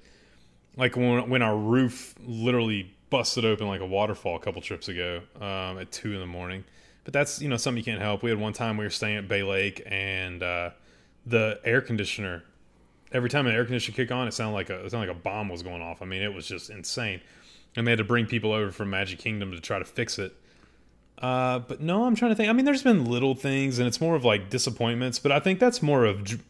like 0.78 0.96
when 0.96 1.30
when 1.30 1.41
our 1.41 1.58
roof 1.58 2.15
literally 2.26 2.94
busted 3.10 3.46
open 3.46 3.67
like 3.67 3.82
a 3.82 3.86
waterfall 3.86 4.36
a 4.36 4.39
couple 4.39 4.62
trips 4.62 4.88
ago 4.88 5.22
um, 5.36 5.78
at 5.78 5.91
two 5.91 6.13
in 6.13 6.20
the 6.20 6.26
morning. 6.26 6.63
But 7.04 7.13
that's 7.13 7.41
you 7.41 7.50
know 7.50 7.58
something 7.58 7.78
you 7.78 7.84
can't 7.84 8.02
help. 8.02 8.24
We 8.24 8.30
had 8.30 8.39
one 8.39 8.54
time 8.54 8.78
we 8.78 8.84
were 8.84 8.91
staying 8.91 9.17
at 9.17 9.28
Bay 9.28 9.44
Lake 9.44 9.82
and 9.86 10.41
uh, 10.41 10.72
the 11.26 11.60
air 11.63 11.82
conditioner. 11.82 12.44
Every 13.12 13.30
time 13.30 13.46
an 13.48 13.54
air 13.54 13.65
conditioner 13.65 13.96
kick 13.96 14.12
on, 14.12 14.28
it 14.28 14.34
sounded 14.34 14.54
like 14.54 14.70
a 14.70 14.86
it 14.86 14.91
sounded 14.91 15.10
like 15.10 15.17
a 15.17 15.20
bomb 15.20 15.50
was 15.50 15.63
going 15.63 15.82
off. 15.82 16.02
I 16.02 16.06
mean, 16.06 16.22
it 16.22 16.34
was 16.34 16.48
just 16.48 16.70
insane. 16.70 17.22
And 17.76 17.88
they 17.88 17.91
had 17.91 18.00
to 18.00 18.04
bring 18.04 18.26
people 18.26 18.52
over 18.52 18.72
from 18.72 18.89
Magic 18.89 19.20
Kingdom 19.20 19.52
to 19.52 19.62
try 19.62 19.80
to 19.80 19.86
fix 19.86 20.20
it. 20.20 20.36
Uh, 21.22 21.60
but 21.60 21.80
no, 21.82 22.06
I'm 22.06 22.16
trying 22.16 22.32
to 22.32 22.36
think. 22.36 22.50
I 22.50 22.54
mean, 22.54 22.66
there's 22.66 22.82
been 22.84 23.06
little 23.06 23.36
things, 23.36 23.78
and 23.80 23.88
it's 23.88 24.02
more 24.02 24.16
of 24.16 24.26
like 24.26 24.50
disappointments. 24.50 25.20
But 25.20 25.32
I 25.32 25.40
think 25.40 25.60
that's 25.60 25.82
more 25.82 26.04
of 26.06 26.42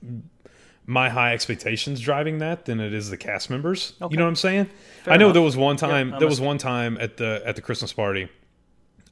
my 0.86 1.10
high 1.10 1.34
expectations 1.34 2.00
driving 2.00 2.40
that 2.40 2.66
than 2.66 2.80
it 2.80 2.94
is 2.94 3.10
the 3.10 3.18
cast 3.18 3.50
members. 3.50 3.94
Okay. 4.02 4.14
You 4.14 4.18
know 4.18 4.24
what 4.24 4.30
I'm 4.30 4.36
saying? 4.38 4.70
Fair 5.04 5.14
I 5.14 5.18
know 5.18 5.26
enough. 5.26 5.34
there 5.34 5.42
was 5.44 5.58
one 5.58 5.76
time 5.78 6.12
Yeah, 6.12 6.20
there 6.20 6.28
was 6.28 6.40
one 6.42 6.58
time 6.58 6.98
at 7.00 7.18
the 7.18 7.42
at 7.46 7.56
the 7.58 7.62
Christmas 7.62 7.92
party. 7.94 8.30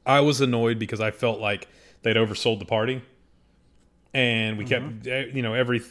I 0.05 0.21
was 0.21 0.39
annoyed 0.41 0.79
because 0.79 1.01
I 1.01 1.11
felt 1.11 1.39
like 1.41 1.67
they'd 2.03 2.15
oversold 2.15 2.59
the 2.59 2.65
party, 2.65 3.01
and 4.13 4.57
we 4.57 4.65
Mm-hmm. 4.65 5.01
kept 5.01 5.07
eh, 5.07 5.25
you 5.33 5.41
know 5.41 5.53
every 5.53 5.81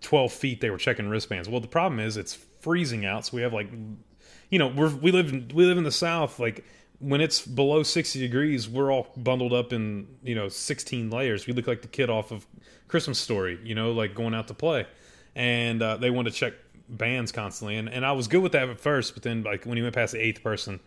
twelve 0.00 0.32
feet 0.32 0.60
they 0.60 0.70
were 0.70 0.78
checking 0.78 1.08
wristbands. 1.08 1.48
Well, 1.48 1.60
the 1.60 1.68
problem 1.68 2.00
is 2.00 2.16
it's 2.16 2.34
freezing 2.60 3.06
out, 3.06 3.26
so 3.26 3.36
we 3.36 3.42
have 3.42 3.52
like 3.52 3.70
you 4.50 4.58
know 4.58 4.68
we're 4.68 4.94
we 4.94 5.12
live 5.12 5.32
in, 5.32 5.50
we 5.54 5.64
live 5.66 5.78
in 5.78 5.84
the 5.84 5.92
south 5.92 6.38
like 6.38 6.64
when 7.00 7.20
it's 7.20 7.46
below 7.46 7.82
60 7.82 8.18
degrees 8.18 8.68
we're 8.68 8.92
all 8.92 9.08
bundled 9.16 9.52
up 9.52 9.72
in 9.72 10.06
you 10.22 10.34
know 10.34 10.48
16 10.48 11.10
layers. 11.10 11.46
We 11.46 11.52
look 11.52 11.66
like 11.66 11.82
the 11.82 11.88
kid 11.88 12.10
off 12.10 12.30
of 12.30 12.46
christmas 12.88 13.18
story 13.18 13.58
you 13.62 13.74
know 13.74 13.92
like 13.92 14.14
going 14.14 14.34
out 14.34 14.48
to 14.48 14.54
play. 14.54 14.86
And 15.34 15.80
uh, 15.82 15.98
they 15.98 16.10
want 16.10 16.26
to 16.26 16.34
check 16.34 16.54
bands 16.88 17.30
constantly. 17.30 17.76
And, 17.76 17.88
and 17.88 18.04
i 18.04 18.12
was 18.12 18.28
good 18.28 18.42
with 18.42 18.52
that 18.52 18.68
at 18.68 18.80
first 18.80 19.14
but 19.14 19.22
then 19.22 19.42
like 19.42 19.64
when 19.64 19.76
you 19.76 19.84
went 19.84 19.94
past 19.94 20.12
the 20.12 20.20
eighth 20.20 20.42
person 20.42 20.74
you 20.74 20.80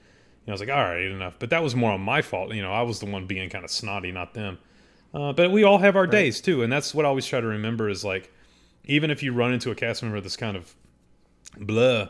know, 0.48 0.52
i 0.52 0.54
was 0.54 0.62
like 0.62 0.70
all 0.70 0.84
right 0.84 1.06
enough. 1.06 1.36
But 1.40 1.52
that 1.52 1.64
was 1.64 1.76
more 1.76 1.92
on 1.92 2.02
my 2.02 2.22
fault. 2.22 2.54
You 2.54 2.62
know 2.62 2.74
i 2.74 2.82
was 2.82 3.00
the 3.00 3.06
one 3.06 3.26
being 3.26 3.50
kind 3.50 3.64
of 3.64 3.72
snotty 3.72 4.12
not 4.12 4.34
them. 4.34 4.58
Uh, 5.14 5.34
but 5.34 5.52
we 5.52 5.64
all 5.64 5.78
have 5.78 5.98
our 5.98 6.08
days 6.08 6.40
too. 6.42 6.64
And 6.64 6.72
that's 6.72 6.94
what 6.94 7.06
i 7.06 7.08
always 7.08 7.26
try 7.26 7.40
to 7.40 7.48
remember 7.48 7.90
is 7.90 8.04
like 8.04 8.34
even 8.86 9.12
if 9.12 9.24
you 9.24 9.32
run 9.32 9.54
into 9.54 9.72
a 9.72 9.76
cast 9.76 10.04
member 10.04 10.20
that's 10.20 10.38
kind 10.38 10.58
of 10.58 10.76
blah 11.58 12.10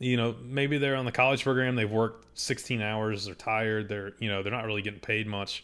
you 0.00 0.16
know 0.16 0.34
maybe 0.42 0.78
they're 0.78 0.96
on 0.96 1.04
the 1.04 1.12
college 1.12 1.44
program 1.44 1.76
they've 1.76 1.90
worked 1.90 2.26
16 2.36 2.82
hours 2.82 3.26
they're 3.26 3.34
tired 3.34 3.88
they're 3.88 4.12
you 4.18 4.28
know 4.28 4.42
they're 4.42 4.50
not 4.50 4.64
really 4.64 4.82
getting 4.82 4.98
paid 4.98 5.26
much 5.26 5.62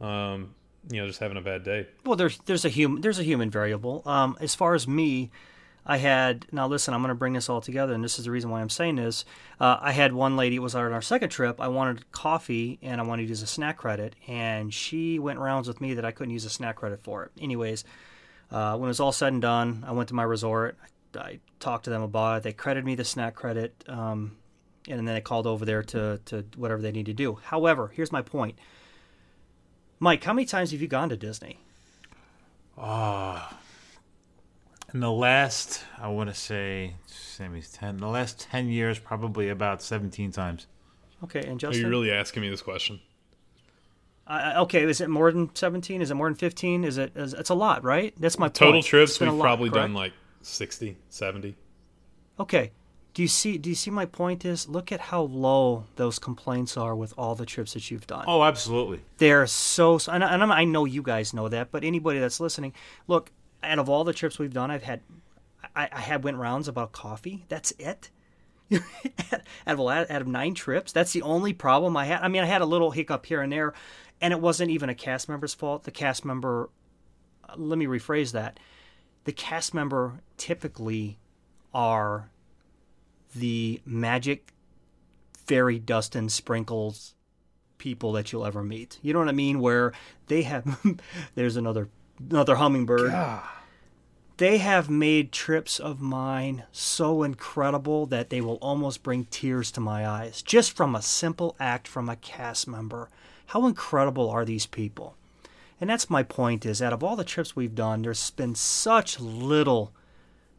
um 0.00 0.54
you 0.90 1.00
know 1.00 1.06
just 1.06 1.20
having 1.20 1.36
a 1.36 1.40
bad 1.42 1.62
day 1.62 1.86
Well, 2.04 2.16
there's 2.16 2.38
there's 2.46 2.64
a 2.64 2.68
human 2.68 3.02
there's 3.02 3.18
a 3.18 3.22
human 3.22 3.50
variable. 3.50 4.02
Um, 4.04 4.36
as 4.40 4.54
far 4.54 4.74
as 4.74 4.88
me, 4.88 5.30
I 5.86 5.98
had 5.98 6.46
now 6.50 6.66
listen. 6.66 6.92
I'm 6.92 7.02
going 7.02 7.10
to 7.10 7.14
bring 7.14 7.34
this 7.34 7.48
all 7.48 7.60
together, 7.60 7.92
and 7.94 8.02
this 8.02 8.18
is 8.18 8.24
the 8.24 8.30
reason 8.32 8.50
why 8.50 8.60
I'm 8.60 8.68
saying 8.68 8.96
this. 8.96 9.24
Uh, 9.60 9.78
I 9.80 9.92
had 9.92 10.12
one 10.12 10.36
lady. 10.36 10.56
It 10.56 10.58
was 10.58 10.74
on 10.74 10.92
our 10.92 11.02
second 11.02 11.28
trip. 11.30 11.60
I 11.60 11.68
wanted 11.68 12.10
coffee, 12.10 12.78
and 12.82 13.00
I 13.00 13.04
wanted 13.04 13.22
to 13.24 13.28
use 13.28 13.42
a 13.42 13.46
snack 13.46 13.76
credit, 13.76 14.16
and 14.26 14.74
she 14.74 15.20
went 15.20 15.38
rounds 15.38 15.68
with 15.68 15.80
me 15.80 15.94
that 15.94 16.04
I 16.04 16.10
couldn't 16.10 16.32
use 16.32 16.44
a 16.44 16.50
snack 16.50 16.76
credit 16.76 17.00
for 17.04 17.24
it. 17.24 17.32
Anyways, 17.40 17.84
uh, 18.50 18.76
when 18.76 18.88
it 18.88 18.90
was 18.90 19.00
all 19.00 19.12
said 19.12 19.32
and 19.32 19.42
done, 19.42 19.84
I 19.86 19.92
went 19.92 20.08
to 20.08 20.14
my 20.16 20.24
resort. 20.24 20.76
I, 20.82 20.86
I 21.16 21.40
talked 21.60 21.84
to 21.84 21.90
them 21.90 22.02
about 22.02 22.38
it. 22.38 22.42
They 22.42 22.52
credited 22.52 22.84
me 22.84 22.94
the 22.94 23.04
snack 23.04 23.34
credit, 23.34 23.84
um, 23.88 24.36
and 24.88 24.98
then 24.98 25.04
they 25.14 25.20
called 25.20 25.46
over 25.46 25.64
there 25.64 25.82
to 25.84 26.20
to 26.26 26.44
whatever 26.56 26.82
they 26.82 26.92
need 26.92 27.06
to 27.06 27.12
do. 27.14 27.38
However, 27.44 27.92
here's 27.94 28.12
my 28.12 28.22
point. 28.22 28.58
Mike, 30.00 30.24
how 30.24 30.32
many 30.32 30.46
times 30.46 30.72
have 30.72 30.80
you 30.82 30.88
gone 30.88 31.08
to 31.10 31.16
Disney? 31.16 31.58
In 34.92 35.00
the 35.00 35.10
last, 35.12 35.84
I 35.98 36.08
want 36.08 36.28
to 36.28 36.34
say, 36.34 36.94
Sammy's 37.06 37.70
10, 37.72 37.96
the 37.98 38.08
last 38.08 38.40
10 38.40 38.68
years, 38.68 38.98
probably 38.98 39.48
about 39.48 39.82
17 39.82 40.32
times. 40.32 40.66
Okay, 41.24 41.46
and 41.46 41.58
Justin, 41.58 41.84
are 41.84 41.86
you 41.86 41.90
really 41.90 42.10
asking 42.12 42.42
me 42.42 42.50
this 42.50 42.60
question 42.62 43.00
I- 44.26 44.40
I- 44.52 44.56
okay, 44.62 44.82
is 44.82 45.00
it 45.00 45.08
more 45.08 45.30
than 45.32 45.54
seventeen? 45.54 46.02
Is 46.02 46.10
it 46.10 46.14
more 46.14 46.28
than 46.28 46.34
fifteen? 46.36 46.84
Is 46.84 46.98
it? 46.98 47.12
Is, 47.16 47.32
it's 47.32 47.50
a 47.50 47.54
lot, 47.54 47.84
right? 47.84 48.12
That's 48.18 48.38
my 48.38 48.48
total 48.48 48.74
point. 48.74 48.86
trips 48.86 49.12
It's 49.12 49.18
been 49.18 49.28
a 49.28 49.30
we've 49.32 49.38
lot, 49.38 49.44
probably 49.44 49.70
correct? 49.70 49.82
done 49.84 49.94
like 49.94 50.12
60 50.42 50.96
70 51.08 51.54
Okay. 52.40 52.72
Do 53.14 53.20
you 53.20 53.28
see? 53.28 53.58
Do 53.58 53.68
you 53.68 53.74
see 53.76 53.90
my 53.90 54.06
point? 54.06 54.44
Is 54.46 54.68
look 54.70 54.90
at 54.90 54.98
how 55.00 55.22
low 55.24 55.84
those 55.96 56.18
complaints 56.18 56.78
are 56.78 56.96
with 56.96 57.12
all 57.18 57.34
the 57.34 57.44
trips 57.44 57.74
that 57.74 57.90
you've 57.90 58.06
done. 58.06 58.24
Oh, 58.26 58.42
absolutely. 58.42 59.00
They're 59.18 59.46
so. 59.46 59.98
And, 60.10 60.24
I- 60.24 60.32
and 60.32 60.42
I'm- 60.42 60.50
I 60.50 60.64
know 60.64 60.86
you 60.86 61.02
guys 61.02 61.34
know 61.34 61.46
that, 61.50 61.70
but 61.70 61.84
anybody 61.84 62.18
that's 62.20 62.40
listening, 62.40 62.72
look. 63.06 63.30
Out 63.62 63.78
of 63.78 63.88
all 63.88 64.02
the 64.02 64.12
trips 64.14 64.40
we've 64.40 64.52
done, 64.52 64.72
I've 64.72 64.82
had, 64.82 65.02
I, 65.76 65.88
I 65.92 66.00
had 66.00 66.24
went 66.24 66.36
rounds 66.36 66.66
about 66.66 66.90
coffee. 66.90 67.44
That's 67.48 67.70
it. 67.78 68.10
out 68.72 69.42
of 69.66 69.80
out 69.80 70.10
of 70.22 70.26
nine 70.26 70.54
trips, 70.54 70.90
that's 70.90 71.12
the 71.12 71.22
only 71.22 71.52
problem 71.52 71.96
I 71.96 72.06
had. 72.06 72.22
I 72.22 72.28
mean, 72.28 72.42
I 72.42 72.46
had 72.46 72.62
a 72.62 72.66
little 72.66 72.90
hiccup 72.90 73.26
here 73.26 73.40
and 73.42 73.52
there, 73.52 73.72
and 74.20 74.32
it 74.32 74.40
wasn't 74.40 74.70
even 74.70 74.88
a 74.88 74.94
cast 74.96 75.28
member's 75.28 75.54
fault. 75.54 75.84
The 75.84 75.90
cast 75.92 76.24
member, 76.24 76.70
uh, 77.48 77.54
let 77.56 77.78
me 77.78 77.86
rephrase 77.86 78.32
that. 78.32 78.58
The 79.24 79.32
cast 79.32 79.72
member 79.72 80.20
typically 80.36 81.18
are 81.72 82.30
the 83.34 83.80
magic 83.84 84.52
fairy 85.32 85.78
dust 85.78 86.14
and 86.14 86.30
sprinkles 86.30 87.14
people 87.78 88.12
that 88.12 88.32
you'll 88.32 88.46
ever 88.46 88.62
meet. 88.62 88.98
You 89.02 89.12
know 89.12 89.18
what 89.18 89.28
I 89.28 89.32
mean? 89.32 89.60
Where 89.60 89.92
they 90.26 90.42
have 90.42 90.80
there's 91.34 91.56
another 91.56 91.88
another 92.30 92.56
hummingbird. 92.56 93.12
They 94.38 94.58
have 94.58 94.88
made 94.88 95.30
trips 95.30 95.78
of 95.78 96.00
mine 96.00 96.64
so 96.72 97.22
incredible 97.22 98.06
that 98.06 98.30
they 98.30 98.40
will 98.40 98.56
almost 98.56 99.02
bring 99.02 99.26
tears 99.26 99.70
to 99.72 99.80
my 99.80 100.08
eyes 100.08 100.42
just 100.42 100.72
from 100.72 100.94
a 100.94 101.02
simple 101.02 101.54
act 101.60 101.86
from 101.86 102.08
a 102.08 102.16
cast 102.16 102.66
member. 102.66 103.08
How 103.46 103.66
incredible 103.66 104.30
are 104.30 104.44
these 104.44 104.66
people? 104.66 105.16
And 105.82 105.90
that's 105.90 106.08
my 106.08 106.22
point 106.22 106.64
is 106.64 106.80
out 106.80 106.92
of 106.92 107.02
all 107.02 107.16
the 107.16 107.24
trips 107.24 107.56
we've 107.56 107.74
done, 107.74 108.02
there's 108.02 108.30
been 108.30 108.54
such 108.54 109.18
little 109.18 109.92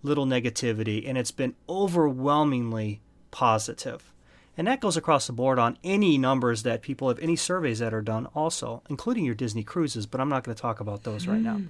little 0.03 0.25
negativity 0.25 1.07
and 1.07 1.17
it's 1.17 1.31
been 1.31 1.55
overwhelmingly 1.69 2.99
positive. 3.31 4.11
And 4.57 4.67
that 4.67 4.81
goes 4.81 4.97
across 4.97 5.27
the 5.27 5.31
board 5.31 5.59
on 5.59 5.77
any 5.81 6.17
numbers 6.17 6.63
that 6.63 6.81
people 6.81 7.07
have, 7.07 7.19
any 7.19 7.37
surveys 7.37 7.79
that 7.79 7.93
are 7.93 8.01
done, 8.01 8.25
also, 8.35 8.83
including 8.89 9.23
your 9.23 9.33
Disney 9.33 9.63
cruises. 9.63 10.05
But 10.05 10.19
I'm 10.19 10.27
not 10.27 10.43
going 10.43 10.57
to 10.57 10.61
talk 10.61 10.81
about 10.81 11.03
those 11.03 11.25
right 11.25 11.39
now. 11.39 11.61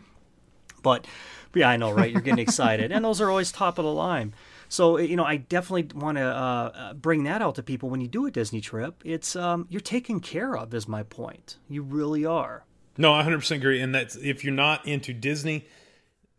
But 0.81 1.05
yeah, 1.53 1.69
I 1.69 1.77
know, 1.77 1.91
right? 1.91 2.11
You're 2.11 2.21
getting 2.21 2.39
excited, 2.39 2.91
and 2.91 3.05
those 3.05 3.21
are 3.21 3.29
always 3.29 3.51
top 3.51 3.77
of 3.77 3.85
the 3.85 3.93
line. 3.93 4.33
So 4.67 4.97
you 4.97 5.15
know, 5.15 5.25
I 5.25 5.37
definitely 5.37 5.89
want 5.93 6.17
to 6.17 6.25
uh, 6.25 6.71
uh, 6.73 6.93
bring 6.95 7.23
that 7.25 7.43
out 7.43 7.53
to 7.55 7.63
people 7.63 7.91
when 7.91 8.01
you 8.01 8.07
do 8.07 8.25
a 8.25 8.31
Disney 8.31 8.61
trip. 8.61 9.03
It's 9.05 9.35
um, 9.35 9.67
you're 9.69 9.79
taken 9.79 10.21
care 10.21 10.57
of, 10.57 10.73
is 10.73 10.87
my 10.87 11.03
point. 11.03 11.57
You 11.69 11.83
really 11.83 12.25
are. 12.25 12.65
No 12.97 13.13
i 13.13 13.23
100% 13.23 13.51
agree 13.55 13.79
and 13.79 13.93
that's 13.93 14.15
if 14.15 14.43
you're 14.43 14.53
not 14.53 14.85
into 14.87 15.13
disney 15.13 15.65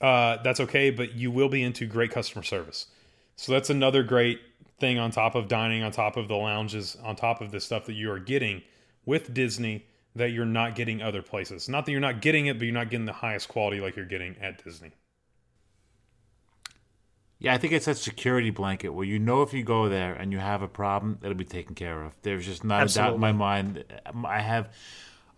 uh 0.00 0.36
that's 0.42 0.60
okay 0.60 0.90
but 0.90 1.14
you 1.14 1.30
will 1.30 1.48
be 1.48 1.62
into 1.62 1.86
great 1.86 2.10
customer 2.10 2.42
service 2.42 2.86
so 3.36 3.52
that's 3.52 3.70
another 3.70 4.02
great 4.02 4.40
thing 4.78 4.98
on 4.98 5.10
top 5.10 5.34
of 5.34 5.48
dining 5.48 5.82
on 5.82 5.92
top 5.92 6.16
of 6.16 6.28
the 6.28 6.34
lounges 6.34 6.96
on 7.02 7.16
top 7.16 7.40
of 7.40 7.50
the 7.50 7.60
stuff 7.60 7.86
that 7.86 7.94
you 7.94 8.10
are 8.10 8.18
getting 8.18 8.62
with 9.06 9.32
disney 9.34 9.86
that 10.16 10.30
you're 10.30 10.44
not 10.44 10.74
getting 10.74 11.02
other 11.02 11.22
places 11.22 11.68
not 11.68 11.86
that 11.86 11.92
you're 11.92 12.00
not 12.00 12.20
getting 12.20 12.46
it 12.46 12.58
but 12.58 12.64
you're 12.64 12.74
not 12.74 12.90
getting 12.90 13.06
the 13.06 13.12
highest 13.12 13.48
quality 13.48 13.80
like 13.80 13.96
you're 13.96 14.04
getting 14.04 14.36
at 14.40 14.62
disney 14.62 14.92
Yeah, 17.38 17.52
I 17.52 17.58
think 17.58 17.74
it's 17.74 17.84
that 17.84 17.98
security 17.98 18.48
blanket 18.50 18.90
where 18.90 19.04
you 19.04 19.18
know 19.18 19.42
if 19.42 19.52
you 19.52 19.62
go 19.62 19.88
there 19.88 20.14
and 20.14 20.32
you 20.32 20.38
have 20.38 20.62
a 20.62 20.68
problem, 20.68 21.18
it'll 21.22 21.34
be 21.34 21.44
taken 21.44 21.74
care 21.74 22.02
of. 22.02 22.14
There's 22.22 22.46
just 22.46 22.64
not 22.64 22.90
a 22.90 22.94
doubt 22.94 23.14
in 23.14 23.20
my 23.20 23.32
mind. 23.32 23.84
I 24.24 24.40
have 24.40 24.72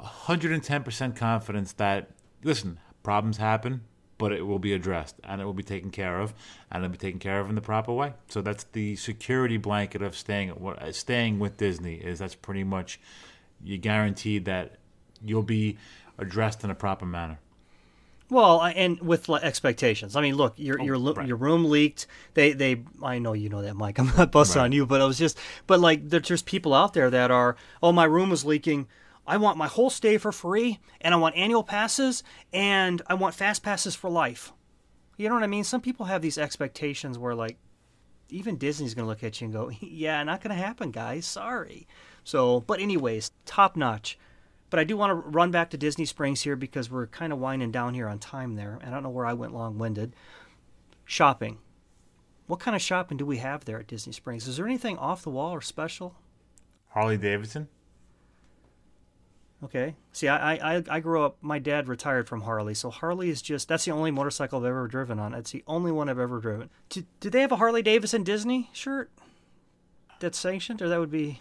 110% 0.01 1.17
confidence 1.17 1.73
that, 1.75 2.11
listen, 2.43 2.79
problems 3.03 3.37
happen, 3.39 3.83
but 4.19 4.33
it 4.33 4.43
will 4.47 4.59
be 4.59 4.73
addressed 4.73 5.17
and 5.25 5.41
it 5.41 5.45
will 5.45 5.53
be 5.53 5.63
taken 5.63 5.91
care 5.91 6.21
of 6.21 6.33
and 6.71 6.83
it'll 6.85 6.93
be 6.93 6.99
taken 6.99 7.21
care 7.21 7.41
of 7.41 7.49
in 7.49 7.55
the 7.55 7.61
proper 7.61 7.93
way. 7.93 8.15
So 8.29 8.41
that's 8.41 8.65
the 8.65 8.97
security 8.97 9.57
blanket 9.57 10.03
of 10.03 10.17
staying 10.17 10.49
at 10.51 10.61
what- 10.61 10.83
uh, 10.83 10.93
staying 10.93 11.39
with 11.39 11.57
Disney 11.57 11.97
is 11.97 12.19
that's 12.19 12.35
pretty 12.35 12.65
much 12.65 12.99
you're 13.63 13.79
guaranteed 13.79 14.45
that 14.47 14.77
you'll 15.25 15.43
be 15.43 15.77
addressed 16.19 16.65
in 16.65 16.71
a 16.71 16.75
proper 16.75 17.07
manner. 17.07 17.39
Well, 18.29 18.61
and 18.65 19.01
with 19.01 19.31
expectations. 19.31 20.17
I 20.17 20.21
mean, 20.21 20.35
look, 20.35 20.55
your 20.57 20.81
oh, 20.81 20.85
your 20.85 20.99
right. 20.99 21.29
your 21.29 21.37
room 21.37 21.67
leaked. 21.67 22.09
They 22.35 22.53
they. 22.55 22.83
I 23.01 23.21
know 23.21 23.35
you 23.35 23.49
know 23.49 23.63
that, 23.63 23.75
Mike. 23.75 23.99
I'm 24.01 24.13
not 24.17 24.33
busting 24.33 24.61
on 24.61 24.73
you, 24.73 24.85
but 24.85 25.01
I 25.01 25.05
was 25.05 25.17
just. 25.17 25.39
But 25.69 25.79
like, 25.79 26.09
there- 26.09 26.19
there's 26.19 26.43
people 26.43 26.75
out 26.75 26.93
there 26.93 27.09
that 27.09 27.31
are. 27.31 27.55
Oh, 27.83 27.93
my 27.93 28.05
room 28.05 28.31
was 28.31 28.45
leaking. 28.45 28.89
I 29.27 29.37
want 29.37 29.59
my 29.59 29.67
whole 29.67 29.91
stay 29.91 30.19
for 30.19 30.33
free, 30.33 30.79
and 31.01 31.13
I 31.13 31.17
want 31.17 31.37
annual 31.37 31.63
passes, 31.65 32.23
and 32.53 33.03
I 33.07 33.15
want 33.15 33.35
fast 33.35 33.63
passes 33.63 33.95
for 33.95 34.09
life. 34.09 34.53
You 35.17 35.29
know 35.29 35.35
what 35.35 35.45
I 35.45 35.49
mean? 35.49 35.65
Some 35.65 35.81
people 35.81 36.07
have 36.07 36.23
these 36.23 36.39
expectations 36.39 37.19
where 37.19 37.35
like, 37.35 37.59
even 38.29 38.57
Disney's 38.57 38.95
gonna 38.95 39.09
look 39.09 39.25
at 39.25 39.41
you 39.41 39.47
and 39.47 39.55
go, 39.55 39.71
"Yeah, 39.81 40.23
not 40.23 40.41
gonna 40.41 40.55
happen, 40.55 40.91
guys. 40.91 41.27
Sorry." 41.27 41.87
So, 42.25 42.61
but 42.61 42.81
anyways, 42.81 43.31
top 43.45 43.77
notch. 43.77 44.19
But 44.69 44.81
I 44.81 44.85
do 44.85 44.97
want 44.97 45.11
to 45.11 45.31
run 45.31 45.53
back 45.53 45.71
to 45.71 45.77
Disney 45.77 46.05
Springs 46.05 46.43
here 46.43 46.57
because 46.57 46.91
we're 46.91 47.07
kind 47.07 47.33
of 47.33 47.39
winding 47.39 47.71
down 47.71 47.95
here 47.95 48.09
on 48.09 48.19
time 48.19 48.57
there. 48.57 48.79
I 48.85 48.91
don't 48.91 49.03
know 49.05 49.11
where 49.11 49.27
I 49.27 49.33
went 49.33 49.55
long 49.55 49.79
winded. 49.79 50.15
Shopping. 51.05 51.59
What 52.49 52.61
kind 52.61 52.75
of 52.75 52.83
shopping 52.83 53.17
do 53.17 53.25
we 53.25 53.39
have 53.39 53.65
there 53.65 53.79
at 53.79 53.87
Disney 53.87 54.13
Springs? 54.13 54.49
Is 54.49 54.57
there 54.57 54.67
anything 54.67 54.99
off 54.99 55.23
the 55.23 55.31
wall 55.31 55.53
or 55.53 55.61
special? 55.61 56.17
Harley 56.89 57.17
Davidson? 57.17 57.69
Okay. 59.67 59.95
See, 60.13 60.29
I, 60.29 60.77
I, 60.77 60.83
I 60.89 61.01
grew 61.01 61.23
up, 61.23 61.37
my 61.43 61.59
dad 61.59 61.89
retired 61.89 62.29
from 62.29 62.43
Harley. 62.43 62.73
So 62.75 62.89
Harley 62.91 63.29
is 63.31 63.43
just, 63.43 63.67
that's 63.69 63.85
the 63.85 63.91
only 63.91 64.11
motorcycle 64.11 64.61
I've 64.61 64.65
ever 64.65 64.87
driven 64.87 65.19
on. 65.19 65.35
It's 65.35 65.51
the 65.51 65.65
only 65.67 65.91
one 65.93 66.09
I've 66.09 66.19
ever 66.21 66.39
driven. 66.41 66.71
Do, 66.89 67.05
do 67.21 67.31
they 67.31 67.41
have 67.41 67.51
a 67.53 67.57
Harley 67.57 67.83
Davidson 67.83 68.23
Disney 68.23 68.71
shirt 68.73 69.11
that's 70.21 70.39
sanctioned? 70.39 70.81
Or 70.83 70.89
that 70.89 71.01
would 71.01 71.11
be, 71.11 71.41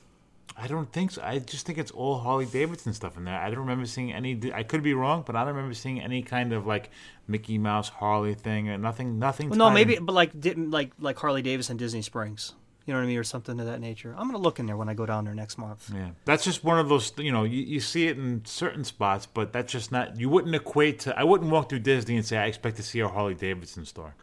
I 0.57 0.67
don't 0.67 0.91
think 0.91 1.11
so. 1.11 1.21
I 1.23 1.39
just 1.39 1.65
think 1.65 1.78
it's 1.78 1.91
all 1.91 2.17
Harley 2.17 2.45
Davidson 2.45 2.93
stuff 2.93 3.15
in 3.17 3.26
there. 3.26 3.39
I 3.39 3.49
don't 3.49 3.59
remember 3.59 3.86
seeing 3.86 4.11
any. 4.13 4.39
I 4.53 4.63
could 4.63 4.82
be 4.84 4.93
wrong, 4.93 5.23
but 5.26 5.36
I 5.36 5.39
don't 5.39 5.53
remember 5.55 5.73
seeing 5.76 5.99
any 6.01 6.21
kind 6.23 6.53
of 6.53 6.65
like 6.65 6.89
Mickey 7.28 7.57
Mouse 7.57 7.89
Harley 7.89 8.34
thing 8.36 8.69
or 8.69 8.78
nothing. 8.78 9.19
Nothing. 9.19 9.49
Well, 9.49 9.59
no, 9.59 9.69
maybe, 9.69 9.97
in- 9.97 10.05
but 10.05 10.13
like 10.13 10.39
didn't 10.39 10.71
like 10.71 10.91
like 10.99 11.17
Harley 11.17 11.41
Davidson 11.41 11.76
Disney 11.78 12.01
Springs. 12.01 12.53
You 12.86 12.94
know 12.94 13.00
what 13.00 13.06
I 13.06 13.08
mean, 13.08 13.18
or 13.18 13.24
something 13.24 13.60
of 13.60 13.66
that 13.66 13.82
nature. 13.82 14.14
I'm 14.16 14.28
gonna 14.28 14.38
look 14.38 14.60
in 14.60 14.68
there 14.68 14.78
when 14.78 14.90
I 14.90 14.94
go 14.94 15.08
down 15.08 15.26
there 15.26 15.34
next 15.34 15.58
month. 15.58 15.90
Yeah, 15.94 16.10
that's 16.24 16.44
just 16.44 16.64
one 16.64 16.78
of 16.78 16.88
those. 16.88 17.12
You 17.18 17.32
know, 17.32 17.44
you, 17.44 17.62
you 17.62 17.80
see 17.80 18.08
it 18.08 18.18
in 18.18 18.46
certain 18.46 18.84
spots, 18.84 19.26
but 19.26 19.52
that's 19.52 19.72
just 19.72 19.92
not. 19.92 20.20
You 20.20 20.30
wouldn't 20.30 20.54
equate 20.54 21.00
to. 21.02 21.18
I 21.18 21.24
wouldn't 21.24 21.50
walk 21.50 21.70
through 21.70 21.80
Disney 21.80 22.16
and 22.16 22.26
say 22.26 22.38
I 22.38 22.46
expect 22.46 22.76
to 22.78 22.84
see 22.84 23.00
a 23.00 23.08
Harley 23.08 23.34
Davidson 23.34 23.86
store. 23.86 24.14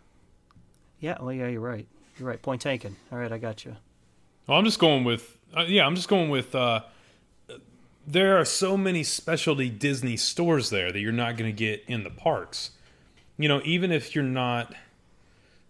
Yeah, 1.01 1.17
well, 1.21 1.33
yeah, 1.33 1.49
you're 1.49 1.61
right. 1.61 1.89
You're 2.19 2.29
right. 2.29 2.41
Point 2.41 2.61
taken. 2.61 2.97
All 3.11 3.19
right, 3.19 3.33
I 3.33 3.39
got 3.39 3.65
you. 3.65 3.75
Well, 4.47 4.59
I'm 4.59 4.65
just 4.65 4.79
going 4.79 5.03
with 5.03 5.39
uh, 5.57 5.63
yeah. 5.63 5.85
I'm 5.85 5.97
just 5.97 6.09
going 6.09 6.31
with. 6.31 6.55
Uh, 6.55 6.83
there 8.07 8.39
are 8.39 8.45
so 8.45 8.77
many 8.77 9.03
specialty 9.03 9.71
Disney 9.71 10.17
stores 10.17 10.71
there 10.71 10.91
that 10.91 11.01
you're 11.01 11.13
not 11.13 11.37
going 11.37 11.51
to 11.51 11.57
get 11.57 11.85
in 11.87 12.05
the 12.05 12.11
parks. 12.11 12.73
You 13.39 13.49
know, 13.49 13.61
even 13.65 13.93
if 13.93 14.15
you're 14.15 14.25
not 14.25 14.75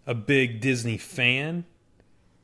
a 0.05 0.13
big 0.13 0.59
Disney 0.59 0.97
fan, 0.97 1.65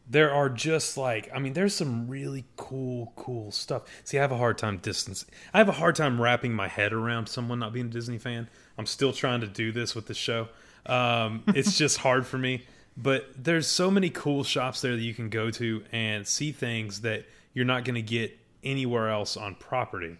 there 0.09 0.33
are 0.33 0.49
just 0.49 0.97
like 0.97 1.29
I 1.33 1.39
mean, 1.39 1.53
there's 1.53 1.75
some 1.75 2.07
really 2.07 2.45
cool, 2.57 3.13
cool 3.15 3.51
stuff. 3.51 3.83
See, 4.03 4.17
I 4.17 4.21
have 4.21 4.31
a 4.31 4.37
hard 4.37 4.57
time 4.57 4.77
distance. 4.77 5.25
I 5.53 5.59
have 5.59 5.69
a 5.69 5.73
hard 5.73 5.95
time 5.95 6.19
wrapping 6.19 6.53
my 6.53 6.67
head 6.67 6.93
around 6.93 7.27
someone 7.27 7.59
not 7.59 7.73
being 7.73 7.87
a 7.87 7.89
Disney 7.89 8.17
fan. 8.17 8.49
I'm 8.77 8.85
still 8.85 9.13
trying 9.13 9.41
to 9.41 9.47
do 9.47 9.71
this 9.71 9.93
with 9.95 10.07
the 10.07 10.13
show. 10.13 10.49
Um, 10.85 11.43
it's 11.47 11.77
just 11.77 11.97
hard 11.97 12.25
for 12.25 12.37
me. 12.37 12.65
But 12.97 13.29
there's 13.37 13.67
so 13.67 13.89
many 13.89 14.09
cool 14.09 14.43
shops 14.43 14.81
there 14.81 14.95
that 14.95 15.01
you 15.01 15.13
can 15.13 15.29
go 15.29 15.51
to 15.51 15.83
and 15.91 16.27
see 16.27 16.51
things 16.51 17.01
that 17.01 17.25
you're 17.53 17.65
not 17.65 17.85
going 17.85 17.95
to 17.95 18.01
get 18.01 18.37
anywhere 18.63 19.09
else 19.09 19.37
on 19.37 19.55
property. 19.55 20.17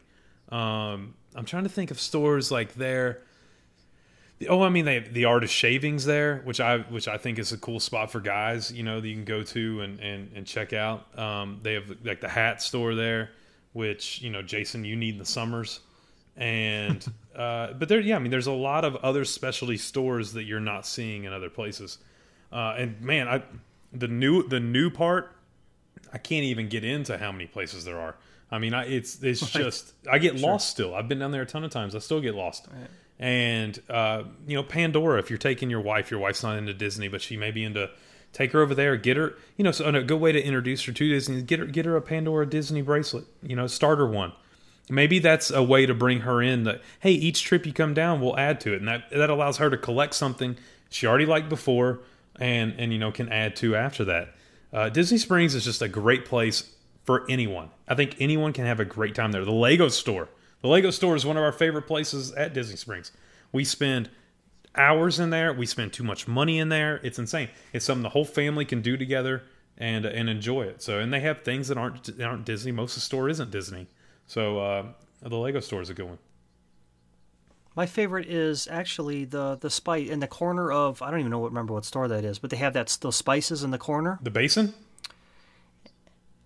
Um, 0.50 1.16
I'm 1.36 1.46
trying 1.46 1.64
to 1.64 1.70
think 1.70 1.92
of 1.92 2.00
stores 2.00 2.52
like 2.52 2.76
there. 2.76 3.22
Oh, 4.48 4.62
I 4.62 4.70
mean, 4.70 4.86
they 4.86 4.96
have 4.96 5.14
the 5.14 5.26
Art 5.26 5.44
of 5.44 5.50
Shaving 5.50 5.98
there, 5.98 6.38
which 6.46 6.62
I 6.62 6.78
which 6.78 7.08
I 7.08 7.18
think 7.18 7.40
is 7.40 7.52
a 7.52 7.58
cool 7.58 7.80
spot 7.80 8.12
for 8.12 8.22
guys. 8.22 8.72
You 8.72 8.84
know, 8.84 9.02
that 9.02 9.08
you 9.08 9.16
can 9.16 9.26
go 9.26 9.44
to 9.44 9.82
and 9.82 10.00
and, 10.00 10.32
and 10.34 10.46
check 10.46 10.72
out. 10.72 11.18
Um, 11.20 11.60
they 11.62 11.74
have 11.74 11.94
like 12.04 12.22
the 12.22 12.30
hat 12.30 12.62
store 12.62 12.96
there, 12.96 13.32
which 13.74 14.22
you 14.22 14.30
know, 14.30 14.42
Jason, 14.42 14.86
you 14.86 14.96
need 14.96 15.16
in 15.16 15.20
the 15.20 15.26
summers. 15.26 15.82
And 16.38 17.06
uh, 17.36 17.74
but 17.74 17.90
there, 17.90 18.00
yeah, 18.00 18.16
I 18.16 18.20
mean, 18.20 18.32
there's 18.32 18.48
a 18.48 18.52
lot 18.54 18.86
of 18.86 18.96
other 18.98 19.26
specialty 19.26 19.78
stores 19.78 20.34
that 20.34 20.44
you're 20.44 20.62
not 20.62 20.86
seeing 20.86 21.26
in 21.26 21.34
other 21.34 21.50
places. 21.50 21.98
Uh, 22.52 22.76
and 22.78 23.02
man, 23.02 23.28
I 23.28 23.44
the 23.92 24.08
new 24.08 24.48
the 24.48 24.60
new 24.60 24.90
part, 24.90 25.36
I 26.14 26.18
can't 26.18 26.46
even 26.46 26.70
get 26.70 26.84
into 26.84 27.18
how 27.18 27.32
many 27.32 27.46
places 27.46 27.84
there 27.84 28.00
are. 28.00 28.16
I 28.52 28.60
mean, 28.60 28.74
I, 28.74 28.86
it's 28.86 29.22
it's 29.22 29.42
just 29.52 29.94
I 30.10 30.18
get 30.18 30.36
lost 30.36 30.70
still. 30.70 30.96
I've 30.96 31.08
been 31.08 31.20
down 31.20 31.32
there 31.32 31.42
a 31.42 31.46
ton 31.46 31.64
of 31.64 31.72
times. 31.72 31.96
I 31.96 32.00
still 32.00 32.22
get 32.22 32.36
lost. 32.36 32.68
And 33.20 33.80
uh, 33.90 34.24
you 34.48 34.56
know, 34.56 34.64
Pandora. 34.64 35.20
If 35.20 35.30
you're 35.30 35.38
taking 35.38 35.70
your 35.70 35.82
wife, 35.82 36.10
your 36.10 36.20
wife's 36.20 36.42
not 36.42 36.58
into 36.58 36.74
Disney, 36.74 37.08
but 37.08 37.22
she 37.22 37.38
may 37.38 37.52
be 37.52 37.64
into. 37.64 37.90
Take 38.32 38.52
her 38.52 38.62
over 38.62 38.76
there. 38.76 38.96
Get 38.96 39.18
her. 39.18 39.36
You 39.58 39.64
know, 39.64 39.72
so 39.72 39.86
a 39.86 40.04
good 40.04 40.22
way 40.22 40.32
to 40.32 40.42
introduce 40.42 40.84
her 40.86 40.92
to 40.92 41.10
Disney. 41.10 41.38
is 41.38 41.44
Get 41.44 41.60
her. 41.60 41.66
Get 41.66 41.86
her 41.86 41.96
a 41.96 42.02
Pandora 42.02 42.46
Disney 42.46 42.82
bracelet. 42.82 43.26
You 43.42 43.56
know, 43.56 43.68
starter 43.68 44.08
one. 44.08 44.34
Maybe 44.90 45.20
that's 45.20 45.52
a 45.52 45.62
way 45.62 45.86
to 45.86 45.94
bring 45.94 46.22
her 46.22 46.42
in. 46.42 46.64
That 46.64 46.82
hey, 47.02 47.12
each 47.12 47.44
trip 47.44 47.66
you 47.66 47.74
come 47.74 47.94
down, 47.94 48.22
we'll 48.22 48.38
add 48.38 48.62
to 48.62 48.74
it, 48.74 48.78
and 48.78 48.88
that 48.88 49.10
that 49.12 49.30
allows 49.30 49.58
her 49.58 49.70
to 49.70 49.78
collect 49.78 50.14
something 50.14 50.58
she 50.90 51.06
already 51.06 51.26
liked 51.26 51.50
before, 51.50 52.00
and 52.40 52.74
and 52.78 52.94
you 52.94 53.00
know 53.00 53.12
can 53.12 53.30
add 53.30 53.56
to 53.58 53.76
after 53.76 54.06
that. 54.06 54.36
Uh, 54.72 54.90
Disney 54.90 55.18
Springs 55.18 55.56
is 55.56 55.66
just 55.66 55.82
a 55.82 55.88
great 55.88 56.26
place 56.26 56.72
for 57.04 57.26
anyone. 57.30 57.70
I 57.88 57.96
think 57.96 58.16
anyone 58.20 58.54
can 58.54 58.66
have 58.66 58.80
a 58.80 58.86
great 58.86 59.16
time 59.16 59.32
there. 59.32 59.44
The 59.44 59.52
Lego 59.52 59.90
store, 59.90 60.30
the 60.62 60.68
Lego 60.68 60.92
store 60.92 61.16
is 61.16 61.26
one 61.26 61.38
of 61.38 61.44
our 61.44 61.52
favorite 61.52 61.84
places 61.84 62.32
at 62.34 62.54
Disney 62.54 62.76
Springs. 62.76 63.12
We 63.52 63.64
spend 63.64 64.10
hours 64.76 65.20
in 65.20 65.30
there. 65.30 65.54
We 65.54 65.66
spend 65.66 65.94
too 65.94 66.04
much 66.04 66.28
money 66.28 66.60
in 66.60 66.70
there. 66.70 67.00
It's 67.04 67.20
insane. 67.20 67.50
It's 67.74 67.86
something 67.86 68.04
the 68.04 68.10
whole 68.10 68.26
family 68.26 68.66
can 68.66 68.82
do 68.82 68.98
together 68.98 69.44
and 69.78 70.06
and 70.06 70.30
enjoy 70.30 70.64
it. 70.64 70.82
So 70.82 71.00
and 71.00 71.14
they 71.14 71.22
have 71.22 71.44
things 71.44 71.68
that 71.70 71.78
aren't 71.78 72.04
that 72.18 72.26
aren't 72.26 72.46
Disney. 72.46 72.72
Most 72.72 72.92
of 72.92 72.96
the 72.96 73.02
store 73.06 73.30
isn't 73.30 73.52
Disney. 73.52 73.88
So 74.28 74.60
uh, 74.60 74.86
the 75.22 75.38
Lego 75.38 75.60
store 75.60 75.82
is 75.82 75.90
a 75.90 75.94
good 75.94 76.06
one. 76.06 76.20
My 77.76 77.86
favorite 77.86 78.28
is 78.28 78.68
actually 78.70 79.26
the 79.26 79.56
the 79.56 79.70
spice 79.70 80.10
in 80.10 80.20
the 80.20 80.28
corner 80.28 80.72
of 80.72 81.02
I 81.02 81.10
don't 81.12 81.22
even 81.22 81.32
know 81.32 81.40
what 81.40 81.52
remember 81.52 81.74
what 81.74 81.86
store 81.86 82.08
that 82.10 82.26
is, 82.26 82.38
but 82.40 82.50
they 82.50 82.58
have 82.58 82.74
that 82.74 82.98
those 83.02 83.16
spices 83.16 83.64
in 83.64 83.72
the 83.72 83.78
corner. 83.78 84.20
The 84.22 84.32
basin 84.32 84.74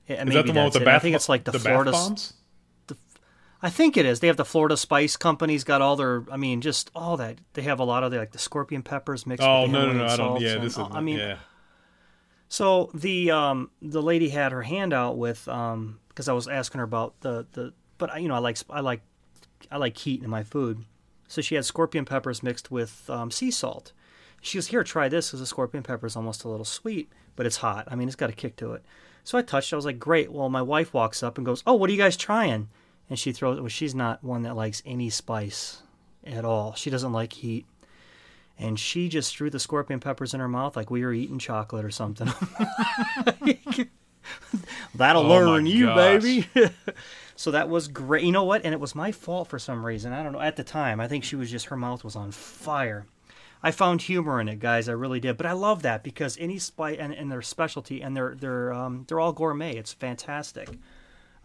Yeah, 0.08 0.24
is 0.24 0.34
that 0.34 0.46
the 0.46 0.54
one 0.54 0.66
with 0.66 0.74
the 0.74 0.82
bath? 0.82 0.98
I 0.98 1.00
think 1.00 1.16
it's 1.16 1.30
like 1.30 1.44
the, 1.44 1.52
the 1.52 1.60
Florida. 1.60 1.92
bath 1.92 2.08
bombs. 2.08 2.34
I 3.64 3.70
think 3.70 3.96
it 3.96 4.06
is. 4.06 4.20
They 4.20 4.28
have 4.28 4.36
the 4.38 4.44
Florida 4.46 4.76
Spice 4.76 5.16
Company's 5.16 5.64
got 5.64 5.82
all 5.82 5.96
their. 5.96 6.26
I 6.30 6.36
mean, 6.38 6.60
just 6.62 6.92
all 6.94 7.16
that. 7.18 7.38
They 7.54 7.62
have 7.64 7.80
a 7.80 7.86
lot 7.86 8.04
of 8.04 8.12
the, 8.12 8.18
like 8.18 8.32
the 8.34 8.38
scorpion 8.38 8.84
peppers 8.84 9.26
mixed. 9.26 9.48
Oh 9.48 9.64
with 9.64 9.72
no 9.72 9.86
no 9.92 9.94
no! 10.00 10.06
I 10.06 10.18
don't. 10.18 10.42
Yeah, 10.42 10.58
this 10.58 10.74
is. 10.74 10.80
I 10.92 11.00
mean, 11.00 11.18
yeah. 11.18 11.38
So 12.50 12.92
the 12.94 13.32
um 13.32 13.72
the 13.82 14.02
lady 14.02 14.30
had 14.30 14.52
her 14.52 14.62
hand 14.64 14.94
out 14.94 15.18
with 15.18 15.48
um 15.48 16.00
because 16.10 16.28
I 16.30 16.34
was 16.34 16.48
asking 16.48 16.80
her 16.80 16.84
about 16.86 17.20
the 17.22 17.48
the 17.54 17.74
but 17.98 18.12
I- 18.12 18.18
you 18.20 18.28
know 18.28 18.36
I 18.36 18.40
like 18.40 18.58
I 18.70 18.82
like 18.82 19.02
I 19.72 19.78
like 19.78 19.98
heat 19.98 20.22
in 20.24 20.30
my 20.30 20.44
food, 20.44 20.84
so 21.28 21.42
she 21.42 21.56
had 21.56 21.66
scorpion 21.66 22.06
peppers 22.06 22.44
mixed 22.44 22.70
with 22.70 23.10
um, 23.10 23.32
sea 23.32 23.50
salt. 23.50 23.94
She 24.42 24.58
goes, 24.58 24.68
"Here, 24.68 24.84
try 24.84 25.08
this 25.08 25.30
because 25.30 25.40
the 25.40 25.46
scorpion 25.46 25.84
pepper 25.84 26.06
is 26.06 26.18
almost 26.18 26.44
a 26.44 26.50
little 26.50 26.66
sweet, 26.66 27.10
but 27.38 27.46
it's 27.46 27.58
hot. 27.58 27.88
I 27.90 27.96
mean, 27.96 28.08
it's 28.10 28.18
got 28.18 28.30
a 28.30 28.34
kick 28.34 28.58
to 28.58 28.74
it." 28.74 28.84
So 29.24 29.38
I 29.38 29.42
touched. 29.42 29.72
it. 29.72 29.76
I 29.76 29.78
was 29.78 29.86
like, 29.86 30.00
"Great." 30.00 30.34
Well, 30.34 30.50
my 30.50 30.62
wife 30.62 30.94
walks 30.94 31.24
up 31.24 31.38
and 31.38 31.46
goes, 31.46 31.64
"Oh, 31.66 31.76
what 31.76 31.90
are 31.90 31.94
you 31.94 31.98
guys 31.98 32.18
trying?" 32.18 32.68
And 33.10 33.20
she 33.20 33.32
throws. 33.32 33.60
Well, 33.60 33.68
she's 33.70 33.94
not 33.96 34.24
one 34.24 34.44
that 34.44 34.56
likes 34.56 34.82
any 34.86 35.10
spice 35.10 35.84
at 36.26 36.46
all. 36.46 36.74
She 36.76 36.90
doesn't 36.90 37.12
like 37.14 37.34
heat 37.34 37.66
and 38.58 38.80
she 38.80 39.10
just 39.10 39.36
threw 39.36 39.50
the 39.50 39.60
scorpion 39.60 40.00
peppers 40.00 40.34
in 40.34 40.40
her 40.40 40.48
mouth 40.48 40.76
like 40.76 40.92
we 40.92 41.04
were 41.04 41.12
eating 41.14 41.40
chocolate 41.40 41.84
or 41.84 41.92
something. 41.92 42.30
That'll 44.96 45.24
Oh 45.24 45.28
learn 45.28 45.66
you, 45.66 45.86
gosh. 45.88 46.22
baby. 46.22 46.48
so 47.36 47.52
that 47.52 47.68
was 47.68 47.88
great. 47.88 48.24
You 48.24 48.32
know 48.32 48.44
what? 48.44 48.64
And 48.64 48.74
it 48.74 48.80
was 48.80 48.96
my 48.96 49.12
fault 49.12 49.48
for 49.48 49.58
some 49.60 49.86
reason. 49.86 50.14
I 50.14 50.22
don't 50.24 50.34
know. 50.34 50.40
At 50.40 50.56
the 50.56 50.64
time, 50.64 51.00
I 51.00 51.08
think 51.08 51.24
she 51.24 51.36
was 51.36 51.50
just 51.50 51.66
her 51.68 51.76
mouth 51.78 52.04
was 52.04 52.16
on 52.16 52.32
fire. 52.32 53.06
I 53.64 53.72
found 53.72 54.04
humor 54.04 54.40
in 54.40 54.48
it, 54.50 54.60
guys. 54.60 54.88
I 54.88 54.92
really 54.92 55.20
did. 55.20 55.38
But 55.38 55.46
I 55.46 55.54
love 55.54 55.82
that 55.82 56.04
because 56.04 56.38
any 56.40 56.60
spice 56.60 56.98
and, 57.00 57.14
and 57.14 57.32
their 57.32 57.42
specialty 57.42 58.02
and 58.02 58.16
they're 58.16 58.36
they're 58.36 58.72
um, 58.72 59.06
they're 59.08 59.20
all 59.20 59.34
gourmet. 59.34 59.76
It's 59.76 59.94
fantastic. 59.94 60.70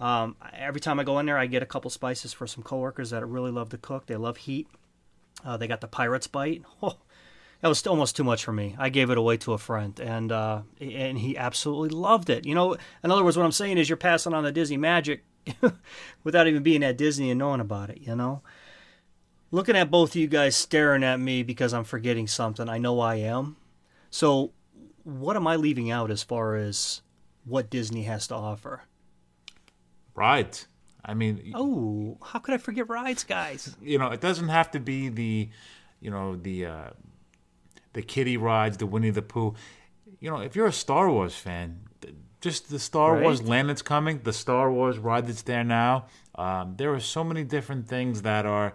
Um, 0.00 0.36
every 0.52 0.80
time 0.80 1.00
I 1.00 1.04
go 1.04 1.18
in 1.18 1.26
there, 1.26 1.38
I 1.38 1.46
get 1.46 1.62
a 1.62 1.66
couple 1.66 1.90
spices 1.90 2.32
for 2.32 2.46
some 2.46 2.62
coworkers 2.62 3.10
that 3.10 3.26
really 3.26 3.50
love 3.50 3.70
to 3.70 3.78
cook. 3.78 4.06
They 4.06 4.16
love 4.16 4.36
heat. 4.36 4.68
Uh, 5.44 5.56
they 5.56 5.66
got 5.66 5.80
the 5.80 5.88
pirate's 5.88 6.26
bite. 6.26 6.62
Oh, 6.82 6.96
that 7.60 7.68
was 7.68 7.84
almost 7.88 8.14
too 8.14 8.22
much 8.22 8.44
for 8.44 8.52
me. 8.52 8.76
I 8.78 8.88
gave 8.88 9.10
it 9.10 9.18
away 9.18 9.36
to 9.38 9.52
a 9.52 9.58
friend, 9.58 9.98
and 9.98 10.30
uh, 10.30 10.62
and 10.80 11.18
he 11.18 11.36
absolutely 11.36 11.88
loved 11.88 12.30
it. 12.30 12.46
You 12.46 12.54
know, 12.54 12.76
in 13.02 13.10
other 13.10 13.24
words, 13.24 13.36
what 13.36 13.44
I'm 13.44 13.50
saying 13.50 13.78
is 13.78 13.88
you're 13.88 13.96
passing 13.96 14.32
on 14.32 14.44
the 14.44 14.52
Disney 14.52 14.76
magic 14.76 15.24
without 16.24 16.46
even 16.46 16.62
being 16.62 16.84
at 16.84 16.96
Disney 16.96 17.30
and 17.30 17.38
knowing 17.38 17.60
about 17.60 17.90
it. 17.90 17.98
You 18.00 18.14
know, 18.14 18.42
looking 19.50 19.76
at 19.76 19.90
both 19.90 20.10
of 20.10 20.16
you 20.16 20.28
guys 20.28 20.54
staring 20.54 21.02
at 21.02 21.18
me 21.18 21.42
because 21.42 21.74
I'm 21.74 21.82
forgetting 21.82 22.28
something. 22.28 22.68
I 22.68 22.78
know 22.78 23.00
I 23.00 23.16
am. 23.16 23.56
So, 24.08 24.52
what 25.02 25.34
am 25.34 25.48
I 25.48 25.56
leaving 25.56 25.90
out 25.90 26.12
as 26.12 26.22
far 26.22 26.54
as 26.54 27.02
what 27.44 27.70
Disney 27.70 28.04
has 28.04 28.28
to 28.28 28.36
offer? 28.36 28.82
Right. 30.18 30.66
I 31.04 31.14
mean, 31.14 31.52
Oh, 31.54 32.18
how 32.22 32.38
could 32.40 32.54
I 32.54 32.58
forget 32.58 32.88
rides, 32.88 33.24
guys? 33.24 33.76
you 33.80 33.98
know, 33.98 34.08
it 34.10 34.20
doesn't 34.20 34.48
have 34.48 34.70
to 34.72 34.80
be 34.80 35.08
the, 35.08 35.48
you 36.00 36.10
know, 36.10 36.36
the 36.36 36.66
uh, 36.66 36.90
the 37.94 38.02
kiddie 38.02 38.36
rides, 38.36 38.76
the 38.76 38.86
Winnie 38.86 39.10
the 39.10 39.22
Pooh. 39.22 39.54
You 40.20 40.30
know, 40.30 40.40
if 40.40 40.54
you're 40.56 40.66
a 40.66 40.72
Star 40.72 41.10
Wars 41.10 41.34
fan, 41.34 41.80
just 42.40 42.70
the 42.70 42.78
Star 42.78 43.20
Wars 43.20 43.42
land 43.42 43.68
that's 43.68 43.82
coming, 43.82 44.20
the 44.24 44.32
Star 44.32 44.70
Wars 44.72 44.98
ride 44.98 45.26
that's 45.26 45.42
there 45.42 45.64
now. 45.64 46.06
Um, 46.34 46.74
there 46.76 46.92
are 46.94 47.00
so 47.00 47.24
many 47.24 47.42
different 47.44 47.88
things 47.88 48.22
that 48.22 48.46
are, 48.46 48.74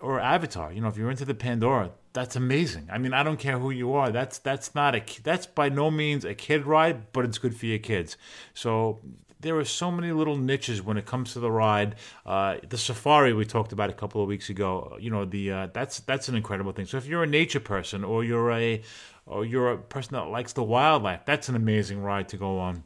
or 0.00 0.20
Avatar. 0.20 0.72
You 0.72 0.80
know, 0.82 0.88
if 0.88 0.96
you're 0.96 1.10
into 1.10 1.24
the 1.24 1.34
Pandora, 1.34 1.92
that's 2.12 2.36
amazing. 2.36 2.88
I 2.90 2.98
mean, 2.98 3.14
I 3.14 3.22
don't 3.22 3.38
care 3.38 3.58
who 3.58 3.70
you 3.70 3.94
are. 3.94 4.10
That's 4.10 4.38
that's 4.38 4.74
not 4.74 4.94
a 4.94 5.02
that's 5.22 5.46
by 5.46 5.68
no 5.68 5.90
means 5.90 6.24
a 6.24 6.34
kid 6.34 6.66
ride, 6.66 7.12
but 7.12 7.24
it's 7.24 7.38
good 7.38 7.56
for 7.56 7.66
your 7.66 7.78
kids. 7.78 8.16
So 8.54 9.00
there 9.40 9.56
are 9.58 9.64
so 9.64 9.90
many 9.90 10.12
little 10.12 10.36
niches 10.36 10.82
when 10.82 10.96
it 10.96 11.06
comes 11.06 11.32
to 11.34 11.40
the 11.40 11.50
ride. 11.50 11.96
Uh, 12.24 12.56
the 12.68 12.78
safari 12.78 13.32
we 13.32 13.44
talked 13.44 13.72
about 13.72 13.90
a 13.90 13.92
couple 13.92 14.22
of 14.22 14.28
weeks 14.28 14.48
ago. 14.48 14.96
You 15.00 15.10
know, 15.10 15.24
the 15.24 15.50
uh, 15.50 15.66
that's 15.72 16.00
that's 16.00 16.28
an 16.28 16.36
incredible 16.36 16.72
thing. 16.72 16.86
So 16.86 16.96
if 16.96 17.06
you're 17.06 17.22
a 17.22 17.28
nature 17.28 17.60
person 17.60 18.04
or 18.04 18.24
you're 18.24 18.50
a 18.50 18.82
or 19.26 19.44
you're 19.44 19.72
a 19.72 19.78
person 19.78 20.14
that 20.14 20.28
likes 20.28 20.52
the 20.52 20.62
wildlife, 20.62 21.24
that's 21.24 21.48
an 21.48 21.56
amazing 21.56 22.02
ride 22.02 22.28
to 22.30 22.36
go 22.36 22.58
on. 22.58 22.84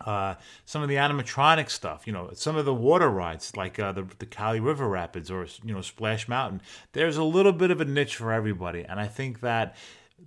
Uh, 0.00 0.36
some 0.64 0.80
of 0.80 0.88
the 0.88 0.94
animatronic 0.94 1.68
stuff, 1.68 2.06
you 2.06 2.12
know, 2.12 2.30
some 2.32 2.56
of 2.56 2.64
the 2.64 2.74
water 2.74 3.08
rides 3.08 3.56
like 3.56 3.78
uh, 3.80 3.90
the 3.92 4.06
the 4.18 4.26
Kali 4.26 4.60
River 4.60 4.88
Rapids 4.88 5.30
or 5.30 5.46
you 5.64 5.74
know 5.74 5.80
Splash 5.80 6.28
Mountain. 6.28 6.60
There's 6.92 7.16
a 7.16 7.24
little 7.24 7.52
bit 7.52 7.70
of 7.70 7.80
a 7.80 7.84
niche 7.84 8.16
for 8.16 8.32
everybody, 8.32 8.84
and 8.84 9.00
I 9.00 9.06
think 9.06 9.40
that 9.40 9.74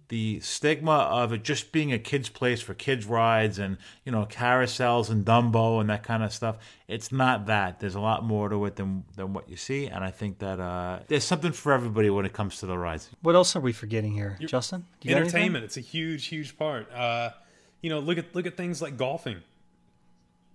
the 0.07 0.39
stigma 0.41 0.91
of 0.91 1.31
it 1.31 1.43
just 1.43 1.71
being 1.71 1.93
a 1.93 1.99
kid's 1.99 2.27
place 2.27 2.61
for 2.61 2.73
kids 2.73 3.05
rides 3.05 3.59
and 3.59 3.77
you 4.05 4.11
know 4.11 4.25
carousels 4.25 5.09
and 5.09 5.25
Dumbo 5.25 5.79
and 5.79 5.89
that 5.89 6.03
kind 6.03 6.21
of 6.23 6.33
stuff. 6.33 6.57
It's 6.87 7.11
not 7.11 7.45
that. 7.45 7.79
There's 7.79 7.95
a 7.95 7.99
lot 8.01 8.23
more 8.25 8.49
to 8.49 8.65
it 8.65 8.75
than 8.75 9.03
than 9.15 9.33
what 9.33 9.49
you 9.49 9.55
see, 9.55 9.87
and 9.87 10.03
I 10.03 10.11
think 10.11 10.39
that 10.39 10.59
uh, 10.59 10.99
there's 11.07 11.23
something 11.23 11.51
for 11.53 11.71
everybody 11.71 12.09
when 12.09 12.25
it 12.25 12.33
comes 12.33 12.57
to 12.59 12.65
the 12.65 12.77
rides. 12.77 13.09
What 13.21 13.35
else 13.35 13.55
are 13.55 13.61
we 13.61 13.71
forgetting 13.73 14.13
here, 14.13 14.37
Justin? 14.41 14.85
Do 14.99 15.09
you 15.09 15.15
entertainment 15.15 15.63
it's 15.65 15.77
a 15.77 15.81
huge 15.81 16.25
huge 16.27 16.57
part 16.57 16.91
uh 16.93 17.29
you 17.81 17.89
know 17.89 17.99
look 17.99 18.17
at 18.17 18.35
look 18.35 18.45
at 18.45 18.55
things 18.57 18.81
like 18.81 18.97
golfing 18.97 19.41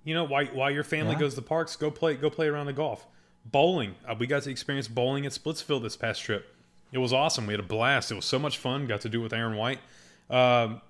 you 0.05 0.14
know 0.14 0.24
while, 0.24 0.47
while 0.47 0.70
your 0.70 0.84
family 0.84 1.12
Yeah. 1.14 1.20
goes 1.20 1.34
to 1.34 1.43
parks 1.43 1.76
go 1.76 1.91
play 1.91 2.14
go 2.14 2.30
play 2.30 2.47
around 2.47 2.66
the 2.66 2.72
golf 2.72 3.07
bowling 3.45 3.95
uh, 4.09 4.14
we 4.18 4.26
got 4.26 4.43
to 4.45 4.51
experience 4.51 4.87
bowling 4.89 5.26
at 5.26 5.32
splitsville 5.32 5.82
this 5.82 5.97
past 5.97 6.22
trip 6.22 6.47
it 6.93 6.99
was 6.99 7.12
awesome. 7.12 7.47
We 7.47 7.53
had 7.53 7.61
a 7.61 7.64
blast. 7.64 8.11
It 8.11 8.14
was 8.14 8.24
so 8.24 8.39
much 8.39 8.59
fun. 8.59 8.87
Got 8.87 9.03
to 9.03 9.09
do 9.09 9.20
it 9.20 9.22
with 9.24 9.32
aaron 9.32 9.57
white. 9.57 9.80
Um, 10.30 10.80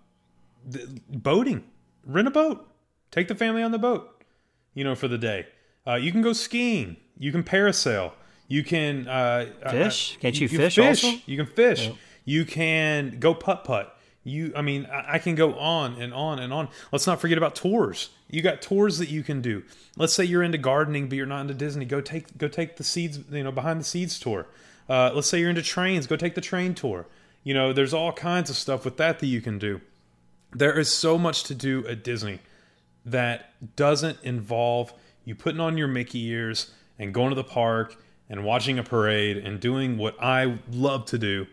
th- 0.71 0.87
boating. 1.09 1.65
Rent 2.05 2.29
a 2.29 2.31
boat. 2.31 2.69
Take 3.11 3.29
the 3.29 3.35
family 3.35 3.63
on 3.63 3.71
the 3.73 3.79
boat 3.79 4.17
you 4.77 4.85
know 4.85 4.95
for 4.95 5.09
the 5.09 5.19
day. 5.19 5.47
Uh, 5.85 5.95
you 5.95 6.13
can 6.13 6.23
go 6.23 6.33
skiing. 6.33 6.97
You 7.19 7.33
can 7.33 7.43
parasail. 7.43 8.13
You 8.47 8.63
can 8.63 9.09
uh, 9.09 9.47
uh, 9.65 9.71
Fish? 9.71 10.19
Can't 10.21 10.39
you 10.39 10.49
can 10.49 10.59
fish 10.59 10.79
also? 10.79 11.15
you 11.27 11.37
can 11.37 11.47
fish. 11.47 11.91
You 12.25 12.45
can 12.45 13.19
go 13.19 13.35
putt 13.35 13.65
putt. 13.65 13.99
You 14.23 14.53
i 14.57 14.63
mean 14.63 14.87
I, 14.87 15.15
I 15.15 15.19
can 15.19 15.35
go 15.35 15.55
on 15.55 16.01
and 16.01 16.15
on 16.15 16.39
and 16.39 16.53
on. 16.53 16.69
Let's 16.93 17.09
not 17.09 17.21
forget 17.21 17.39
about 17.39 17.57
tours. 17.57 18.11
You 18.29 18.43
got 18.43 18.63
tours 18.63 18.99
that 18.99 19.09
you 19.09 19.25
can 19.25 19.41
do. 19.41 19.65
Let's 19.97 20.13
say 20.13 20.25
you're 20.25 20.43
into 20.43 20.59
gardening 20.59 21.09
but 21.09 21.17
you're 21.17 21.27
not 21.27 21.41
into 21.41 21.55
disney. 21.55 21.85
Go 21.85 22.01
take 22.01 22.37
go 22.39 22.47
take 22.47 22.77
the 22.77 22.85
seeds 22.85 23.19
you 23.31 23.43
know 23.43 23.53
behind 23.53 23.81
the 23.81 23.85
seeds 23.85 24.21
tour 24.21 24.47
uh, 24.89 25.11
let's 25.15 25.29
say 25.29 25.41
you're 25.41 25.51
into 25.51 25.63
trains 25.63 26.07
go 26.07 26.17
take 26.17 26.35
the 26.35 26.41
train 26.41 26.75
tour 26.75 27.07
you 27.45 27.55
know 27.55 27.73
there's 27.73 27.95
all 27.95 28.13
kinds 28.13 28.51
of 28.51 28.57
stuff 28.57 28.85
with 28.85 28.97
that 28.97 29.19
that 29.19 29.27
you 29.27 29.41
can 29.41 29.59
do 29.59 29.81
there 30.53 30.79
is 30.79 30.89
so 30.89 31.19
much 31.19 31.45
to 31.45 31.55
do 31.55 31.87
at 31.87 32.03
disney 32.05 32.41
that 33.05 33.53
doesn't 33.77 34.19
involve 34.23 34.93
you 35.27 35.35
putting 35.35 35.61
on 35.61 35.77
your 35.77 35.89
Mickey 35.89 36.25
ears 36.27 36.73
and 36.99 37.13
going 37.13 37.31
to 37.31 37.35
the 37.35 37.45
park 37.45 37.97
and 38.31 38.45
watching 38.45 38.79
a 38.79 38.83
parade 38.83 39.37
and 39.37 39.61
doing 39.61 39.99
what 39.99 40.17
I 40.23 40.59
love 40.71 41.05
to 41.07 41.19
do. 41.19 41.47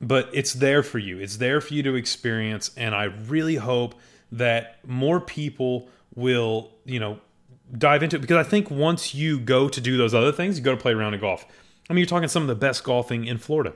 But 0.00 0.30
it's 0.32 0.52
there 0.52 0.82
for 0.82 0.98
you. 0.98 1.18
It's 1.18 1.38
there 1.38 1.60
for 1.60 1.74
you 1.74 1.82
to 1.82 1.94
experience. 1.94 2.70
And 2.76 2.94
I 2.94 3.04
really 3.04 3.56
hope 3.56 3.94
that 4.32 4.78
more 4.86 5.20
people 5.20 5.88
will, 6.14 6.70
you 6.84 7.00
know, 7.00 7.20
dive 7.76 8.02
into 8.02 8.16
it 8.16 8.20
because 8.20 8.36
I 8.36 8.48
think 8.48 8.70
once 8.70 9.14
you 9.14 9.38
go 9.40 9.68
to 9.68 9.80
do 9.80 9.96
those 9.96 10.14
other 10.14 10.32
things, 10.32 10.58
you 10.58 10.64
go 10.64 10.74
to 10.74 10.80
play 10.80 10.92
around 10.92 11.14
in 11.14 11.20
golf. 11.20 11.44
I 11.90 11.92
mean, 11.92 11.98
you're 11.98 12.06
talking 12.06 12.28
some 12.28 12.42
of 12.42 12.48
the 12.48 12.54
best 12.54 12.84
golfing 12.84 13.26
in 13.26 13.36
Florida. 13.36 13.74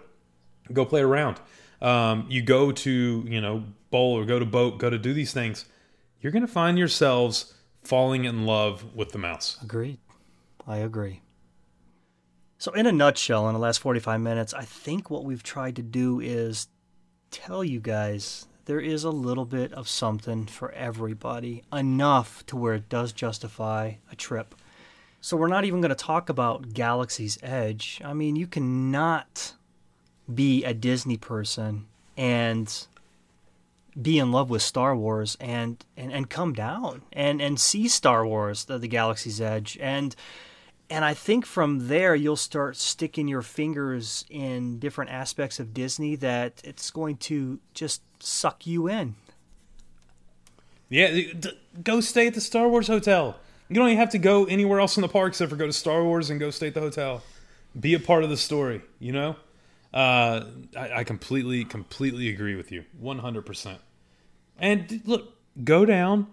Go 0.72 0.86
play 0.86 1.02
around. 1.02 1.40
Um, 1.82 2.26
you 2.30 2.40
go 2.40 2.72
to, 2.72 3.24
you 3.28 3.40
know, 3.40 3.64
bowl 3.90 4.16
or 4.16 4.24
go 4.24 4.38
to 4.38 4.46
boat, 4.46 4.78
go 4.78 4.88
to 4.88 4.96
do 4.96 5.12
these 5.12 5.34
things 5.34 5.66
you're 6.24 6.32
going 6.32 6.46
to 6.46 6.50
find 6.50 6.78
yourselves 6.78 7.52
falling 7.82 8.24
in 8.24 8.46
love 8.46 8.96
with 8.96 9.12
the 9.12 9.18
mouse. 9.18 9.58
Agreed. 9.62 9.98
I 10.66 10.78
agree. 10.78 11.20
So, 12.56 12.72
in 12.72 12.86
a 12.86 12.92
nutshell, 12.92 13.46
in 13.46 13.52
the 13.52 13.60
last 13.60 13.76
45 13.76 14.22
minutes, 14.22 14.54
I 14.54 14.62
think 14.62 15.10
what 15.10 15.26
we've 15.26 15.42
tried 15.42 15.76
to 15.76 15.82
do 15.82 16.20
is 16.20 16.68
tell 17.30 17.62
you 17.62 17.78
guys 17.78 18.46
there 18.64 18.80
is 18.80 19.04
a 19.04 19.10
little 19.10 19.44
bit 19.44 19.70
of 19.74 19.86
something 19.86 20.46
for 20.46 20.72
everybody, 20.72 21.62
enough 21.70 22.46
to 22.46 22.56
where 22.56 22.72
it 22.72 22.88
does 22.88 23.12
justify 23.12 23.96
a 24.10 24.16
trip. 24.16 24.54
So, 25.24 25.38
we're 25.38 25.48
not 25.48 25.64
even 25.64 25.80
going 25.80 25.88
to 25.88 25.94
talk 25.94 26.28
about 26.28 26.74
Galaxy's 26.74 27.38
Edge. 27.42 27.98
I 28.04 28.12
mean, 28.12 28.36
you 28.36 28.46
cannot 28.46 29.54
be 30.32 30.62
a 30.64 30.74
Disney 30.74 31.16
person 31.16 31.86
and 32.14 32.86
be 34.00 34.18
in 34.18 34.32
love 34.32 34.50
with 34.50 34.60
Star 34.60 34.94
Wars 34.94 35.34
and, 35.40 35.82
and, 35.96 36.12
and 36.12 36.28
come 36.28 36.52
down 36.52 37.00
and, 37.10 37.40
and 37.40 37.58
see 37.58 37.88
Star 37.88 38.26
Wars, 38.26 38.66
the, 38.66 38.76
the 38.76 38.86
Galaxy's 38.86 39.40
Edge. 39.40 39.78
And 39.80 40.14
and 40.90 41.06
I 41.06 41.14
think 41.14 41.46
from 41.46 41.88
there 41.88 42.14
you'll 42.14 42.36
start 42.36 42.76
sticking 42.76 43.26
your 43.26 43.40
fingers 43.40 44.26
in 44.28 44.78
different 44.78 45.10
aspects 45.10 45.58
of 45.58 45.72
Disney 45.72 46.16
that 46.16 46.60
it's 46.64 46.90
going 46.90 47.16
to 47.16 47.60
just 47.72 48.02
suck 48.22 48.66
you 48.66 48.88
in. 48.88 49.14
Yeah, 50.90 51.32
go 51.82 52.02
stay 52.02 52.26
at 52.26 52.34
the 52.34 52.42
Star 52.42 52.68
Wars 52.68 52.88
hotel. 52.88 53.38
You 53.68 53.76
don't 53.76 53.88
even 53.88 53.98
have 53.98 54.10
to 54.10 54.18
go 54.18 54.44
anywhere 54.44 54.80
else 54.80 54.96
in 54.96 55.02
the 55.02 55.08
park 55.08 55.28
except 55.28 55.50
for 55.50 55.56
go 55.56 55.66
to 55.66 55.72
Star 55.72 56.04
Wars 56.04 56.30
and 56.30 56.38
go 56.38 56.50
stay 56.50 56.68
at 56.68 56.74
the 56.74 56.80
hotel. 56.80 57.22
Be 57.78 57.94
a 57.94 57.98
part 57.98 58.22
of 58.22 58.30
the 58.30 58.36
story, 58.36 58.82
you 58.98 59.12
know? 59.12 59.36
Uh, 59.92 60.44
I, 60.76 60.92
I 60.92 61.04
completely, 61.04 61.64
completely 61.64 62.28
agree 62.28 62.56
with 62.56 62.70
you. 62.72 62.84
100%. 63.02 63.78
And 64.58 65.00
look, 65.04 65.34
go 65.62 65.84
down 65.84 66.26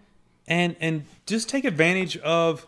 and 0.48 0.76
and 0.80 1.06
just 1.26 1.50
take 1.50 1.66
advantage 1.66 2.18
of, 2.18 2.66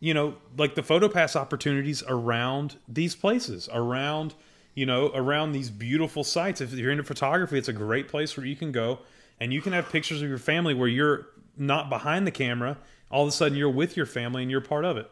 you 0.00 0.14
know, 0.14 0.36
like 0.56 0.74
the 0.74 0.82
photo 0.82 1.08
pass 1.08 1.36
opportunities 1.36 2.02
around 2.08 2.76
these 2.88 3.14
places, 3.14 3.68
around, 3.72 4.34
you 4.74 4.86
know, 4.86 5.10
around 5.14 5.52
these 5.52 5.70
beautiful 5.70 6.24
sites. 6.24 6.60
If 6.60 6.72
you're 6.72 6.90
into 6.90 7.04
photography, 7.04 7.58
it's 7.58 7.68
a 7.68 7.72
great 7.72 8.08
place 8.08 8.36
where 8.36 8.46
you 8.46 8.56
can 8.56 8.72
go 8.72 9.00
and 9.40 9.52
you 9.52 9.60
can 9.60 9.72
have 9.72 9.90
pictures 9.90 10.22
of 10.22 10.28
your 10.28 10.38
family 10.38 10.74
where 10.74 10.88
you're 10.88 11.26
not 11.56 11.88
behind 11.88 12.26
the 12.26 12.30
camera. 12.30 12.76
All 13.10 13.22
of 13.22 13.28
a 13.28 13.32
sudden, 13.32 13.56
you're 13.56 13.70
with 13.70 13.96
your 13.96 14.06
family 14.06 14.42
and 14.42 14.50
you're 14.50 14.60
part 14.60 14.84
of 14.84 14.96
it. 14.96 15.10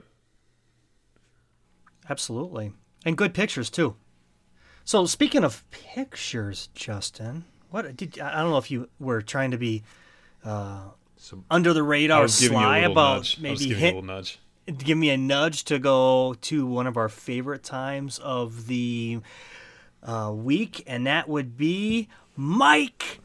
Absolutely. 2.09 2.73
And 3.05 3.17
good 3.17 3.35
pictures 3.35 3.71
too. 3.71 3.97
So 4.85 5.07
speaking 5.07 5.45
of 5.45 5.65
pictures, 5.71 6.69
Justin, 6.75 7.45
what 7.71 7.97
did 7.97 8.19
I 8.19 8.41
don't 8.43 8.51
know 8.51 8.59
if 8.59 8.71
you 8.71 8.89
were 8.99 9.23
trying 9.23 9.51
to 9.53 9.59
be 9.59 9.83
uh, 10.45 10.89
under 11.51 11.73
the 11.73 11.83
radar 11.83 12.23
was 12.23 12.39
giving 12.39 12.59
you 12.59 12.65
a 12.65 12.67
sly 12.67 12.79
about 12.79 13.17
nudge. 13.17 13.39
Maybe 13.41 13.57
giving 13.57 13.77
a 13.77 13.81
hit, 13.81 13.87
little 13.95 14.03
nudge. 14.03 14.39
give 14.79 14.99
me 14.99 15.11
a 15.11 15.17
nudge 15.17 15.65
to 15.65 15.79
go 15.79 16.35
to 16.43 16.67
one 16.67 16.87
of 16.87 16.97
our 16.97 17.09
favorite 17.09 17.63
times 17.63 18.19
of 18.19 18.67
the 18.67 19.21
uh, 20.03 20.33
week, 20.35 20.83
and 20.87 21.07
that 21.07 21.29
would 21.29 21.57
be 21.57 22.09
Mike 22.37 23.21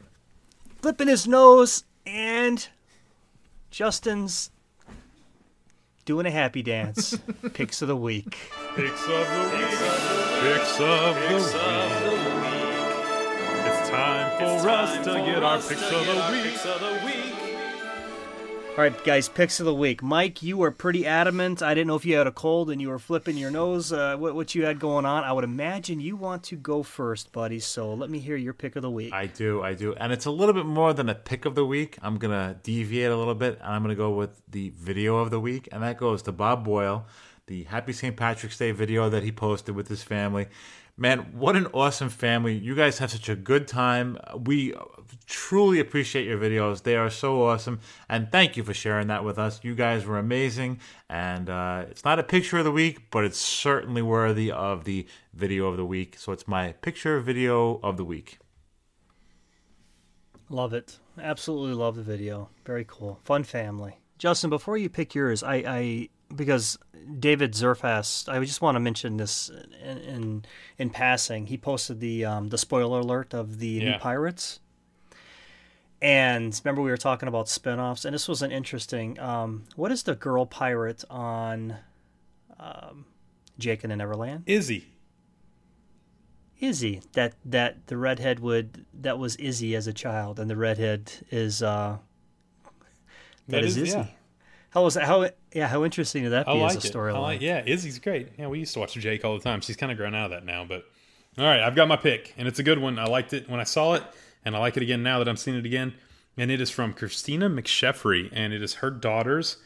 flipping 0.80 1.08
his 1.08 1.26
nose 1.26 1.84
and 2.06 2.68
Justin's 3.70 4.50
doing 6.10 6.26
a 6.26 6.30
happy 6.32 6.60
dance. 6.60 7.16
Picks 7.52 7.82
of 7.82 7.86
the 7.86 7.94
week. 7.94 8.36
Picks 8.74 9.04
of 9.04 9.08
the 9.08 9.50
week. 9.56 9.68
Picks 10.42 10.80
of 10.80 11.14
the 11.14 11.36
week. 11.36 11.54
It's 13.64 13.88
time 13.88 14.38
for 14.60 14.68
us 14.70 15.04
to 15.04 15.12
get 15.24 15.44
our 15.44 15.58
picks 15.58 16.66
of 16.66 16.80
the 16.80 17.00
week. 17.06 17.39
All 18.80 18.86
right, 18.86 19.04
guys, 19.04 19.28
picks 19.28 19.60
of 19.60 19.66
the 19.66 19.74
week. 19.74 20.02
Mike, 20.02 20.42
you 20.42 20.56
were 20.56 20.70
pretty 20.70 21.06
adamant. 21.06 21.60
I 21.60 21.74
didn't 21.74 21.88
know 21.88 21.96
if 21.96 22.06
you 22.06 22.16
had 22.16 22.26
a 22.26 22.32
cold 22.32 22.70
and 22.70 22.80
you 22.80 22.88
were 22.88 22.98
flipping 22.98 23.36
your 23.36 23.50
nose, 23.50 23.92
uh, 23.92 24.16
what, 24.16 24.34
what 24.34 24.54
you 24.54 24.64
had 24.64 24.80
going 24.80 25.04
on. 25.04 25.22
I 25.22 25.34
would 25.34 25.44
imagine 25.44 26.00
you 26.00 26.16
want 26.16 26.44
to 26.44 26.56
go 26.56 26.82
first, 26.82 27.30
buddy. 27.30 27.60
So 27.60 27.92
let 27.92 28.08
me 28.08 28.20
hear 28.20 28.36
your 28.36 28.54
pick 28.54 28.76
of 28.76 28.82
the 28.82 28.90
week. 28.90 29.12
I 29.12 29.26
do, 29.26 29.62
I 29.62 29.74
do. 29.74 29.92
And 29.96 30.14
it's 30.14 30.24
a 30.24 30.30
little 30.30 30.54
bit 30.54 30.64
more 30.64 30.94
than 30.94 31.10
a 31.10 31.14
pick 31.14 31.44
of 31.44 31.54
the 31.54 31.66
week. 31.66 31.98
I'm 32.00 32.16
going 32.16 32.32
to 32.32 32.56
deviate 32.62 33.10
a 33.10 33.16
little 33.18 33.34
bit, 33.34 33.58
and 33.60 33.70
I'm 33.70 33.82
going 33.82 33.94
to 33.94 34.02
go 34.02 34.12
with 34.12 34.40
the 34.48 34.70
video 34.70 35.18
of 35.18 35.28
the 35.30 35.40
week, 35.40 35.68
and 35.70 35.82
that 35.82 35.98
goes 35.98 36.22
to 36.22 36.32
Bob 36.32 36.64
Boyle, 36.64 37.04
the 37.48 37.64
Happy 37.64 37.92
St. 37.92 38.16
Patrick's 38.16 38.56
Day 38.56 38.70
video 38.70 39.10
that 39.10 39.22
he 39.22 39.30
posted 39.30 39.74
with 39.74 39.88
his 39.88 40.02
family. 40.02 40.46
Man, 41.00 41.32
what 41.32 41.56
an 41.56 41.66
awesome 41.72 42.10
family. 42.10 42.54
You 42.58 42.74
guys 42.74 42.98
have 42.98 43.10
such 43.10 43.30
a 43.30 43.34
good 43.34 43.66
time. 43.66 44.18
We 44.44 44.74
truly 45.24 45.80
appreciate 45.80 46.26
your 46.26 46.36
videos. 46.36 46.82
They 46.82 46.94
are 46.94 47.08
so 47.08 47.42
awesome. 47.42 47.80
And 48.10 48.30
thank 48.30 48.58
you 48.58 48.64
for 48.64 48.74
sharing 48.74 49.06
that 49.06 49.24
with 49.24 49.38
us. 49.38 49.60
You 49.62 49.74
guys 49.74 50.04
were 50.04 50.18
amazing. 50.18 50.78
And 51.08 51.48
uh, 51.48 51.86
it's 51.88 52.04
not 52.04 52.18
a 52.18 52.22
picture 52.22 52.58
of 52.58 52.66
the 52.66 52.70
week, 52.70 53.10
but 53.10 53.24
it's 53.24 53.38
certainly 53.38 54.02
worthy 54.02 54.52
of 54.52 54.84
the 54.84 55.06
video 55.32 55.68
of 55.68 55.78
the 55.78 55.86
week. 55.86 56.18
So 56.18 56.32
it's 56.32 56.46
my 56.46 56.72
picture 56.72 57.18
video 57.18 57.80
of 57.82 57.96
the 57.96 58.04
week. 58.04 58.38
Love 60.50 60.74
it. 60.74 60.98
Absolutely 61.18 61.72
love 61.72 61.96
the 61.96 62.02
video. 62.02 62.50
Very 62.66 62.84
cool. 62.86 63.20
Fun 63.24 63.44
family. 63.44 63.96
Justin, 64.18 64.50
before 64.50 64.76
you 64.76 64.90
pick 64.90 65.14
yours, 65.14 65.42
I, 65.42 65.54
I 65.66 66.08
because 66.34 66.78
David 67.18 67.52
Zerfast, 67.52 68.28
I 68.28 68.42
just 68.44 68.62
want 68.62 68.76
to 68.76 68.80
mention 68.80 69.16
this 69.16 69.50
in 69.82 69.98
in, 69.98 70.44
in 70.78 70.90
passing. 70.90 71.46
He 71.46 71.56
posted 71.56 72.00
the 72.00 72.24
um, 72.24 72.48
the 72.48 72.58
spoiler 72.58 73.00
alert 73.00 73.34
of 73.34 73.58
the 73.58 73.80
new 73.80 73.98
Pirates. 73.98 74.60
And 76.02 76.58
remember 76.64 76.80
we 76.80 76.90
were 76.90 76.96
talking 76.96 77.28
about 77.28 77.46
spin-offs 77.48 78.06
and 78.06 78.14
this 78.14 78.26
was 78.26 78.40
an 78.40 78.50
interesting 78.50 79.20
um, 79.20 79.64
what 79.76 79.92
is 79.92 80.04
the 80.04 80.14
girl 80.14 80.46
pirate 80.46 81.04
on 81.10 81.76
um, 82.58 83.04
Jake 83.58 83.84
and 83.84 83.90
the 83.90 83.96
Neverland? 83.96 84.44
Izzy. 84.46 84.86
Izzy. 86.58 87.02
That 87.12 87.34
that 87.44 87.86
the 87.88 87.98
redhead 87.98 88.40
would 88.40 88.86
that 88.94 89.18
was 89.18 89.36
Izzy 89.36 89.74
as 89.74 89.86
a 89.86 89.92
child 89.92 90.38
and 90.40 90.48
the 90.48 90.56
redhead 90.56 91.12
is 91.30 91.62
uh 91.62 91.98
that 93.48 93.64
is, 93.64 93.76
Izzy. 93.76 93.90
yeah. 93.98 94.06
How 94.70 94.84
was 94.84 94.94
that? 94.94 95.04
How 95.04 95.28
yeah? 95.52 95.68
How 95.68 95.84
interesting 95.84 96.22
would 96.24 96.32
that 96.32 96.48
I 96.48 96.52
like 96.52 96.76
as 96.76 96.84
a. 96.84 96.88
Storyline? 96.90 97.22
like, 97.22 97.40
yeah, 97.40 97.62
Izzy's 97.66 97.98
great. 97.98 98.28
Yeah, 98.38 98.48
we 98.48 98.60
used 98.60 98.72
to 98.74 98.80
watch 98.80 98.94
Jake 98.94 99.24
all 99.24 99.36
the 99.36 99.42
time. 99.42 99.60
She's 99.60 99.76
kind 99.76 99.90
of 99.90 99.98
grown 99.98 100.14
out 100.14 100.26
of 100.26 100.30
that 100.30 100.44
now, 100.44 100.64
but 100.64 100.84
all 101.38 101.44
right, 101.44 101.60
I've 101.60 101.74
got 101.74 101.88
my 101.88 101.96
pick, 101.96 102.34
and 102.36 102.46
it's 102.46 102.58
a 102.58 102.62
good 102.62 102.78
one. 102.78 102.98
I 102.98 103.04
liked 103.04 103.32
it 103.32 103.48
when 103.48 103.60
I 103.60 103.64
saw 103.64 103.94
it. 103.94 104.02
and 104.44 104.56
I 104.56 104.58
like 104.58 104.76
it 104.76 104.82
again 104.82 105.02
now 105.02 105.18
that 105.18 105.28
I'm 105.28 105.36
seeing 105.36 105.56
it 105.56 105.66
again. 105.66 105.94
And 106.36 106.50
it 106.50 106.60
is 106.60 106.70
from 106.70 106.92
Christina 106.92 107.50
McSheffrey, 107.50 108.30
and 108.32 108.52
it 108.52 108.62
is 108.62 108.74
her 108.74 108.90
daughters, 108.90 109.58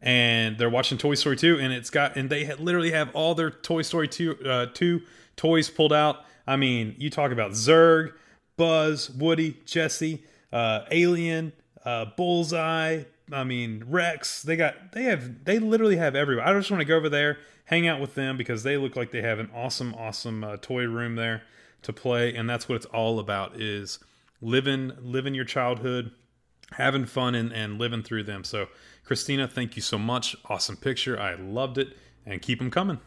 and 0.00 0.58
they're 0.58 0.70
watching 0.70 0.98
Toy 0.98 1.14
Story 1.14 1.36
2, 1.36 1.58
and 1.58 1.72
it's 1.72 1.90
got 1.90 2.16
and 2.16 2.30
they 2.30 2.54
literally 2.54 2.92
have 2.92 3.10
all 3.14 3.34
their 3.34 3.50
Toy 3.50 3.82
Story 3.82 4.06
2, 4.06 4.36
uh, 4.44 4.66
2 4.72 5.00
toys 5.36 5.70
pulled 5.70 5.92
out. 5.92 6.24
I 6.46 6.56
mean, 6.56 6.94
you 6.98 7.10
talk 7.10 7.32
about 7.32 7.52
Zurg, 7.52 8.12
Buzz, 8.56 9.10
Woody, 9.10 9.56
Jesse, 9.64 10.22
uh, 10.52 10.80
Alien, 10.90 11.52
uh, 11.84 12.06
Bullseye. 12.16 13.04
I 13.32 13.44
mean, 13.44 13.84
Rex. 13.86 14.42
They 14.42 14.56
got 14.56 14.92
they 14.92 15.04
have 15.04 15.44
they 15.44 15.58
literally 15.58 15.96
have 15.96 16.14
everybody. 16.14 16.48
I 16.48 16.56
just 16.58 16.70
want 16.70 16.80
to 16.80 16.84
go 16.84 16.96
over 16.96 17.08
there, 17.08 17.38
hang 17.66 17.86
out 17.86 18.00
with 18.00 18.14
them 18.14 18.36
because 18.36 18.62
they 18.62 18.76
look 18.76 18.96
like 18.96 19.10
they 19.10 19.22
have 19.22 19.38
an 19.38 19.50
awesome, 19.54 19.94
awesome 19.94 20.44
uh, 20.44 20.56
toy 20.56 20.84
room 20.84 21.16
there 21.16 21.42
to 21.82 21.92
play, 21.92 22.34
and 22.34 22.48
that's 22.48 22.68
what 22.68 22.76
it's 22.76 22.86
all 22.86 23.18
about 23.18 23.60
is 23.60 23.98
living 24.40 24.92
living 25.00 25.34
your 25.34 25.44
childhood, 25.44 26.12
having 26.72 27.06
fun, 27.06 27.34
and, 27.34 27.52
and 27.52 27.78
living 27.78 28.02
through 28.02 28.24
them. 28.24 28.44
So, 28.44 28.68
Christina, 29.04 29.48
thank 29.48 29.76
you 29.76 29.82
so 29.82 29.98
much. 29.98 30.36
Awesome 30.48 30.76
picture. 30.76 31.18
I 31.18 31.34
loved 31.34 31.78
it, 31.78 31.96
and 32.26 32.42
keep 32.42 32.58
them 32.58 32.70
coming. 32.70 33.00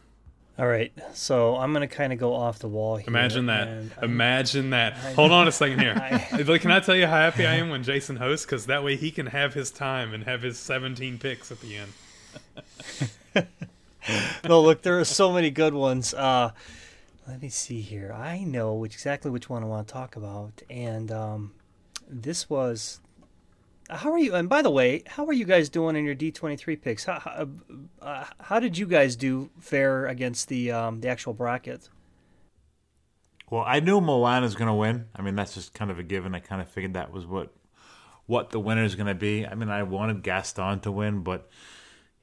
All 0.60 0.68
right, 0.68 0.94
so 1.14 1.56
I'm 1.58 1.74
gonna 1.74 1.88
kind 1.88 2.14
of 2.14 2.20
go 2.20 2.36
off 2.36 2.60
the 2.60 2.68
wall 2.68 2.98
here. 2.98 3.08
Imagine 3.08 3.48
that. 3.48 3.68
and 3.68 3.92
I'm- 3.94 4.04
Imagine 4.04 4.70
that. 4.70 4.94
Hold 5.16 5.32
on 5.32 5.48
a 5.48 5.52
second 5.52 5.80
here. 5.80 5.94
I- 6.32 6.44
Like, 6.48 6.62
Can 6.62 6.70
I 6.72 6.80
tell 6.80 6.96
you 6.96 7.08
how 7.08 7.18
happy 7.18 7.48
I 7.48 7.56
am 7.56 7.70
when 7.70 7.82
Jason 7.82 8.18
hosts? 8.18 8.46
Because 8.46 8.68
that 8.68 8.84
way 8.84 8.96
he 8.96 9.10
can 9.10 9.26
have 9.28 9.56
his 9.56 9.72
time 9.72 10.14
and 10.14 10.26
have 10.26 10.44
his 10.44 10.60
17 10.60 11.18
picks 11.18 11.52
at 11.52 11.60
the 11.62 11.78
end. 11.78 11.92
no, 14.48 14.62
look, 14.62 14.84
there 14.84 15.00
are 15.00 15.06
so 15.06 15.32
many 15.32 15.50
good 15.50 15.74
ones. 15.74 16.14
Uh, 16.14 16.52
let 17.28 17.42
me 17.42 17.50
see 17.50 17.82
here. 17.82 18.14
I 18.14 18.44
know 18.44 18.74
which, 18.76 18.94
exactly 18.94 19.32
which 19.32 19.50
one 19.50 19.64
I 19.64 19.66
want 19.66 19.88
to 19.88 19.94
talk 19.94 20.16
about, 20.16 20.62
and 20.70 21.12
um, 21.12 21.54
this 22.08 22.50
was. 22.50 23.00
How 23.94 24.12
are 24.12 24.18
you? 24.18 24.36
And 24.36 24.50
by 24.50 24.62
the 24.62 24.70
way, 24.70 25.04
how 25.08 25.26
are 25.26 25.34
you 25.34 25.46
guys 25.46 25.70
doing 25.70 25.96
in 25.96 26.06
your 26.06 26.16
D 26.16 26.32
twenty 26.32 26.56
three 26.58 26.76
picks? 26.76 27.06
How, 27.06 27.20
how, 27.20 27.48
uh, 28.02 28.26
how 28.40 28.60
did 28.60 28.78
you 28.78 28.86
guys 28.88 29.16
do 29.16 29.50
fare 29.60 30.08
against 30.08 30.48
the 30.48 30.72
um, 30.72 31.02
the 31.02 31.10
actual 31.10 31.34
bracket? 31.34 31.90
Well, 33.50 33.64
I 33.66 33.80
knew 33.82 34.02
Moana's 34.02 34.56
going 34.56 34.68
to 34.70 34.74
win. 34.74 35.06
I 35.16 35.22
mean, 35.22 35.36
that's 35.36 35.54
just 35.54 35.74
kind 35.76 35.92
of 35.92 36.00
a 36.00 36.04
given. 36.04 36.34
I 36.34 36.40
kind 36.40 36.62
of 36.62 36.68
figured 36.70 36.96
that 36.96 37.12
was 37.12 37.26
what 37.26 37.54
what 38.26 38.50
the 38.50 38.60
winner 38.60 38.84
is 38.84 38.96
going 38.96 39.08
to 39.08 39.14
be. 39.16 39.46
I 39.46 39.54
mean, 39.56 39.70
I 39.70 39.84
wanted 39.84 40.24
Gaston 40.24 40.80
to 40.82 40.92
win, 40.92 41.22
but 41.22 41.50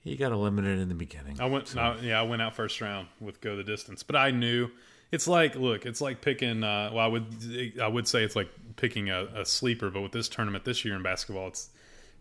he 0.01 0.17
got 0.17 0.33
eliminated 0.33 0.81
in 0.81 0.89
the 0.89 0.95
beginning. 0.95 1.41
I 1.41 1.47
went, 1.47 1.77
I- 1.77 1.99
yeah, 2.01 2.19
I 2.19 2.23
went 2.23 2.43
out 2.43 2.55
first 2.57 2.81
round 2.81 3.09
with 3.21 3.41
go 3.41 3.55
the 3.55 3.63
distance, 3.65 4.03
but 4.03 4.17
I 4.17 4.31
knew 4.31 4.71
it's 5.13 5.29
like, 5.29 5.55
look, 5.57 5.87
it's 5.87 6.01
like 6.01 6.21
picking. 6.21 6.65
Uh, 6.65 6.91
well, 6.93 7.05
I 7.05 7.07
would, 7.07 7.27
I 7.81 7.87
would 7.87 8.09
say 8.09 8.25
it's 8.25 8.35
like 8.35 8.49
picking 8.81 9.11
a, 9.11 9.27
a 9.35 9.45
sleeper, 9.45 9.91
but 9.91 10.01
with 10.01 10.13
this 10.13 10.29
tournament 10.29 10.65
this 10.65 10.85
year 10.85 10.95
in 10.95 11.03
basketball, 11.03 11.49
it's, 11.49 11.71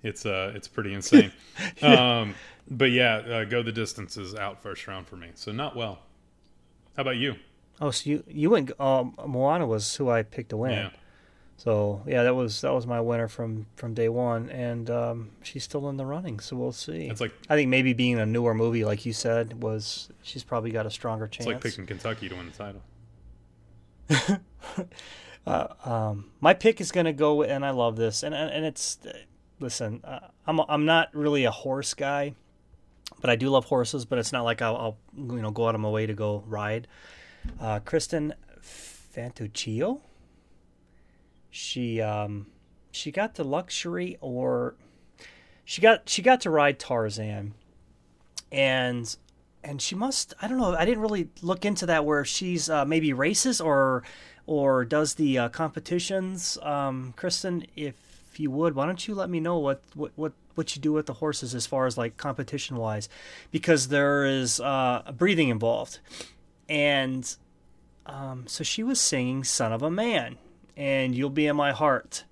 it's, 0.04 0.26
uh, 0.26 0.52
it's 0.56 0.68
pretty 0.68 0.94
insane. 0.94 1.32
um, 1.82 2.36
but 2.70 2.92
yeah, 2.92 3.16
uh, 3.18 3.44
go 3.46 3.64
the 3.64 3.72
distances 3.72 4.36
out 4.36 4.62
first 4.62 4.88
round 4.88 5.08
for 5.08 5.16
me, 5.16 5.30
so 5.36 5.52
not 5.52 5.76
well. 5.76 6.00
How 6.96 7.02
about 7.02 7.18
you? 7.18 7.36
Oh, 7.82 7.92
so 7.92 8.10
you 8.10 8.24
you 8.28 8.50
went. 8.50 8.72
Um, 8.80 9.16
Moana 9.26 9.66
was 9.66 9.96
who 9.96 10.10
I 10.10 10.24
picked 10.24 10.50
to 10.50 10.58
win. 10.58 10.72
Yeah. 10.72 10.90
So 11.58 12.04
yeah, 12.06 12.24
that 12.24 12.36
was 12.36 12.62
that 12.62 12.74
was 12.74 12.86
my 12.86 13.02
winner 13.02 13.28
from 13.28 13.66
from 13.76 13.94
day 13.94 14.10
one, 14.10 14.50
and 14.50 14.90
um, 14.90 15.32
she's 15.44 15.64
still 15.64 15.90
in 15.90 15.98
the 15.98 16.06
running. 16.06 16.40
So 16.40 16.56
we'll 16.56 16.72
see. 16.72 17.08
It's 17.08 17.22
like 17.22 17.34
I 17.50 17.56
think 17.56 17.70
maybe 17.70 17.94
being 17.94 18.20
a 18.20 18.26
newer 18.26 18.54
movie, 18.54 18.86
like 18.86 19.06
you 19.06 19.14
said, 19.14 19.62
was 19.62 20.10
she's 20.22 20.44
probably 20.44 20.72
got 20.72 20.86
a 20.86 20.92
stronger 20.92 21.28
chance. 21.28 21.46
it's 21.46 21.46
chance. 21.48 21.64
like 21.64 21.74
picking 21.74 21.86
Kentucky 21.86 22.30
to 22.30 22.36
win 22.36 22.52
the 22.52 22.74
title. 24.12 24.40
my 26.40 26.54
pick 26.54 26.80
is 26.82 26.92
going 26.92 27.06
to 27.06 27.14
go, 27.14 27.44
and 27.44 27.66
I 27.66 27.72
love 27.72 27.96
this, 27.96 28.24
and 28.24 28.34
and 28.36 28.66
it's 28.66 29.00
listen, 29.60 30.02
uh, 30.04 30.20
I'm 30.46 30.60
I'm 30.62 30.86
not 30.86 31.10
really 31.14 31.46
a 31.46 31.52
horse 31.52 31.94
guy, 31.94 32.34
but 33.22 33.30
I 33.30 33.36
do 33.36 33.50
love 33.50 33.66
horses. 33.66 34.06
But 34.06 34.20
it's 34.20 34.32
not 34.32 34.44
like 34.44 34.62
I'll, 34.62 34.76
I'll 34.76 34.98
you 35.16 35.42
know 35.42 35.52
go 35.52 35.68
out 35.68 35.76
of 35.76 35.82
my 35.82 35.90
way 35.90 36.06
to 36.06 36.14
go 36.14 36.44
ride. 36.48 36.88
Uh, 37.60 37.80
Kristen 37.80 38.34
Fantuccio. 38.62 40.02
She 41.50 42.02
um 42.02 42.48
she 42.92 43.12
got 43.12 43.36
the 43.36 43.44
luxury, 43.44 44.18
or 44.22 44.76
she 45.66 45.82
got 45.82 46.08
she 46.10 46.22
got 46.22 46.42
to 46.42 46.50
ride 46.50 46.80
Tarzan, 46.80 47.54
and 48.52 49.16
and 49.64 49.82
she 49.82 49.96
must 49.96 50.34
I 50.42 50.48
don't 50.48 50.58
know 50.58 50.76
I 50.76 50.86
didn't 50.86 51.02
really 51.02 51.30
look 51.42 51.66
into 51.66 51.86
that 51.88 52.06
where 52.06 52.24
she's 52.24 52.70
uh, 52.70 52.86
maybe 52.86 53.14
races 53.14 53.60
or 53.60 54.04
or 54.50 54.84
does 54.84 55.14
the 55.14 55.38
uh, 55.38 55.48
competitions. 55.50 56.58
Um, 56.64 57.14
Kristen, 57.16 57.68
if 57.76 57.94
you 58.38 58.50
would, 58.50 58.74
why 58.74 58.88
don't 58.88 59.08
you 59.08 59.14
let 59.14 59.30
me 59.30 59.40
know 59.40 59.60
what 59.60 59.84
what 59.94 60.12
what 60.16 60.34
what 60.56 60.76
you 60.76 60.82
do 60.82 60.92
with 60.92 61.06
the 61.06 61.14
horses 61.14 61.54
as 61.54 61.68
far 61.68 61.86
as 61.86 62.00
like 62.00 62.18
competition 62.18 62.76
wise, 62.76 63.08
because 63.52 63.90
there 63.90 64.26
is 64.26 64.60
uh, 64.60 65.04
breathing 65.16 65.50
involved, 65.50 66.00
and 66.68 67.36
um, 68.08 68.46
so 68.48 68.64
she 68.64 68.82
was 68.82 69.00
singing 69.00 69.44
"Son 69.44 69.72
of 69.72 69.84
a 69.84 69.92
Man" 69.92 70.38
and 70.76 71.14
"You'll 71.14 71.30
Be 71.30 71.46
in 71.46 71.56
My 71.56 71.72
Heart." 71.72 72.24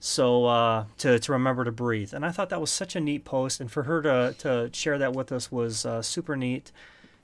So 0.00 0.44
uh, 0.44 0.84
to 0.98 1.18
to 1.18 1.32
remember 1.32 1.64
to 1.64 1.72
breathe, 1.72 2.12
and 2.12 2.26
I 2.26 2.30
thought 2.30 2.50
that 2.50 2.60
was 2.60 2.70
such 2.70 2.94
a 2.94 3.00
neat 3.00 3.24
post, 3.24 3.58
and 3.58 3.72
for 3.72 3.84
her 3.84 4.02
to 4.02 4.34
to 4.40 4.68
share 4.74 4.98
that 4.98 5.14
with 5.14 5.32
us 5.32 5.50
was 5.50 5.86
uh, 5.86 6.02
super 6.02 6.36
neat. 6.36 6.72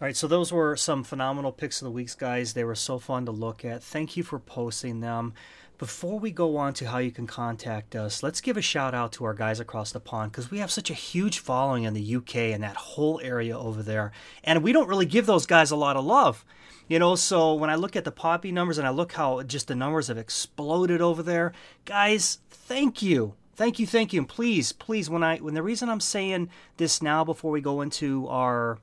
All 0.00 0.06
right, 0.06 0.16
so 0.16 0.26
those 0.26 0.50
were 0.50 0.76
some 0.76 1.04
phenomenal 1.04 1.52
picks 1.52 1.82
of 1.82 1.84
the 1.84 1.90
weeks, 1.90 2.14
guys. 2.14 2.54
They 2.54 2.64
were 2.64 2.74
so 2.74 2.98
fun 2.98 3.26
to 3.26 3.32
look 3.32 3.66
at. 3.66 3.82
Thank 3.82 4.16
you 4.16 4.22
for 4.22 4.38
posting 4.38 5.00
them. 5.00 5.34
Before 5.76 6.18
we 6.18 6.30
go 6.30 6.56
on 6.56 6.72
to 6.74 6.88
how 6.88 6.96
you 6.96 7.10
can 7.10 7.26
contact 7.26 7.94
us, 7.94 8.22
let's 8.22 8.40
give 8.40 8.56
a 8.56 8.62
shout 8.62 8.94
out 8.94 9.12
to 9.12 9.26
our 9.26 9.34
guys 9.34 9.60
across 9.60 9.92
the 9.92 10.00
pond 10.00 10.32
because 10.32 10.50
we 10.50 10.60
have 10.60 10.70
such 10.70 10.88
a 10.88 10.94
huge 10.94 11.40
following 11.40 11.84
in 11.84 11.92
the 11.92 12.16
UK 12.16 12.36
and 12.36 12.62
that 12.62 12.76
whole 12.76 13.20
area 13.22 13.58
over 13.58 13.82
there. 13.82 14.10
And 14.42 14.62
we 14.62 14.72
don't 14.72 14.88
really 14.88 15.04
give 15.04 15.26
those 15.26 15.44
guys 15.44 15.70
a 15.70 15.76
lot 15.76 15.96
of 15.98 16.06
love. 16.06 16.46
You 16.88 16.98
know, 16.98 17.14
so 17.14 17.52
when 17.52 17.68
I 17.68 17.74
look 17.74 17.94
at 17.94 18.04
the 18.04 18.10
poppy 18.10 18.52
numbers 18.52 18.78
and 18.78 18.86
I 18.86 18.90
look 18.90 19.12
how 19.12 19.42
just 19.42 19.68
the 19.68 19.74
numbers 19.74 20.08
have 20.08 20.16
exploded 20.16 21.02
over 21.02 21.22
there, 21.22 21.52
guys, 21.84 22.38
thank 22.48 23.02
you. 23.02 23.34
Thank 23.54 23.78
you, 23.78 23.86
thank 23.86 24.14
you. 24.14 24.20
And 24.20 24.28
please, 24.28 24.72
please, 24.72 25.10
when 25.10 25.22
I 25.22 25.36
when 25.36 25.52
the 25.52 25.62
reason 25.62 25.90
I'm 25.90 26.00
saying 26.00 26.48
this 26.78 27.02
now 27.02 27.22
before 27.22 27.50
we 27.50 27.60
go 27.60 27.82
into 27.82 28.26
our 28.28 28.78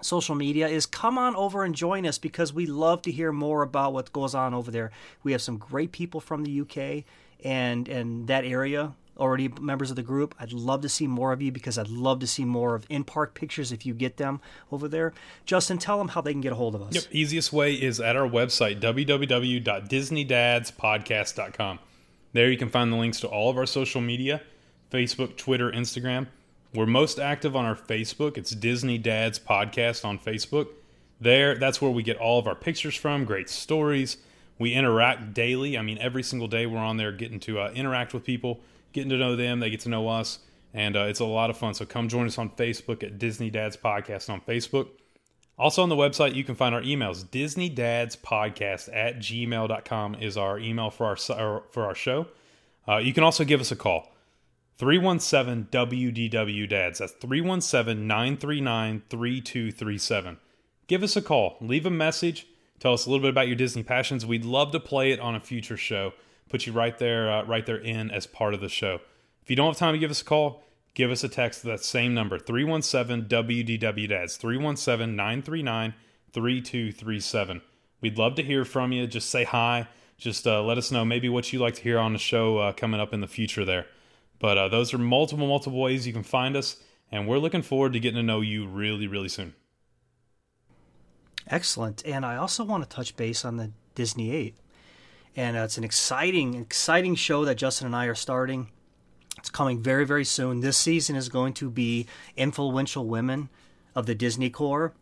social 0.00 0.34
media 0.34 0.68
is 0.68 0.86
come 0.86 1.18
on 1.18 1.36
over 1.36 1.64
and 1.64 1.74
join 1.74 2.06
us 2.06 2.18
because 2.18 2.52
we 2.52 2.66
love 2.66 3.02
to 3.02 3.10
hear 3.10 3.32
more 3.32 3.62
about 3.62 3.92
what 3.92 4.12
goes 4.12 4.34
on 4.34 4.54
over 4.54 4.70
there. 4.70 4.90
We 5.22 5.32
have 5.32 5.42
some 5.42 5.58
great 5.58 5.92
people 5.92 6.20
from 6.20 6.44
the 6.44 6.60
UK 6.60 7.04
and 7.44 7.88
and 7.88 8.26
that 8.26 8.44
area 8.44 8.94
already 9.18 9.48
members 9.60 9.90
of 9.90 9.96
the 9.96 10.02
group. 10.02 10.34
I'd 10.38 10.52
love 10.52 10.82
to 10.82 10.88
see 10.88 11.06
more 11.06 11.32
of 11.32 11.42
you 11.42 11.50
because 11.50 11.76
I'd 11.76 11.88
love 11.88 12.20
to 12.20 12.26
see 12.26 12.44
more 12.44 12.74
of 12.74 12.86
in 12.88 13.04
park 13.04 13.34
pictures 13.34 13.72
if 13.72 13.84
you 13.84 13.94
get 13.94 14.16
them 14.16 14.40
over 14.70 14.88
there. 14.88 15.12
Justin, 15.44 15.78
tell 15.78 15.98
them 15.98 16.08
how 16.08 16.20
they 16.20 16.32
can 16.32 16.40
get 16.40 16.52
a 16.52 16.56
hold 16.56 16.74
of 16.74 16.82
us. 16.82 16.94
Yep. 16.94 17.04
Easiest 17.10 17.52
way 17.52 17.74
is 17.74 18.00
at 18.00 18.16
our 18.16 18.28
website, 18.28 18.80
www.disneydadspodcast.com. 18.80 21.78
There 22.32 22.50
you 22.50 22.58
can 22.58 22.68
find 22.68 22.92
the 22.92 22.96
links 22.96 23.20
to 23.20 23.28
all 23.28 23.50
of 23.50 23.56
our 23.56 23.66
social 23.66 24.00
media 24.00 24.42
Facebook, 24.90 25.36
Twitter, 25.36 25.70
Instagram. 25.70 26.26
We're 26.74 26.84
most 26.84 27.18
active 27.18 27.56
on 27.56 27.64
our 27.64 27.74
Facebook. 27.74 28.36
It's 28.36 28.50
Disney 28.50 28.98
Dads 28.98 29.38
Podcast 29.38 30.04
on 30.04 30.18
Facebook. 30.18 30.68
There, 31.18 31.56
that's 31.56 31.80
where 31.80 31.90
we 31.90 32.02
get 32.02 32.18
all 32.18 32.38
of 32.38 32.46
our 32.46 32.54
pictures 32.54 32.94
from, 32.94 33.24
great 33.24 33.48
stories. 33.48 34.18
We 34.58 34.74
interact 34.74 35.32
daily. 35.32 35.78
I 35.78 35.82
mean, 35.82 35.96
every 35.98 36.22
single 36.22 36.46
day 36.46 36.66
we're 36.66 36.78
on 36.78 36.98
there 36.98 37.10
getting 37.10 37.40
to 37.40 37.60
uh, 37.60 37.70
interact 37.70 38.12
with 38.12 38.22
people, 38.22 38.60
getting 38.92 39.08
to 39.08 39.16
know 39.16 39.34
them. 39.34 39.60
They 39.60 39.70
get 39.70 39.80
to 39.80 39.88
know 39.88 40.08
us. 40.08 40.40
And 40.74 40.94
uh, 40.94 41.04
it's 41.04 41.20
a 41.20 41.24
lot 41.24 41.48
of 41.48 41.56
fun. 41.56 41.72
So 41.72 41.86
come 41.86 42.06
join 42.06 42.26
us 42.26 42.36
on 42.36 42.50
Facebook 42.50 43.02
at 43.02 43.18
Disney 43.18 43.48
Dads 43.48 43.78
Podcast 43.78 44.28
on 44.28 44.42
Facebook. 44.42 44.88
Also 45.58 45.82
on 45.82 45.88
the 45.88 45.96
website, 45.96 46.34
you 46.34 46.44
can 46.44 46.54
find 46.54 46.74
our 46.74 46.82
emails. 46.82 47.24
DisneyDadsPodcast 47.24 48.94
at 48.94 49.18
gmail.com 49.18 50.14
is 50.16 50.36
our 50.36 50.58
email 50.58 50.90
for 50.90 51.06
our, 51.06 51.62
for 51.70 51.84
our 51.86 51.94
show. 51.94 52.26
Uh, 52.86 52.98
you 52.98 53.14
can 53.14 53.24
also 53.24 53.44
give 53.44 53.60
us 53.60 53.72
a 53.72 53.76
call. 53.76 54.12
317 54.78 55.66
WDW 55.72 56.68
Dads. 56.68 57.00
That's 57.00 57.12
317 57.12 58.06
939 58.06 59.02
3237. 59.10 60.38
Give 60.86 61.02
us 61.02 61.16
a 61.16 61.22
call. 61.22 61.56
Leave 61.60 61.84
a 61.84 61.90
message. 61.90 62.46
Tell 62.78 62.92
us 62.92 63.04
a 63.04 63.10
little 63.10 63.22
bit 63.22 63.30
about 63.30 63.48
your 63.48 63.56
Disney 63.56 63.82
passions. 63.82 64.24
We'd 64.24 64.44
love 64.44 64.70
to 64.70 64.78
play 64.78 65.10
it 65.10 65.18
on 65.18 65.34
a 65.34 65.40
future 65.40 65.76
show. 65.76 66.12
Put 66.48 66.66
you 66.66 66.72
right 66.72 66.96
there, 66.96 67.30
uh, 67.30 67.44
right 67.44 67.66
there 67.66 67.76
in 67.76 68.12
as 68.12 68.28
part 68.28 68.54
of 68.54 68.60
the 68.60 68.68
show. 68.68 69.00
If 69.42 69.50
you 69.50 69.56
don't 69.56 69.66
have 69.66 69.76
time 69.76 69.94
to 69.94 69.98
give 69.98 70.12
us 70.12 70.22
a 70.22 70.24
call, 70.24 70.62
give 70.94 71.10
us 71.10 71.24
a 71.24 71.28
text 71.28 71.62
to 71.62 71.66
that 71.68 71.82
same 71.82 72.14
number 72.14 72.38
317 72.38 73.28
WDW 73.28 74.08
Dads 74.08 74.36
317 74.36 75.16
939 75.16 75.94
3237. 76.32 77.62
We'd 78.00 78.16
love 78.16 78.36
to 78.36 78.44
hear 78.44 78.64
from 78.64 78.92
you. 78.92 79.08
Just 79.08 79.28
say 79.28 79.42
hi. 79.42 79.88
Just 80.18 80.46
uh, 80.46 80.62
let 80.62 80.78
us 80.78 80.92
know 80.92 81.04
maybe 81.04 81.28
what 81.28 81.52
you'd 81.52 81.62
like 81.62 81.74
to 81.74 81.82
hear 81.82 81.98
on 81.98 82.12
the 82.12 82.18
show 82.18 82.58
uh, 82.58 82.72
coming 82.72 83.00
up 83.00 83.12
in 83.12 83.20
the 83.20 83.26
future 83.26 83.64
there. 83.64 83.86
But 84.38 84.58
uh, 84.58 84.68
those 84.68 84.94
are 84.94 84.98
multiple, 84.98 85.46
multiple 85.46 85.80
ways 85.80 86.06
you 86.06 86.12
can 86.12 86.22
find 86.22 86.56
us, 86.56 86.76
and 87.10 87.26
we're 87.26 87.38
looking 87.38 87.62
forward 87.62 87.92
to 87.94 88.00
getting 88.00 88.16
to 88.16 88.22
know 88.22 88.40
you 88.40 88.66
really, 88.66 89.06
really 89.06 89.28
soon. 89.28 89.54
Excellent. 91.48 92.04
And 92.06 92.24
I 92.24 92.36
also 92.36 92.64
want 92.64 92.82
to 92.84 92.88
touch 92.88 93.16
base 93.16 93.44
on 93.44 93.56
the 93.56 93.72
Disney 93.94 94.30
8. 94.32 94.54
and 95.34 95.56
uh, 95.56 95.60
it's 95.60 95.78
an 95.78 95.84
exciting, 95.84 96.54
exciting 96.54 97.14
show 97.14 97.44
that 97.44 97.56
Justin 97.56 97.86
and 97.86 97.96
I 97.96 98.06
are 98.06 98.14
starting. 98.14 98.68
It's 99.38 99.50
coming 99.50 99.82
very, 99.82 100.04
very 100.04 100.24
soon. 100.24 100.60
This 100.60 100.76
season 100.76 101.16
is 101.16 101.28
going 101.28 101.54
to 101.54 101.70
be 101.70 102.06
influential 102.36 103.06
women 103.06 103.48
of 103.94 104.06
the 104.06 104.14
Disney 104.14 104.50
Corps. 104.50 104.92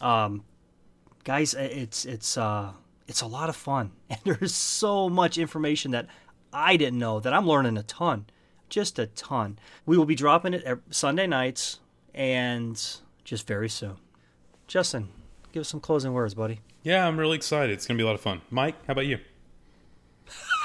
Um, 0.00 0.44
guys, 1.22 1.54
it's 1.54 2.04
it's 2.04 2.36
uh, 2.36 2.72
it's 3.06 3.20
a 3.20 3.26
lot 3.26 3.48
of 3.48 3.56
fun, 3.56 3.92
and 4.10 4.18
there's 4.24 4.54
so 4.54 5.08
much 5.08 5.38
information 5.38 5.92
that 5.92 6.06
I 6.52 6.76
didn't 6.76 6.98
know 6.98 7.20
that 7.20 7.32
I'm 7.32 7.46
learning 7.46 7.76
a 7.76 7.82
ton, 7.82 8.26
just 8.68 8.98
a 8.98 9.06
ton. 9.06 9.58
We 9.86 9.96
will 9.96 10.04
be 10.04 10.14
dropping 10.14 10.54
it 10.54 10.78
Sunday 10.90 11.26
nights 11.26 11.80
and 12.14 12.80
just 13.24 13.46
very 13.46 13.68
soon. 13.68 13.96
Justin, 14.66 15.08
give 15.52 15.62
us 15.62 15.68
some 15.68 15.80
closing 15.80 16.12
words, 16.12 16.34
buddy. 16.34 16.60
Yeah, 16.82 17.06
I'm 17.06 17.18
really 17.18 17.36
excited. 17.36 17.72
It's 17.72 17.86
going 17.86 17.96
to 17.96 18.02
be 18.02 18.04
a 18.04 18.06
lot 18.06 18.14
of 18.14 18.20
fun. 18.20 18.42
Mike, 18.50 18.74
how 18.86 18.92
about 18.92 19.06
you? 19.06 19.18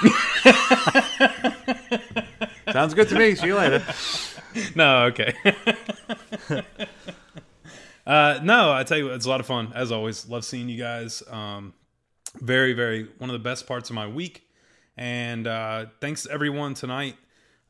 Sounds 2.72 2.94
good 2.94 3.10
to 3.10 3.16
me. 3.16 3.36
See 3.36 3.48
you 3.48 3.56
later. 3.56 3.84
no, 4.76 5.06
okay. 5.06 5.34
uh, 8.08 8.40
no, 8.44 8.72
I 8.72 8.84
tell 8.84 8.98
you, 8.98 9.06
what, 9.06 9.16
it's 9.16 9.26
a 9.26 9.30
lot 9.30 9.40
of 9.40 9.46
fun 9.46 9.72
as 9.76 9.92
always. 9.92 10.28
Love 10.28 10.46
seeing 10.46 10.70
you 10.70 10.78
guys. 10.78 11.24
Um, 11.30 11.74
very, 12.36 12.74
very 12.74 13.08
one 13.18 13.30
of 13.30 13.34
the 13.34 13.40
best 13.40 13.68
parts 13.68 13.90
of 13.90 13.96
my 13.96 14.08
week. 14.08 14.44
And 14.98 15.48
uh, 15.48 15.88
thanks 16.02 16.28
everyone 16.28 16.74
tonight 16.74 17.16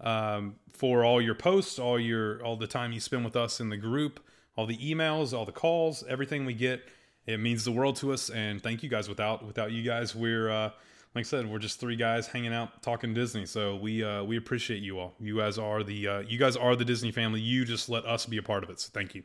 um, 0.02 0.56
for 0.74 1.04
all 1.04 1.22
your 1.22 1.36
posts, 1.36 1.80
all 1.80 2.00
your 2.00 2.44
all 2.44 2.56
the 2.56 2.68
time 2.68 2.92
you 2.92 3.00
spend 3.00 3.26
with 3.26 3.36
us 3.36 3.60
in 3.60 3.70
the 3.70 3.78
group, 3.78 4.20
all 4.56 4.66
the 4.66 4.78
emails, 4.78 5.34
all 5.38 5.46
the 5.46 5.52
calls, 5.52 6.04
everything 6.08 6.46
we 6.46 6.54
get. 6.54 6.82
It 7.26 7.40
means 7.40 7.64
the 7.64 7.72
world 7.72 7.96
to 7.98 8.12
us. 8.12 8.30
And 8.30 8.62
thank 8.62 8.82
you 8.82 8.90
guys. 8.90 9.08
Without 9.08 9.46
without 9.46 9.72
you 9.72 9.84
guys, 9.84 10.16
we're 10.16 10.50
uh, 10.50 10.72
like 11.16 11.26
I 11.26 11.28
said, 11.28 11.50
we're 11.50 11.60
just 11.60 11.80
three 11.80 11.96
guys 11.96 12.28
hanging 12.28 12.54
out 12.54 12.82
talking 12.82 13.14
Disney. 13.14 13.46
So 13.46 13.76
we 13.76 14.04
uh, 14.04 14.24
we 14.24 14.38
appreciate 14.38 14.82
you 14.82 15.00
all. 15.00 15.16
You 15.20 15.38
guys 15.38 15.58
are 15.58 15.84
the 15.84 16.08
uh, 16.08 16.20
you 16.20 16.38
guys 16.38 16.56
are 16.56 16.76
the 16.76 16.86
Disney 16.86 17.12
family. 17.12 17.42
You 17.42 17.66
just 17.66 17.90
let 17.90 18.06
us 18.06 18.26
be 18.26 18.38
a 18.38 18.44
part 18.44 18.64
of 18.64 18.70
it. 18.70 18.80
So 18.80 18.90
thank 18.94 19.16
you. 19.16 19.24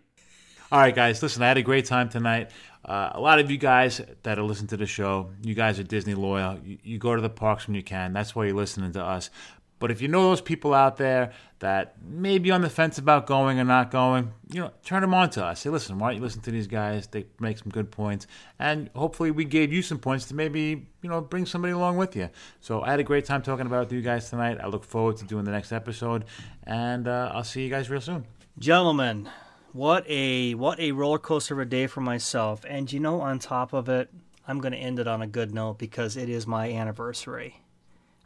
All 0.73 0.81
right, 0.81 0.95
guys. 0.95 1.23
Listen, 1.23 1.43
I 1.43 1.49
had 1.49 1.59
a 1.59 1.63
great 1.63 1.85
time 1.85 2.09
tonight. 2.09 2.51
Uh, 2.85 3.11
a 3.13 3.21
lot 3.21 3.39
of 3.39 3.51
you 3.51 3.59
guys 3.59 4.01
that 4.23 4.39
are 4.39 4.43
listening 4.43 4.69
to 4.69 4.77
the 4.77 4.87
show, 4.87 5.31
you 5.43 5.55
guys 5.55 5.79
are 5.79 5.85
Disney 5.85 6.15
loyal. 6.15 6.59
You, 6.65 6.79
you 6.83 6.99
go 6.99 7.15
to 7.15 7.21
the 7.21 7.31
parks 7.31 7.67
when 7.67 7.75
you 7.75 7.83
can. 7.83 8.13
That's 8.13 8.35
why 8.35 8.47
you're 8.47 8.57
listening 8.57 8.93
to 8.93 9.05
us. 9.05 9.31
But 9.85 9.91
if 9.91 10.01
you 10.01 10.09
know 10.09 10.31
those 10.31 10.41
people 10.41 10.73
out 10.73 10.97
there 10.97 11.33
that 11.59 12.03
may 12.03 12.39
be 12.39 12.51
on 12.51 12.63
the 12.63 12.71
fence 12.71 12.97
about 12.97 13.27
going 13.27 13.61
or 13.61 13.65
not 13.65 13.91
going, 13.91 14.33
you 14.51 14.63
know, 14.63 14.71
turn 14.83 15.03
them 15.03 15.13
on 15.13 15.29
to 15.33 15.45
us. 15.45 15.61
Say, 15.61 15.69
listen, 15.69 15.99
why 15.99 16.09
don't 16.09 16.17
you 16.17 16.23
listen 16.23 16.41
to 16.41 16.51
these 16.51 16.67
guys? 16.67 17.07
They 17.09 17.27
make 17.39 17.59
some 17.59 17.69
good 17.69 17.91
points. 17.91 18.27
And 18.59 18.89
hopefully 18.97 19.31
we 19.31 19.45
gave 19.45 19.75
you 19.75 19.83
some 19.83 19.99
points 19.99 20.25
to 20.29 20.35
maybe, 20.35 20.87
you 21.03 21.11
know, 21.11 21.21
bring 21.21 21.45
somebody 21.45 21.75
along 21.75 21.99
with 21.99 22.17
you. 22.17 22.31
So 22.63 22.81
I 22.81 22.93
had 22.93 22.99
a 22.99 23.03
great 23.03 23.27
time 23.27 23.43
talking 23.43 23.67
about 23.67 23.77
it 23.77 23.81
with 23.81 23.93
you 23.93 24.01
guys 24.01 24.31
tonight. 24.31 24.57
I 24.59 24.69
look 24.69 24.85
forward 24.85 25.19
to 25.19 25.27
doing 25.27 25.45
the 25.45 25.51
next 25.51 25.71
episode. 25.71 26.25
And 26.63 27.07
uh, 27.07 27.33
I'll 27.35 27.45
see 27.45 27.63
you 27.63 27.69
guys 27.69 27.91
real 27.91 28.01
soon. 28.01 28.25
Gentlemen, 28.59 29.29
what 29.75 30.09
a 30.09 30.55
what 30.55 30.81
a 30.81 30.93
roller 30.93 31.19
coaster 31.19 31.53
of 31.53 31.61
a 31.61 31.67
day 31.67 31.89
for 31.89 32.01
myself. 32.01 32.65
And 32.67 32.91
you 32.91 33.01
know, 33.01 33.21
on 33.21 33.39
top 33.39 33.75
of 33.75 33.91
it, 33.91 34.09
I'm 34.49 34.61
going 34.61 34.73
to 34.73 34.79
end 34.79 34.99
it 34.99 35.07
on 35.07 35.21
a 35.21 35.27
good 35.27 35.53
note 35.53 35.77
because 35.77 36.17
it 36.17 36.31
is 36.31 36.47
my 36.47 36.73
anniversary. 36.73 37.61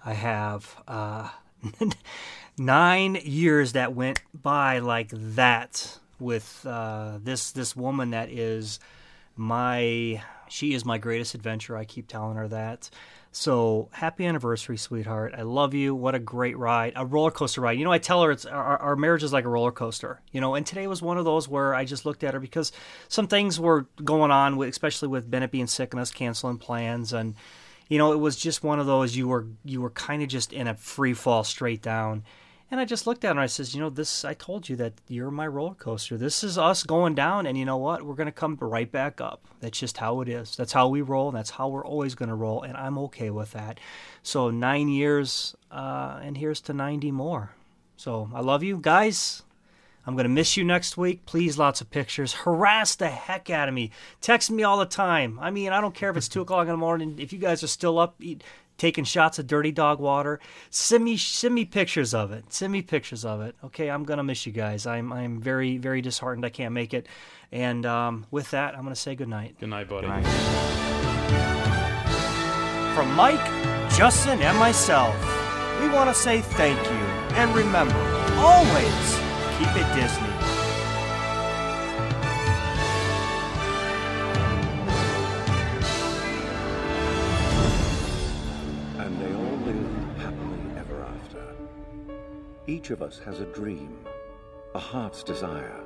I 0.04 0.14
have 0.14 0.82
uh, 0.86 1.28
nine 2.58 3.18
years 3.22 3.72
that 3.72 3.94
went 3.94 4.20
by 4.34 4.78
like 4.78 5.10
that 5.12 5.98
with 6.18 6.66
uh, 6.66 7.18
this 7.22 7.52
this 7.52 7.76
woman 7.76 8.10
that 8.10 8.30
is 8.30 8.80
my 9.36 10.22
she 10.48 10.74
is 10.74 10.84
my 10.84 10.98
greatest 10.98 11.34
adventure. 11.34 11.76
I 11.76 11.84
keep 11.84 12.08
telling 12.08 12.36
her 12.36 12.48
that. 12.48 12.90
So 13.30 13.88
happy 13.92 14.24
anniversary, 14.24 14.78
sweetheart. 14.78 15.34
I 15.36 15.42
love 15.42 15.74
you. 15.74 15.94
What 15.94 16.14
a 16.14 16.18
great 16.18 16.56
ride, 16.56 16.94
a 16.96 17.04
roller 17.04 17.30
coaster 17.30 17.60
ride. 17.60 17.78
You 17.78 17.84
know, 17.84 17.92
I 17.92 17.98
tell 17.98 18.22
her 18.22 18.30
it's 18.30 18.46
our, 18.46 18.78
our 18.78 18.96
marriage 18.96 19.22
is 19.22 19.32
like 19.32 19.44
a 19.44 19.50
roller 19.50 19.70
coaster. 19.70 20.20
You 20.32 20.40
know, 20.40 20.54
and 20.54 20.66
today 20.66 20.86
was 20.86 21.02
one 21.02 21.18
of 21.18 21.24
those 21.24 21.46
where 21.46 21.74
I 21.74 21.84
just 21.84 22.06
looked 22.06 22.24
at 22.24 22.34
her 22.34 22.40
because 22.40 22.72
some 23.08 23.28
things 23.28 23.60
were 23.60 23.86
going 24.02 24.30
on, 24.30 24.60
especially 24.62 25.08
with 25.08 25.30
Bennett 25.30 25.50
being 25.50 25.66
sick 25.66 25.92
and 25.92 26.00
us 26.00 26.10
canceling 26.10 26.58
plans 26.58 27.12
and 27.12 27.34
you 27.88 27.98
know, 27.98 28.12
it 28.12 28.20
was 28.20 28.36
just 28.36 28.62
one 28.62 28.78
of 28.78 28.86
those 28.86 29.16
you 29.16 29.28
were 29.28 29.46
you 29.64 29.80
were 29.80 29.90
kind 29.90 30.22
of 30.22 30.28
just 30.28 30.52
in 30.52 30.66
a 30.66 30.74
free 30.74 31.14
fall 31.14 31.44
straight 31.44 31.82
down. 31.82 32.24
And 32.70 32.78
I 32.78 32.84
just 32.84 33.06
looked 33.06 33.24
at 33.24 33.28
her 33.28 33.30
and 33.30 33.40
I 33.40 33.46
says, 33.46 33.74
you 33.74 33.80
know, 33.80 33.88
this 33.88 34.26
I 34.26 34.34
told 34.34 34.68
you 34.68 34.76
that 34.76 34.92
you're 35.08 35.30
my 35.30 35.46
roller 35.46 35.74
coaster. 35.74 36.18
This 36.18 36.44
is 36.44 36.58
us 36.58 36.82
going 36.82 37.14
down 37.14 37.46
and 37.46 37.56
you 37.56 37.64
know 37.64 37.78
what? 37.78 38.02
We're 38.02 38.14
going 38.14 38.26
to 38.26 38.32
come 38.32 38.58
right 38.60 38.90
back 38.92 39.22
up. 39.22 39.46
That's 39.60 39.78
just 39.78 39.96
how 39.96 40.20
it 40.20 40.28
is. 40.28 40.54
That's 40.54 40.74
how 40.74 40.88
we 40.88 41.00
roll. 41.00 41.32
That's 41.32 41.48
how 41.48 41.68
we're 41.68 41.86
always 41.86 42.14
going 42.14 42.28
to 42.28 42.34
roll 42.34 42.62
and 42.62 42.76
I'm 42.76 42.98
okay 42.98 43.30
with 43.30 43.52
that. 43.52 43.80
So 44.22 44.50
9 44.50 44.88
years 44.88 45.56
uh, 45.70 46.20
and 46.22 46.36
here's 46.36 46.60
to 46.62 46.74
90 46.74 47.10
more. 47.10 47.54
So 47.96 48.30
I 48.34 48.40
love 48.40 48.62
you 48.62 48.78
guys. 48.80 49.44
I'm 50.08 50.14
going 50.14 50.24
to 50.24 50.30
miss 50.30 50.56
you 50.56 50.64
next 50.64 50.96
week. 50.96 51.26
Please, 51.26 51.58
lots 51.58 51.82
of 51.82 51.90
pictures. 51.90 52.32
Harass 52.32 52.94
the 52.94 53.08
heck 53.08 53.50
out 53.50 53.68
of 53.68 53.74
me. 53.74 53.90
Text 54.22 54.50
me 54.50 54.62
all 54.62 54.78
the 54.78 54.86
time. 54.86 55.38
I 55.38 55.50
mean, 55.50 55.70
I 55.70 55.82
don't 55.82 55.94
care 55.94 56.08
if 56.08 56.16
it's 56.16 56.30
2 56.30 56.40
o'clock 56.44 56.62
in 56.62 56.68
the 56.68 56.78
morning. 56.78 57.16
If 57.18 57.30
you 57.30 57.38
guys 57.38 57.62
are 57.62 57.66
still 57.66 57.98
up 57.98 58.14
eat, 58.18 58.42
taking 58.78 59.04
shots 59.04 59.38
of 59.38 59.46
dirty 59.46 59.70
dog 59.70 60.00
water, 60.00 60.40
send 60.70 61.04
me, 61.04 61.18
send 61.18 61.54
me 61.54 61.66
pictures 61.66 62.14
of 62.14 62.32
it. 62.32 62.50
Send 62.50 62.72
me 62.72 62.80
pictures 62.80 63.22
of 63.26 63.42
it. 63.42 63.54
Okay, 63.62 63.90
I'm 63.90 64.04
going 64.04 64.16
to 64.16 64.22
miss 64.22 64.46
you 64.46 64.52
guys. 64.52 64.86
I'm, 64.86 65.12
I'm 65.12 65.42
very, 65.42 65.76
very 65.76 66.00
disheartened 66.00 66.46
I 66.46 66.48
can't 66.48 66.72
make 66.72 66.94
it. 66.94 67.06
And 67.52 67.84
um, 67.84 68.24
with 68.30 68.50
that, 68.52 68.76
I'm 68.76 68.84
going 68.84 68.94
to 68.94 69.00
say 69.00 69.14
good 69.14 69.28
night. 69.28 69.56
Good 69.60 69.68
night, 69.68 69.90
buddy. 69.90 70.06
Good 70.06 70.22
night. 70.22 70.24
From 72.94 73.14
Mike, 73.14 73.44
Justin, 73.90 74.40
and 74.40 74.56
myself, 74.56 75.14
we 75.82 75.90
want 75.90 76.08
to 76.08 76.14
say 76.14 76.40
thank 76.40 76.82
you. 76.82 77.36
And 77.36 77.54
remember, 77.54 78.00
always 78.38 79.27
keep 79.58 79.74
it 79.74 79.94
Disney. 79.96 80.28
And 88.98 89.20
they 89.20 89.34
all 89.34 89.56
lived 89.66 90.18
happily 90.18 90.60
ever 90.76 91.02
after. 91.02 91.42
Each 92.68 92.90
of 92.90 93.02
us 93.02 93.18
has 93.24 93.40
a 93.40 93.46
dream, 93.46 93.98
a 94.76 94.78
heart's 94.78 95.24
desire. 95.24 95.80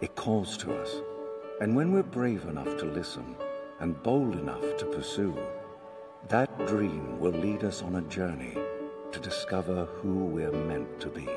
It 0.00 0.14
calls 0.14 0.56
to 0.58 0.72
us. 0.72 0.94
And 1.60 1.74
when 1.74 1.90
we're 1.90 2.04
brave 2.04 2.44
enough 2.44 2.76
to 2.78 2.84
listen 2.84 3.34
and 3.80 4.00
bold 4.04 4.36
enough 4.36 4.76
to 4.78 4.86
pursue, 4.86 5.36
that 6.28 6.56
dream 6.68 7.18
will 7.18 7.32
lead 7.32 7.64
us 7.64 7.82
on 7.82 7.96
a 7.96 8.02
journey 8.02 8.56
to 9.10 9.18
discover 9.18 9.86
who 9.86 10.26
we're 10.26 10.52
meant 10.52 11.00
to 11.00 11.08
be. 11.08 11.28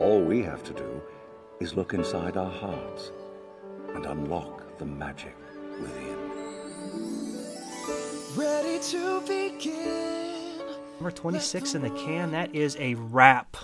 All 0.00 0.20
we 0.20 0.42
have 0.42 0.64
to 0.64 0.72
do 0.72 1.00
is 1.60 1.74
look 1.74 1.94
inside 1.94 2.36
our 2.36 2.50
hearts 2.50 3.12
and 3.94 4.04
unlock 4.06 4.76
the 4.78 4.84
magic 4.84 5.36
within. 5.80 6.18
Ready 8.34 8.80
to 8.80 9.20
begin. 9.20 10.58
Number 10.98 11.12
26 11.12 11.76
in 11.76 11.82
the 11.82 11.90
can. 11.90 12.32
That 12.32 12.52
is 12.54 12.76
a 12.80 12.94
wrap. 12.94 13.56